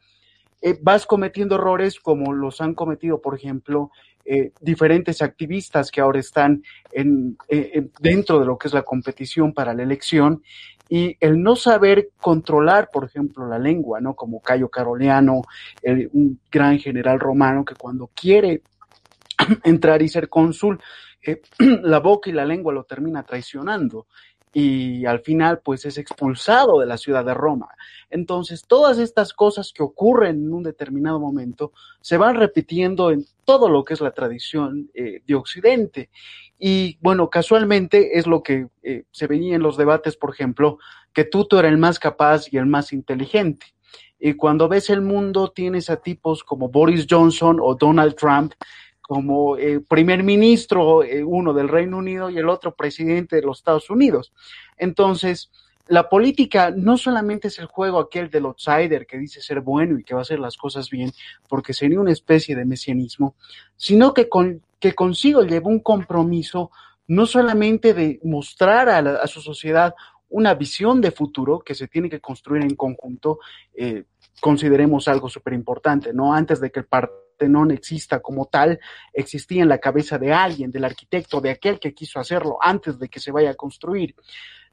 [0.61, 3.91] eh, vas cometiendo errores como los han cometido, por ejemplo,
[4.25, 9.53] eh, diferentes activistas que ahora están en, eh, dentro de lo que es la competición
[9.53, 10.41] para la elección
[10.89, 14.15] y el no saber controlar, por ejemplo, la lengua, ¿no?
[14.15, 15.41] Como Cayo Caroleano,
[16.13, 18.61] un gran general romano que cuando quiere
[19.63, 20.79] entrar y ser cónsul,
[21.59, 24.07] la boca y la lengua lo termina traicionando
[24.53, 27.69] y al final pues es expulsado de la ciudad de Roma.
[28.09, 33.69] Entonces todas estas cosas que ocurren en un determinado momento se van repitiendo en todo
[33.69, 36.09] lo que es la tradición eh, de Occidente.
[36.59, 40.79] Y bueno, casualmente es lo que eh, se veía en los debates, por ejemplo,
[41.13, 43.67] que Tuto era el más capaz y el más inteligente.
[44.19, 48.53] Y cuando ves el mundo tienes a tipos como Boris Johnson o Donald Trump
[49.07, 53.59] como eh, primer ministro, eh, uno del Reino Unido y el otro presidente de los
[53.59, 54.33] Estados Unidos.
[54.77, 55.49] Entonces,
[55.87, 60.03] la política no solamente es el juego aquel del outsider que dice ser bueno y
[60.03, 61.13] que va a hacer las cosas bien,
[61.47, 63.35] porque sería una especie de mesianismo,
[63.77, 66.69] sino que, con, que consigo lleva un compromiso
[67.07, 69.95] no solamente de mostrar a, a su sociedad
[70.29, 73.39] una visión de futuro que se tiene que construir en conjunto,
[73.73, 74.03] eh,
[74.41, 76.33] consideremos algo súper importante, ¿no?
[76.33, 76.85] Antes de que el
[77.37, 78.79] Partenón exista como tal,
[79.13, 83.09] existía en la cabeza de alguien, del arquitecto, de aquel que quiso hacerlo antes de
[83.09, 84.15] que se vaya a construir.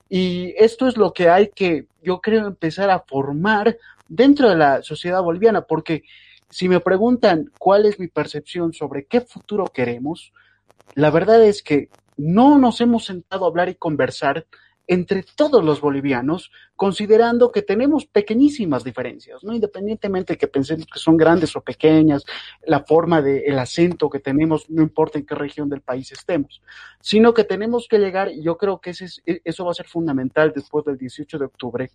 [0.09, 3.77] Y esto es lo que hay que, yo creo, empezar a formar
[4.09, 6.05] dentro de la sociedad boliviana, porque
[6.49, 10.33] si me preguntan cuál es mi percepción sobre qué futuro queremos,
[10.95, 14.47] la verdad es que no nos hemos sentado a hablar y conversar
[14.87, 19.55] entre todos los bolivianos, considerando que tenemos pequeñísimas diferencias, ¿no?
[19.55, 22.25] Independientemente de que pensemos que son grandes o pequeñas,
[22.67, 26.63] la forma del el acento que tenemos, no importa en qué región del país estemos,
[27.01, 29.75] sino que tenemos que llegar, y yo creo que ese es, e, eso va a
[29.75, 31.91] ser fundamental después del 18 de octubre,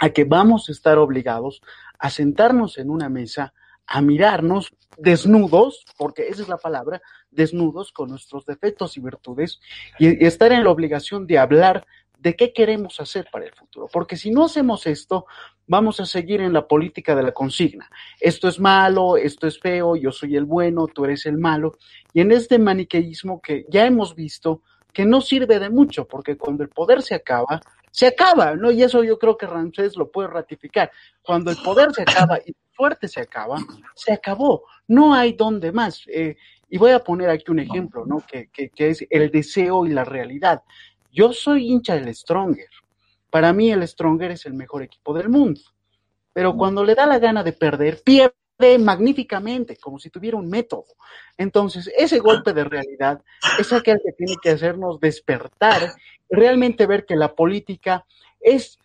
[0.00, 1.62] a que vamos a estar obligados
[1.98, 3.54] a sentarnos en una mesa
[3.86, 7.02] a mirarnos desnudos, porque esa es la palabra,
[7.34, 9.60] desnudos con nuestros defectos y virtudes,
[9.98, 11.86] y, estar en la obligación de hablar
[12.18, 13.86] de qué queremos hacer para el futuro.
[13.92, 15.26] Porque si no hacemos esto,
[15.66, 17.90] vamos a seguir en la política de la consigna.
[18.18, 21.76] Esto es malo, esto es feo, yo soy el bueno, tú eres el malo.
[22.14, 24.62] Y en este maniqueísmo que ya hemos visto
[24.92, 28.70] que no sirve de mucho, porque cuando el poder se acaba, se acaba, ¿no?
[28.70, 30.90] Y eso yo creo que Ramsés lo puede ratificar.
[31.22, 33.58] Cuando el poder se acaba y fuerte se acaba,
[33.94, 34.64] se acabó.
[34.88, 36.02] No hay donde más.
[36.06, 36.36] Eh,
[36.68, 38.22] y voy a poner aquí un ejemplo, ¿no?
[38.26, 40.62] Que, que, que, es el deseo y la realidad.
[41.12, 42.68] Yo soy hincha del Stronger.
[43.30, 45.60] Para mí el Stronger es el mejor equipo del mundo.
[46.32, 48.34] Pero cuando le da la gana de perder, pierde
[48.78, 50.86] magníficamente, como si tuviera un método.
[51.38, 53.22] Entonces, ese golpe de realidad
[53.58, 55.94] es aquel que tiene que hacernos despertar,
[56.28, 58.04] realmente ver que la política
[58.40, 58.78] es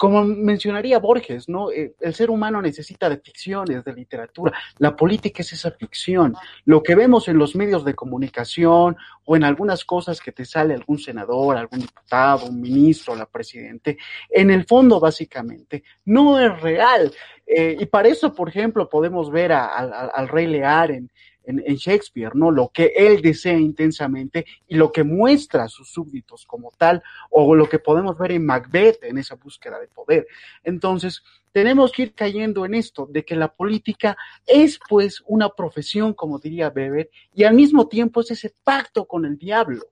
[0.00, 1.70] como mencionaría Borges, ¿no?
[1.70, 4.58] Eh, el ser humano necesita de ficciones, de literatura.
[4.78, 6.34] La política es esa ficción.
[6.64, 8.96] Lo que vemos en los medios de comunicación
[9.26, 13.98] o en algunas cosas que te sale algún senador, algún diputado, un ministro, la presidente,
[14.30, 17.12] en el fondo básicamente no es real.
[17.46, 21.10] Eh, y para eso, por ejemplo, podemos ver al rey Lear en,
[21.50, 22.50] en, Shakespeare, ¿no?
[22.50, 27.54] Lo que él desea intensamente y lo que muestra a sus súbditos como tal, o
[27.54, 30.26] lo que podemos ver en Macbeth en esa búsqueda de poder.
[30.64, 31.22] Entonces,
[31.52, 34.16] tenemos que ir cayendo en esto, de que la política
[34.46, 39.24] es pues una profesión, como diría Weber, y al mismo tiempo es ese pacto con
[39.24, 39.86] el diablo,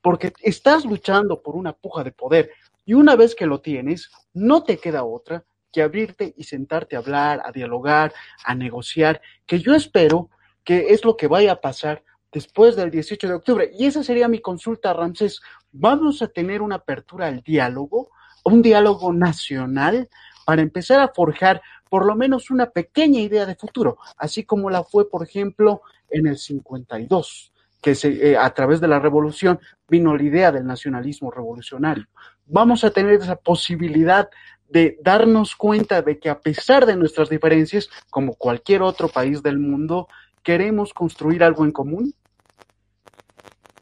[0.00, 2.50] porque estás luchando por una puja de poder,
[2.84, 6.98] y una vez que lo tienes, no te queda otra que abrirte y sentarte a
[6.98, 8.12] hablar, a dialogar,
[8.44, 10.28] a negociar, que yo espero
[10.64, 13.70] qué es lo que vaya a pasar después del 18 de octubre.
[13.78, 15.40] Y esa sería mi consulta, Ramsés.
[15.70, 18.10] ¿Vamos a tener una apertura al diálogo,
[18.44, 20.08] un diálogo nacional,
[20.44, 24.82] para empezar a forjar por lo menos una pequeña idea de futuro, así como la
[24.82, 27.52] fue, por ejemplo, en el 52,
[27.82, 32.06] que se, eh, a través de la revolución vino la idea del nacionalismo revolucionario.
[32.46, 34.30] Vamos a tener esa posibilidad
[34.70, 39.58] de darnos cuenta de que a pesar de nuestras diferencias, como cualquier otro país del
[39.58, 40.08] mundo,
[40.42, 42.14] queremos construir algo en común.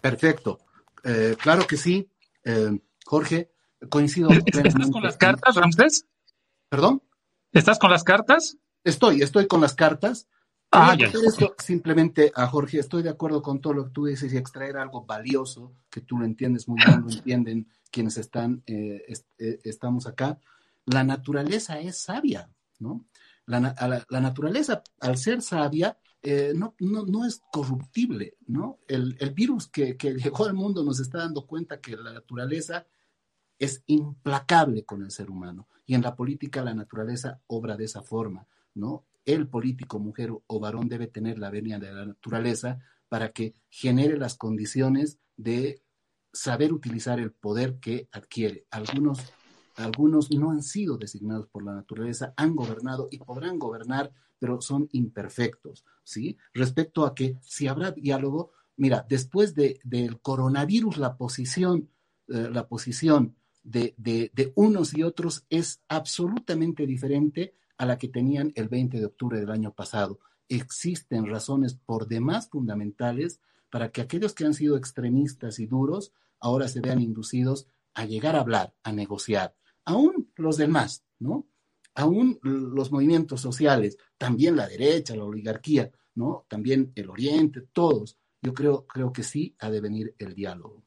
[0.01, 0.61] Perfecto.
[1.05, 2.11] Eh, claro que sí.
[2.45, 3.51] Eh, Jorge,
[3.89, 4.31] coincido.
[4.31, 6.07] ¿Estás con las cartas, Ramsés?
[6.69, 7.03] ¿Perdón?
[7.53, 8.57] ¿Estás con las cartas?
[8.85, 10.29] Estoy, estoy con las cartas.
[10.73, 11.07] Ah, ya.
[11.07, 14.77] Esto simplemente a Jorge, estoy de acuerdo con todo lo que tú dices y extraer
[14.77, 19.03] algo valioso, que tú lo entiendes muy bien, lo entienden quienes están, eh,
[19.39, 20.39] eh, estamos acá.
[20.87, 23.05] La naturaleza es sabia, ¿no?
[23.47, 23.75] La,
[24.09, 28.79] la, naturaleza, al ser sabia, eh, no, no, no, es corruptible, ¿no?
[28.89, 32.87] El, el virus que, que, llegó al mundo nos está dando cuenta que la naturaleza
[33.59, 35.69] es implacable con el ser humano.
[35.87, 39.05] Y en la política la naturaleza obra de esa forma, ¿no?
[39.25, 44.17] El político, mujer o varón, debe tener la venia de la naturaleza para que genere
[44.17, 45.83] las condiciones de
[46.33, 48.67] saber utilizar el poder que adquiere.
[48.71, 49.21] Algunos,
[49.75, 54.89] algunos no han sido designados por la naturaleza, han gobernado y podrán gobernar, pero son
[54.93, 56.37] imperfectos, ¿sí?
[56.53, 61.91] Respecto a que si habrá diálogo, mira, después de, del coronavirus, la posición,
[62.27, 68.09] eh, la posición de, de, de, unos y otros es absolutamente diferente a la que
[68.09, 70.19] tenían el 20 de octubre del año pasado.
[70.49, 73.41] Existen razones por demás fundamentales
[73.71, 78.35] para que aquellos que han sido extremistas y duros ahora se vean inducidos a llegar
[78.37, 79.55] a hablar, a negociar.
[79.85, 81.47] Aún los demás, ¿no?
[82.01, 86.47] Aún los movimientos sociales, también la derecha, la oligarquía, ¿no?
[86.49, 88.17] También el Oriente, todos.
[88.41, 90.83] Yo creo, creo que sí ha de venir el diálogo.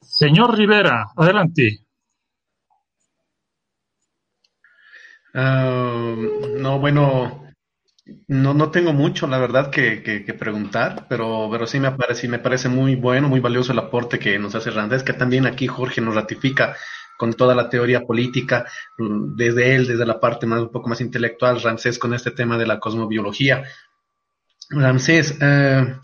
[0.00, 1.84] Señor Rivera, adelante.
[5.34, 7.44] Uh, no, bueno,
[8.28, 12.38] no, no tengo mucho, la verdad, que, que, preguntar, pero, pero sí me parece, me
[12.38, 16.00] parece muy bueno, muy valioso el aporte que nos hace Randés, que también aquí Jorge
[16.00, 16.76] nos ratifica
[17.16, 18.66] con toda la teoría política,
[18.98, 22.58] mm, desde él, desde la parte más, un poco más intelectual, Ramsés con este tema
[22.58, 23.64] de la cosmobiología.
[24.70, 25.96] Ramsés, eh,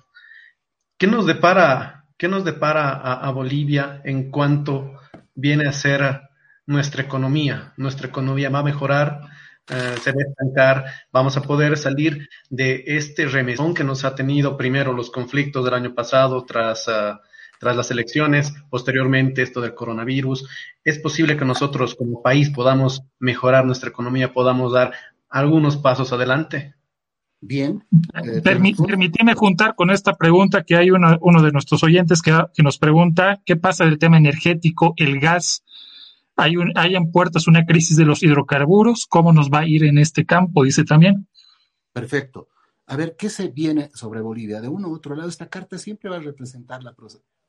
[0.99, 5.01] ¿qué nos depara, qué nos depara a, Bolivia en cuanto
[5.35, 6.23] viene a ser
[6.67, 7.73] nuestra economía?
[7.77, 9.21] ¿Nuestra economía va a mejorar?
[9.69, 14.15] Eh, se va a estancar, vamos a poder salir de este remesón que nos ha
[14.15, 17.19] tenido primero los conflictos del año pasado tras, uh,
[17.61, 20.49] tras las elecciones, posteriormente esto del coronavirus.
[20.83, 24.95] Es posible que nosotros como país podamos mejorar nuestra economía, podamos dar
[25.29, 26.75] algunos pasos adelante.
[27.43, 27.85] Bien.
[28.15, 32.63] Eh, permíteme juntar con esta pregunta que hay uno, uno de nuestros oyentes que, que,
[32.63, 35.63] nos pregunta qué pasa del tema energético, el gas.
[36.37, 39.07] Hay, un, hay en puertas una crisis de los hidrocarburos.
[39.07, 40.65] ¿Cómo nos va a ir en este campo?
[40.65, 41.29] Dice también.
[41.93, 42.49] Perfecto.
[42.87, 44.63] A ver, ¿qué se viene sobre Bolivia?
[44.63, 46.95] De uno u otro lado, esta carta siempre va a representar la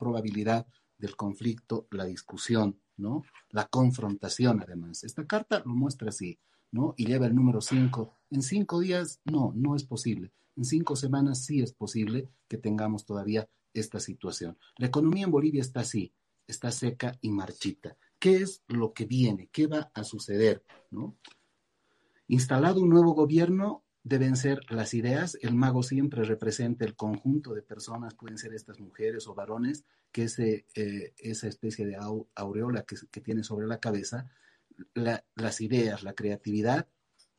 [0.01, 0.65] probabilidad
[0.97, 3.23] del conflicto, la discusión, ¿no?
[3.51, 5.03] La confrontación, además.
[5.03, 6.39] Esta carta lo muestra así,
[6.71, 6.95] ¿no?
[6.97, 8.17] Y lleva el número 5.
[8.31, 10.31] En cinco días, no, no es posible.
[10.55, 14.57] En cinco semanas sí es posible que tengamos todavía esta situación.
[14.77, 16.13] La economía en Bolivia está así,
[16.47, 17.95] está seca y marchita.
[18.17, 19.49] ¿Qué es lo que viene?
[19.51, 20.63] ¿Qué va a suceder?
[20.89, 21.15] ¿no?
[22.27, 25.37] Instalado un nuevo gobierno, deben ser las ideas.
[25.41, 30.23] El mago siempre representa el conjunto de personas, pueden ser estas mujeres o varones, que
[30.23, 31.97] ese, eh, esa especie de
[32.35, 34.29] aureola que, tiene sobre la cabeza,
[34.93, 36.87] la, las ideas, la creatividad,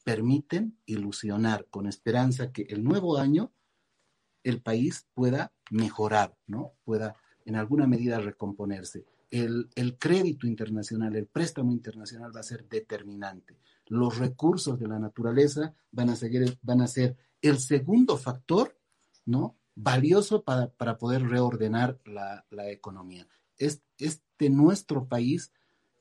[0.05, 3.53] permiten ilusionar con esperanza que el nuevo año
[4.43, 6.73] el país pueda mejorar, ¿no?
[6.85, 7.15] Pueda
[7.45, 13.57] en alguna medida recomponerse el, crédito internacional, el préstamo internacional va a ser determinante.
[13.93, 18.75] Los recursos de la naturaleza van a, seguir, van a ser el segundo factor,
[19.27, 19.59] ¿no?
[19.75, 23.29] Valioso para, poder reordenar la, economía.
[23.59, 25.53] este nuestro país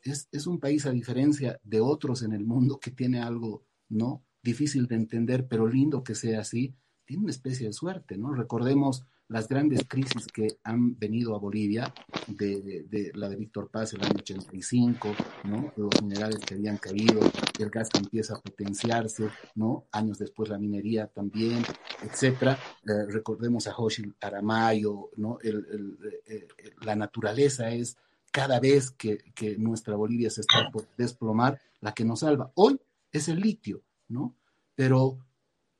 [0.03, 4.23] es, es, un país a diferencia de otros en el mundo que tiene algo, ¿no?
[4.41, 6.73] Difícil de entender, pero lindo que sea así,
[7.03, 8.34] tiene una especie de suerte, ¿no?
[8.34, 11.94] Recordemos las grandes crisis que han venido a Bolivia,
[12.28, 15.08] de, la de Víctor Paz el año 85,
[15.45, 15.74] ¿no?
[15.78, 17.22] los minerales que habían caído,
[17.58, 19.86] el gas que empieza a potenciarse, ¿no?
[19.94, 21.64] años después la minería también,
[22.03, 22.60] etcétera.
[22.86, 25.38] Eh, recordemos a Hoshil Aramayo, ¿no?
[25.41, 26.48] Eh,
[26.82, 27.95] la naturaleza es
[28.32, 32.52] cada vez que, que nuestra Bolivia se está por desplomar, la que nos salva.
[32.56, 32.80] Hoy
[33.14, 34.36] es el litio, ¿no?
[34.76, 35.20] Pero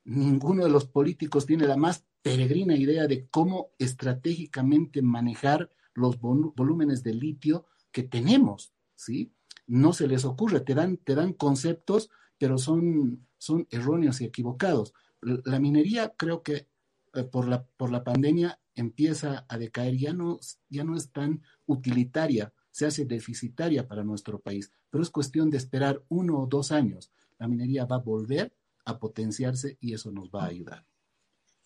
[0.04, 7.02] ninguno de los políticos tiene la más peregrina idea de cómo estratégicamente manejar los volúmenes
[7.02, 9.32] de litio que tenemos, ¿sí?
[9.66, 14.94] No se les ocurre, te dan, te dan conceptos, pero son, son erróneos y equivocados.
[15.20, 16.68] la minería creo que
[17.14, 21.42] eh, por, la, por la pandemia empieza a decaer, ya no, ya no es tan
[21.66, 26.72] utilitaria, se hace deficitaria para nuestro país, pero es cuestión de esperar uno o dos
[26.72, 27.12] años.
[27.38, 28.54] La minería va a volver
[28.84, 30.86] a potenciarse y eso nos va a ayudar.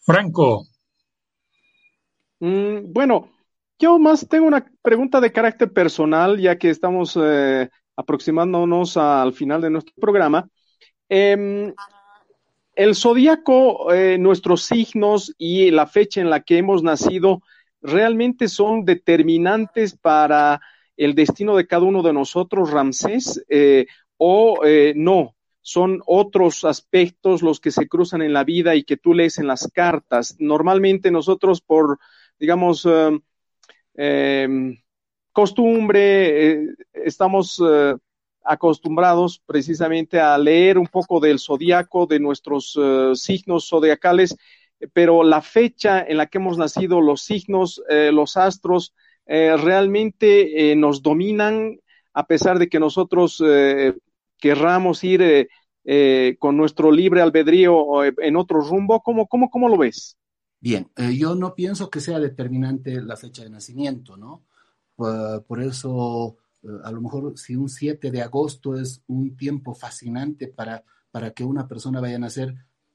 [0.06, 0.64] Franco.
[2.38, 3.28] Mm, bueno,
[3.76, 9.60] yo más tengo una pregunta de carácter personal, ya que estamos eh, aproximándonos al final
[9.60, 10.48] de nuestro programa.
[11.08, 11.74] Em,
[12.76, 17.42] el zodíaco, eh, nuestros signos y la fecha en la que hemos nacido
[17.82, 20.60] realmente son determinantes para
[20.96, 23.86] el destino de cada uno de nosotros, Ramsés, eh,
[24.18, 24.60] o
[24.94, 25.35] no,
[25.66, 29.48] son otros aspectos los que se cruzan en la vida y que tú lees en
[29.48, 30.36] las cartas.
[30.38, 31.98] Normalmente nosotros por,
[32.38, 32.86] digamos,
[33.96, 34.76] em,
[35.32, 37.60] costumbre, estamos
[38.46, 44.36] acostumbrados precisamente a leer un poco del zodiaco, de nuestros eh, signos zodiacales,
[44.92, 48.94] pero la fecha en la que hemos nacido, los signos, eh, los astros,
[49.26, 51.80] eh, realmente nos dominan
[52.12, 53.42] a pesar de que nosotros
[54.46, 55.48] querramos ir
[56.38, 59.00] con nuestro libre albedrío en otro rumbo.
[59.02, 60.16] ¿Cómo, cómo, cómo lo ves?
[60.60, 64.42] Bien, yo no pienso que sea determinante la fecha de nacimiento, ¿no?
[64.96, 66.38] por eso
[66.84, 71.44] a lo mejor si un 7 de agosto es un tiempo fascinante para, para que
[71.44, 72.54] una persona vaya a nacer,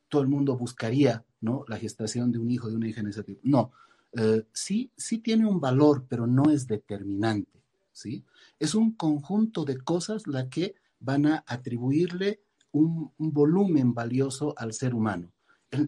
[0.09, 1.63] todo el mundo buscaría ¿no?
[1.67, 3.39] la gestación de un hijo, de una hija en ese tipo.
[3.43, 3.71] No,
[4.13, 7.61] eh, sí, sí tiene un valor, pero no es determinante.
[7.91, 8.23] ¿sí?
[8.59, 12.41] Es un conjunto de cosas la que van a atribuirle
[12.71, 15.33] un, volumen valioso al ser humano.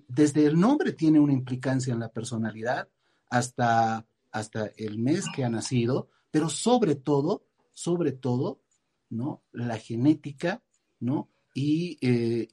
[0.08, 2.90] desde el nombre tiene una implicancia en la personalidad
[3.30, 8.62] hasta, hasta el mes que ha nacido, pero sobre todo sobre todo,
[9.10, 9.44] ¿no?
[9.52, 10.64] La genética,
[11.00, 11.30] ¿no?
[11.54, 12.48] Y, eh,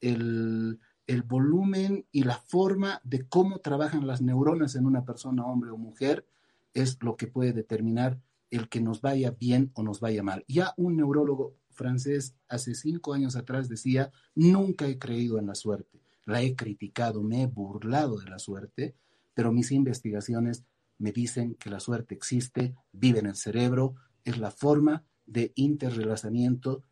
[0.00, 0.78] el,
[1.24, 6.26] volumen y la forma de cómo trabajan las neuronas en una persona, hombre o mujer,
[6.74, 8.18] es lo que puede determinar
[8.50, 10.44] el que nos vaya bien o nos vaya mal.
[10.48, 16.00] Ya un neurólogo francés hace cinco años atrás decía, nunca he creído en la suerte,
[16.24, 18.94] la he criticado, me he burlado de la suerte,
[19.34, 20.64] pero mis investigaciones
[20.98, 23.94] me dicen que la suerte existe, vive en el cerebro,
[24.24, 26.84] es la forma de interrelacionamiento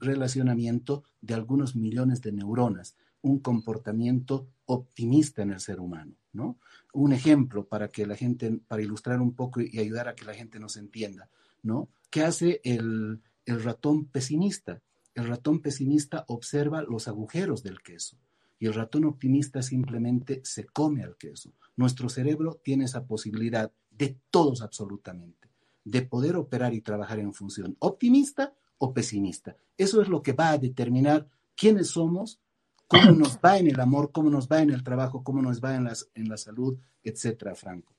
[0.00, 6.58] relacionamiento de algunos millones de neuronas, un comportamiento optimista en el ser humano, ¿no?
[6.92, 10.34] Un ejemplo para que la gente, para ilustrar un poco y ayudar a que la
[10.34, 11.28] gente nos entienda,
[11.62, 11.88] ¿no?
[12.10, 13.20] ¿Qué hace el,
[13.50, 14.80] el ratón pesimista?
[15.14, 18.16] El ratón pesimista observa los agujeros del queso
[18.58, 21.52] y el ratón optimista simplemente se come al queso.
[21.76, 25.40] Nuestro cerebro tiene esa posibilidad de todos absolutamente
[25.84, 29.56] de poder operar y trabajar en función optimista o pesimista.
[29.76, 32.40] Eso es lo que va a determinar quiénes somos,
[32.86, 35.74] cómo nos va en el amor, cómo nos va en el trabajo, cómo nos va
[35.74, 37.94] en, las, en la salud, etcétera, Franco.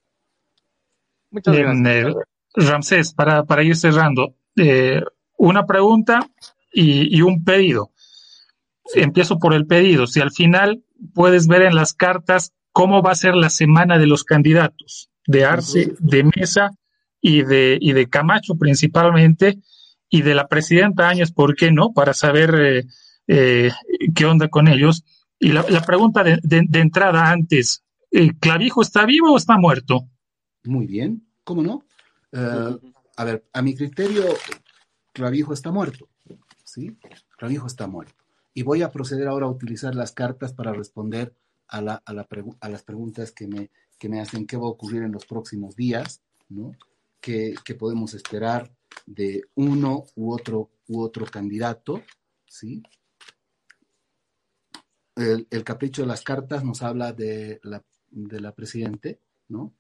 [1.30, 1.88] Muchas gracias.
[1.88, 2.14] Eh,
[2.54, 5.02] Ramsés, para, para ir cerrando, eh,
[5.50, 6.30] una pregunta
[6.72, 7.92] y, y, un pedido.
[8.94, 10.06] Empiezo por el pedido.
[10.08, 14.08] Si al final puedes ver en las cartas cómo va a ser la semana de
[14.08, 16.72] los candidatos de Arce, de Mesa
[17.20, 19.60] y de, y de Camacho principalmente,
[20.10, 21.94] y de la presidenta Áñez, ¿por qué no?
[21.94, 22.86] Para saber eh,
[23.28, 23.72] eh,
[24.14, 25.04] qué onda con ellos.
[25.40, 26.40] Y la, pregunta de,
[26.74, 30.08] entrada antes, ¿el ¿Clavijo está vivo o está muerto?
[30.66, 31.84] Muy bien, ¿cómo no?
[32.32, 32.78] Eh,
[33.18, 34.26] a ver, a mi criterio,
[35.14, 36.10] Clavijo está muerto,
[36.64, 36.98] ¿sí?
[37.38, 38.24] Clavijo está muerto.
[38.54, 41.36] Y voy a proceder ahora a utilizar las cartas para responder
[41.68, 42.28] a, la, a, la
[42.60, 45.76] a las preguntas que me, que me hacen qué va a ocurrir en los próximos
[45.76, 46.76] días, ¿no?
[47.22, 48.74] que, podemos esperar
[49.06, 52.02] de uno u otro, u otro candidato,
[52.46, 52.84] ¿sí?
[55.16, 59.74] El, capricho de las cartas nos habla de la, de la presidente, ¿no?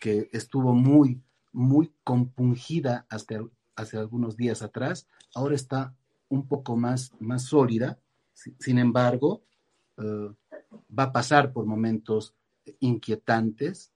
[0.00, 3.40] Que estuvo muy, muy compungida hasta
[3.76, 5.94] hace algunos días atrás, ahora está
[6.28, 7.98] un poco más, más sólida,
[8.32, 9.44] sin embargo,
[9.98, 10.30] eh,
[10.98, 12.34] va a pasar por momentos
[12.80, 13.92] inquietantes,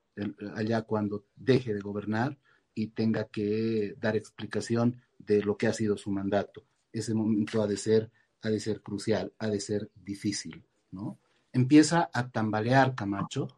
[0.55, 2.39] allá cuando deje de gobernar
[2.75, 6.65] y tenga que dar explicación de lo que ha sido su mandato.
[6.93, 8.11] Ese momento ha de ser,
[8.43, 11.19] ha de ser crucial, ha de ser difícil, ¿no?
[11.53, 13.49] Empieza a tambalear Camacho,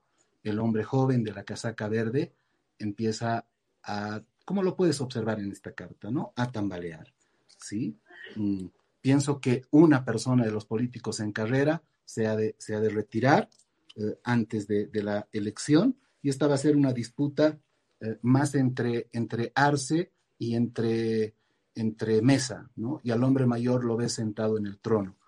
[0.43, 2.33] el hombre joven de la casaca verde,
[2.79, 3.47] empieza
[3.83, 6.33] a, ¿cómo lo puedes observar en esta carta, no?
[6.35, 7.13] A tambalear,
[7.59, 7.99] ¿sí?
[8.35, 8.69] Mm,
[8.99, 13.51] pienso que una persona de los políticos en carrera se ha de, se de retirar
[13.97, 17.59] eh, antes de, de la elección y esta va a ser una disputa
[18.01, 21.35] eh, más entre, entre Arce y entre,
[21.75, 23.03] entre Mesa, ¿no?
[23.05, 25.19] Y al hombre mayor lo ve sentado en el trono.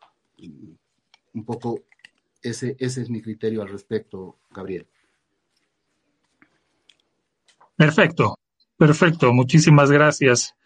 [1.35, 1.85] un poco
[2.41, 4.87] ese, ese es mi criterio al respecto, Gabriel.
[7.77, 8.39] Perfecto,
[8.81, 9.31] perfecto.
[9.35, 10.57] Muchísimas gracias.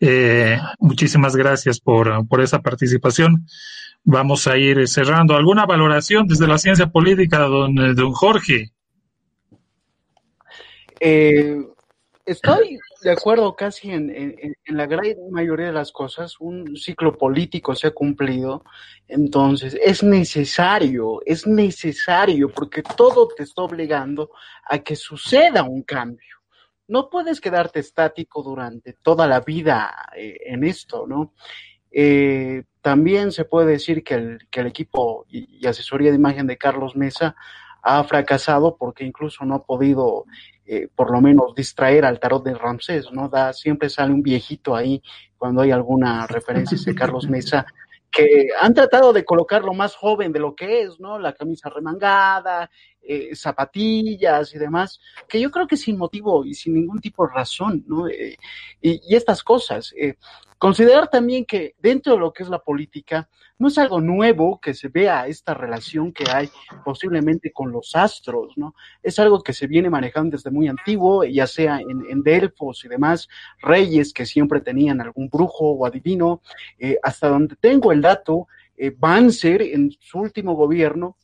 [0.00, 3.46] Eh, muchísimas gracias por, por, esa participación.
[4.04, 5.36] Vamos a ir cerrando.
[5.36, 8.70] ¿Alguna valoración desde la ciencia política, don, don Jorge?
[10.98, 11.58] Eh,
[12.24, 16.40] estoy de acuerdo casi en, en, la gran mayoría de las cosas.
[16.40, 18.64] Un ciclo político se ha cumplido.
[19.08, 24.30] Entonces, es necesario, es necesario, porque todo te está obligando
[24.70, 26.37] a que suceda un cambio
[26.88, 31.34] no puedes quedarte estático durante toda la vida eh, en esto, ¿no?
[31.90, 36.46] Eh, también se puede decir que el, que el equipo y, y, asesoría de imagen
[36.46, 37.36] de Carlos Mesa
[37.82, 40.24] ha fracasado porque incluso no ha podido,
[40.66, 43.28] eh, por lo menos, distraer al tarot de Ramsés, ¿no?
[43.28, 45.02] Da, siempre sale un viejito ahí
[45.36, 47.66] cuando hay alguna referencia de Carlos Mesa
[48.10, 51.18] que han tratado de colocarlo más joven de lo que es, ¿no?
[51.18, 52.70] La camisa remangada,
[53.02, 57.34] eh, zapatillas y demás, que yo creo que sin motivo y sin ningún tipo de
[57.34, 58.08] razón, ¿no?
[58.08, 58.36] Eh,
[58.80, 59.94] y, y, estas cosas.
[59.96, 60.16] Eh,
[60.58, 64.72] considerar también que dentro de lo que es la política, no es algo nuevo que
[64.72, 66.48] se vea esta relación que hay
[66.84, 68.74] posiblemente con los astros, ¿no?
[69.02, 72.88] Es algo que se viene manejando desde muy antiguo, ya sea en, en Delfos y
[72.88, 73.28] demás,
[73.60, 76.42] reyes que siempre tenían algún brujo o adivino,
[76.78, 78.46] eh, hasta donde tengo el dato,
[78.76, 81.16] eh, Banzer en su último gobierno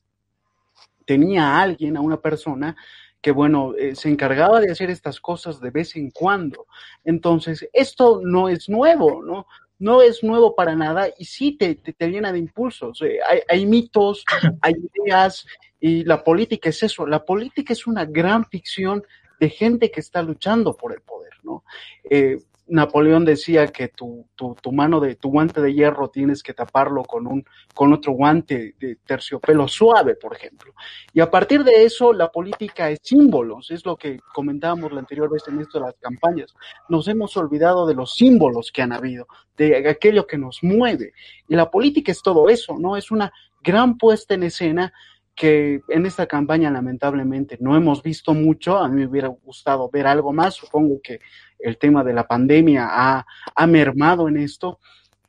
[1.04, 2.76] tenía a alguien, a una persona,
[3.20, 6.66] que bueno, eh, se encargaba de hacer estas cosas de vez en cuando.
[7.04, 9.46] Entonces, esto no es nuevo, ¿no?
[9.78, 13.00] No es nuevo para nada y sí te, te, te llena de impulsos.
[13.02, 14.24] Eh, hay, hay, mitos,
[14.60, 14.74] hay
[15.04, 15.46] ideas
[15.80, 17.06] y la política es eso.
[17.06, 19.02] La política es una gran ficción
[19.40, 21.64] de gente que está luchando por el poder, ¿no?
[22.08, 27.02] Eh, Napoleón decía que tu, tu, mano de tu guante de hierro tienes que taparlo
[27.04, 30.72] con un con otro guante de terciopelo suave, por ejemplo.
[31.12, 35.30] Y a partir de eso, la política es símbolos, es lo que comentábamos la anterior
[35.30, 36.54] vez en esto de las campañas.
[36.88, 39.26] Nos hemos olvidado de los símbolos que han habido,
[39.56, 41.12] de aquello que nos mueve.
[41.48, 42.96] Y la política es todo eso, ¿no?
[42.96, 43.32] Es una
[43.62, 44.92] gran puesta en escena
[45.34, 50.06] que en esta campaña lamentablemente no hemos visto mucho, a mí me hubiera gustado ver
[50.06, 51.20] algo más, supongo que
[51.58, 54.78] el tema de la pandemia ha, ha mermado en esto,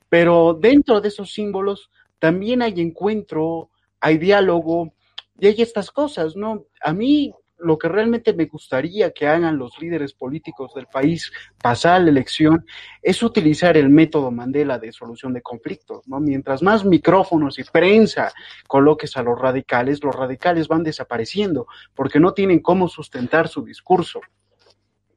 [0.09, 3.69] pero dentro de esos símbolos también hay encuentro,
[3.99, 4.93] hay diálogo
[5.39, 6.65] y hay estas cosas, ¿no?
[6.81, 12.01] A mí lo que realmente me gustaría que hagan los líderes políticos del país pasar
[12.01, 12.65] la elección
[13.01, 16.19] es utilizar el método Mandela de solución de conflictos, ¿no?
[16.19, 18.33] Mientras más micrófonos y prensa
[18.67, 24.19] coloques a los radicales, los radicales van desapareciendo porque no tienen cómo sustentar su discurso.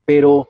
[0.05, 0.49] Pero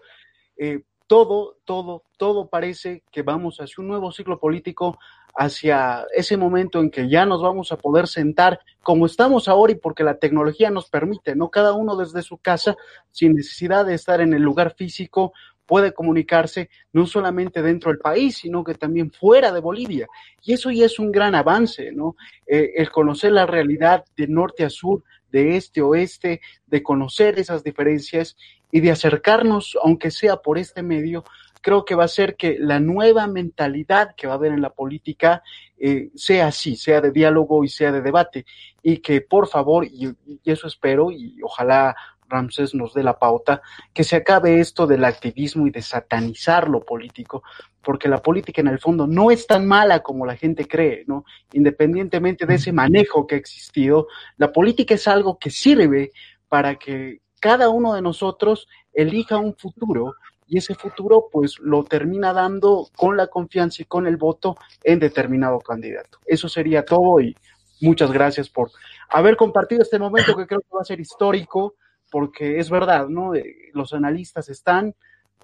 [0.57, 4.99] eh, todo, todo, todo parece que vamos hacia un nuevo ciclo político,
[5.39, 9.77] hacia ese momento en que ya nos vamos a poder sentar como estamos ahora y
[9.77, 11.49] porque la tecnología nos permite, ¿no?
[11.49, 12.77] Cada uno desde su casa,
[13.13, 15.33] sin necesidad de estar en el lugar físico,
[15.65, 20.09] puede comunicarse no solamente dentro del país, sino que también fuera de Bolivia.
[20.43, 22.17] Y eso ya es un gran avance, ¿no?
[22.45, 27.39] Eh, el conocer la realidad de norte a sur, de este a oeste, de conocer
[27.39, 28.37] esas diferencias
[28.73, 31.23] y de acercarnos, aunque sea por este medio,
[31.61, 34.71] creo que va a ser que la nueva mentalidad que va a haber en la
[34.71, 35.43] política
[35.79, 38.47] eh, sea así, sea de diálogo y sea de debate.
[38.83, 41.95] Y que por favor, y, y eso espero, y ojalá
[42.29, 43.63] Ramsés nos dé la pauta,
[43.93, 47.43] que se acabe esto del activismo y de satanizar lo político,
[47.83, 51.25] porque la política en el fondo no es tan mala como la gente cree, ¿no?
[51.53, 56.13] Independientemente de ese manejo que ha existido, la política es algo que sirve
[56.49, 60.15] para que cada uno de nosotros elija un futuro
[60.49, 64.99] y ese futuro pues lo termina dando con la confianza y con el voto en
[64.99, 66.19] determinado candidato.
[66.25, 67.37] Eso sería todo y
[67.81, 68.71] muchas gracias por
[69.11, 71.75] haber compartido este momento que creo que va a ser histórico
[72.11, 73.33] porque es verdad, ¿no?
[73.75, 74.95] Los analistas están,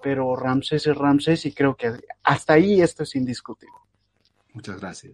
[0.01, 1.91] pero Ramsés es Ramsés y creo que
[2.23, 3.75] hasta ahí esto es indiscutible.
[4.53, 5.13] Muchas gracias.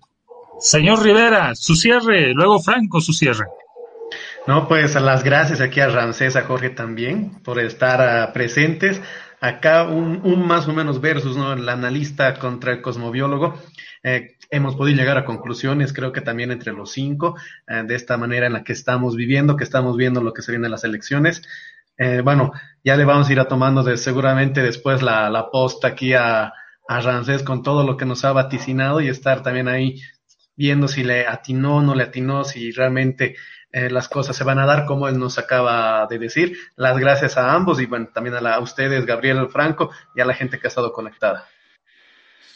[0.59, 3.45] Señor Rivera, su cierre, luego Franco, su cierre.
[4.47, 9.01] No, pues las gracias aquí a Ramsés, a Jorge también, por estar uh, presentes.
[9.41, 11.53] Acá un, un, más o menos versus, ¿no?
[11.53, 13.59] El analista contra el cosmobiólogo.
[14.03, 17.35] Eh, hemos podido llegar a conclusiones, creo que también entre los cinco,
[17.67, 20.51] eh, de esta manera en la que estamos viviendo, que estamos viendo lo que se
[20.51, 21.41] viene en las elecciones.
[21.97, 22.51] Eh, bueno,
[22.83, 26.53] ya le vamos a ir a tomando de, seguramente después la, la posta aquí a,
[26.87, 30.01] a Ramsés con todo lo que nos ha vaticinado y estar también ahí
[30.55, 33.35] viendo si le atinó o no le atinó, si realmente
[33.71, 36.57] eh, las cosas se van a dar como él nos acaba de decir.
[36.75, 40.25] Las gracias a ambos y bueno, también a, la, a ustedes, Gabriel Franco, y a
[40.25, 41.45] la gente que ha estado conectada.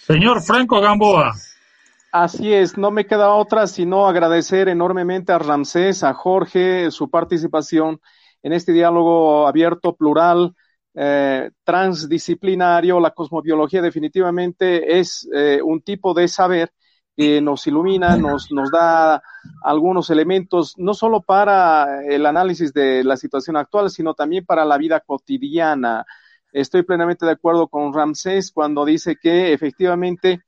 [0.05, 1.33] Señor Franco Gamboa.
[2.11, 7.99] Así es, no me queda otra sino agradecer enormemente a Ramsés, a Jorge, su participación
[8.41, 10.53] en este diálogo abierto, plural,
[10.93, 12.99] eh, transdisciplinario.
[12.99, 16.71] La cosmobiología definitivamente es eh, un tipo de saber
[17.15, 19.21] que nos ilumina, nos, nos da
[19.63, 24.77] algunos elementos, no solo para el análisis de la situación actual, sino también para la
[24.77, 26.05] vida cotidiana.
[26.51, 30.41] Estoy plenamente de acuerdo con Ramsés cuando dice que efectivamente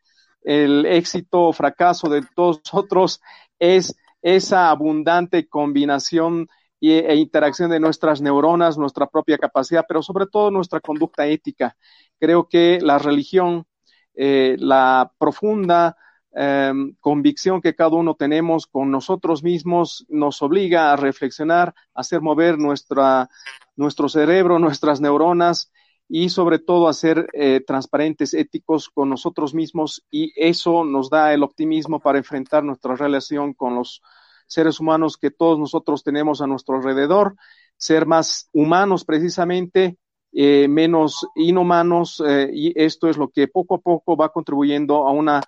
[0.44, 3.22] el éxito o fracaso de todos nosotros
[3.60, 6.48] es esa abundante combinación
[6.80, 11.76] e interacción de nuestras neuronas, nuestra propia capacidad, pero sobre todo nuestra conducta ética.
[12.19, 13.65] Creo que la religión,
[14.14, 15.98] eh, la profunda
[16.34, 22.22] em, convicción que cada uno tenemos con nosotros mismos nos obliga a reflexionar, a hacer
[22.22, 23.30] mover nuestra,
[23.76, 25.72] nuestro cerebro, nuestras neuronas
[26.10, 30.06] y sobre todo a ser eh, transparentes, éticos con nosotros mismos.
[30.10, 34.02] Y eso nos da el optimismo para enfrentar nuestra relación con los
[34.48, 37.36] seres humanos que todos nosotros tenemos a nuestro alrededor,
[37.76, 39.98] ser más humanos precisamente,
[40.34, 45.12] eh, menos inhumanos eh, y esto es lo que poco a poco va contribuyendo a
[45.12, 45.41] una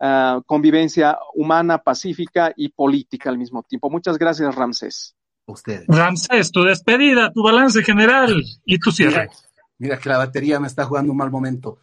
[0.00, 3.90] ah, convivencia humana, pacífica y política al mismo tiempo.
[3.90, 5.14] Muchas gracias, Ramsés.
[5.46, 5.86] Ustedes.
[5.86, 9.30] Ramsés, tu despedida, tu balance general y tu cierre.
[9.78, 11.78] Mira que la batería me está jugando un mal momento.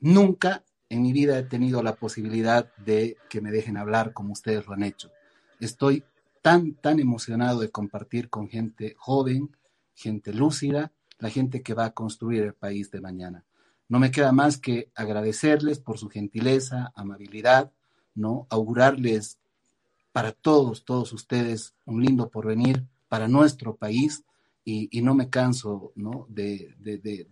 [0.00, 4.66] Nunca en mi vida he tenido la posibilidad de que me dejen hablar como ustedes
[4.66, 5.10] lo han hecho.
[5.60, 6.04] Estoy
[6.42, 9.56] tan, tan emocionado de compartir con gente joven,
[9.94, 13.44] gente lúcida, la gente que va a construir el país de mañana.
[13.88, 17.72] No me queda más que agradecerles por su gentileza, amabilidad,
[18.14, 18.46] ¿no?
[18.50, 19.38] Augurarles
[20.12, 24.24] para todos, todos ustedes un lindo porvenir para nuestro país
[24.64, 26.26] y, no me canso ¿no?
[26.28, 26.74] De,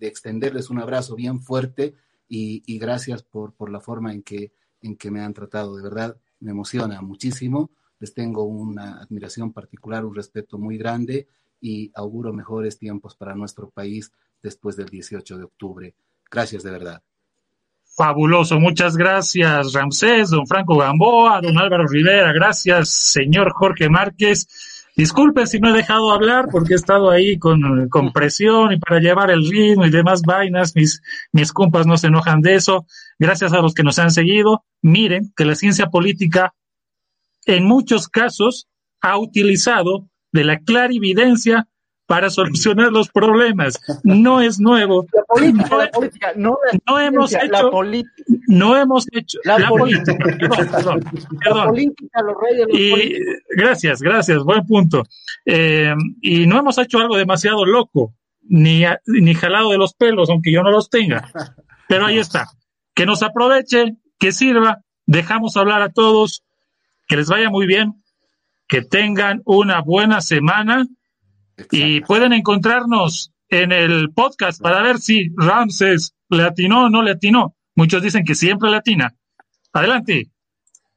[0.00, 1.94] extenderles un abrazo bien fuerte
[2.28, 4.52] y, gracias por, por, la forma en que,
[4.82, 5.76] en que me han tratado.
[5.76, 7.70] De verdad, me emociona muchísimo.
[7.98, 11.28] Les tengo una admiración particular, un respeto muy grande
[11.60, 14.10] y auguro mejores tiempos para nuestro país
[14.42, 15.94] después del 18 de octubre.
[16.30, 17.02] Gracias de verdad.
[17.96, 24.46] Fabuloso, muchas gracias Ramsés, don Franco Gamboa, don Álvaro Rivera, gracias señor Jorge Márquez.
[24.96, 29.00] Disculpen si no he dejado hablar porque he estado ahí con, con, presión y para
[29.00, 30.74] llevar el ritmo y demás vainas.
[30.76, 31.00] Mis,
[31.32, 32.86] mis compas no se enojan de eso.
[33.18, 34.64] Gracias a los que nos han seguido.
[34.82, 36.54] Miren que la ciencia política
[37.46, 38.68] en muchos casos
[39.00, 41.68] ha utilizado de la clarividencia
[42.10, 43.80] para solucionar los problemas.
[44.02, 45.06] No es nuevo.
[45.12, 46.58] La política, no, la política, no,
[46.88, 47.62] no hemos hecho, la
[48.48, 50.16] no hemos hecho la, política,
[50.72, 51.04] perdón,
[51.40, 53.16] perdón, política, los reyes, los y,
[53.50, 55.04] gracias, gracias, buen punto.
[55.46, 58.12] Eh, y no hemos hecho algo demasiado loco,
[58.42, 61.30] ni, ni jalado de los pelos, aunque yo no los tenga.
[61.86, 62.48] Pero ahí está.
[62.92, 66.42] Que nos aproveche, que sirva, dejamos hablar a todos,
[67.06, 68.02] que les vaya muy bien,
[68.66, 70.88] que tengan una buena semana
[71.70, 77.12] y pueden encontrarnos en el podcast para ver si Ramses le atinó o no le
[77.12, 77.56] atinó.
[77.74, 79.14] Muchos dicen que siempre le atina.
[79.72, 80.30] Adelante.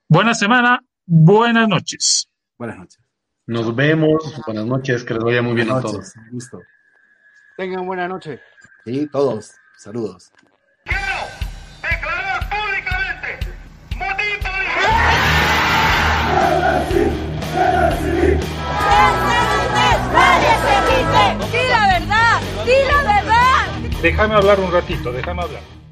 [0.08, 2.30] Buena semana, buenas noches.
[2.58, 3.00] Buenas noches.
[3.48, 4.42] Nos vemos.
[4.46, 6.14] Buenas noches, que les vaya muy bien a todos.
[6.32, 6.62] Listo.
[7.58, 8.40] Tengan buena noche.
[8.86, 9.54] Sí, todos.
[9.78, 10.32] Saludos.
[21.52, 22.42] ¡Di la verdad!
[22.66, 24.02] ¡Di la verdad!
[24.02, 25.83] Déjame hablar un ratito, déjame hablar.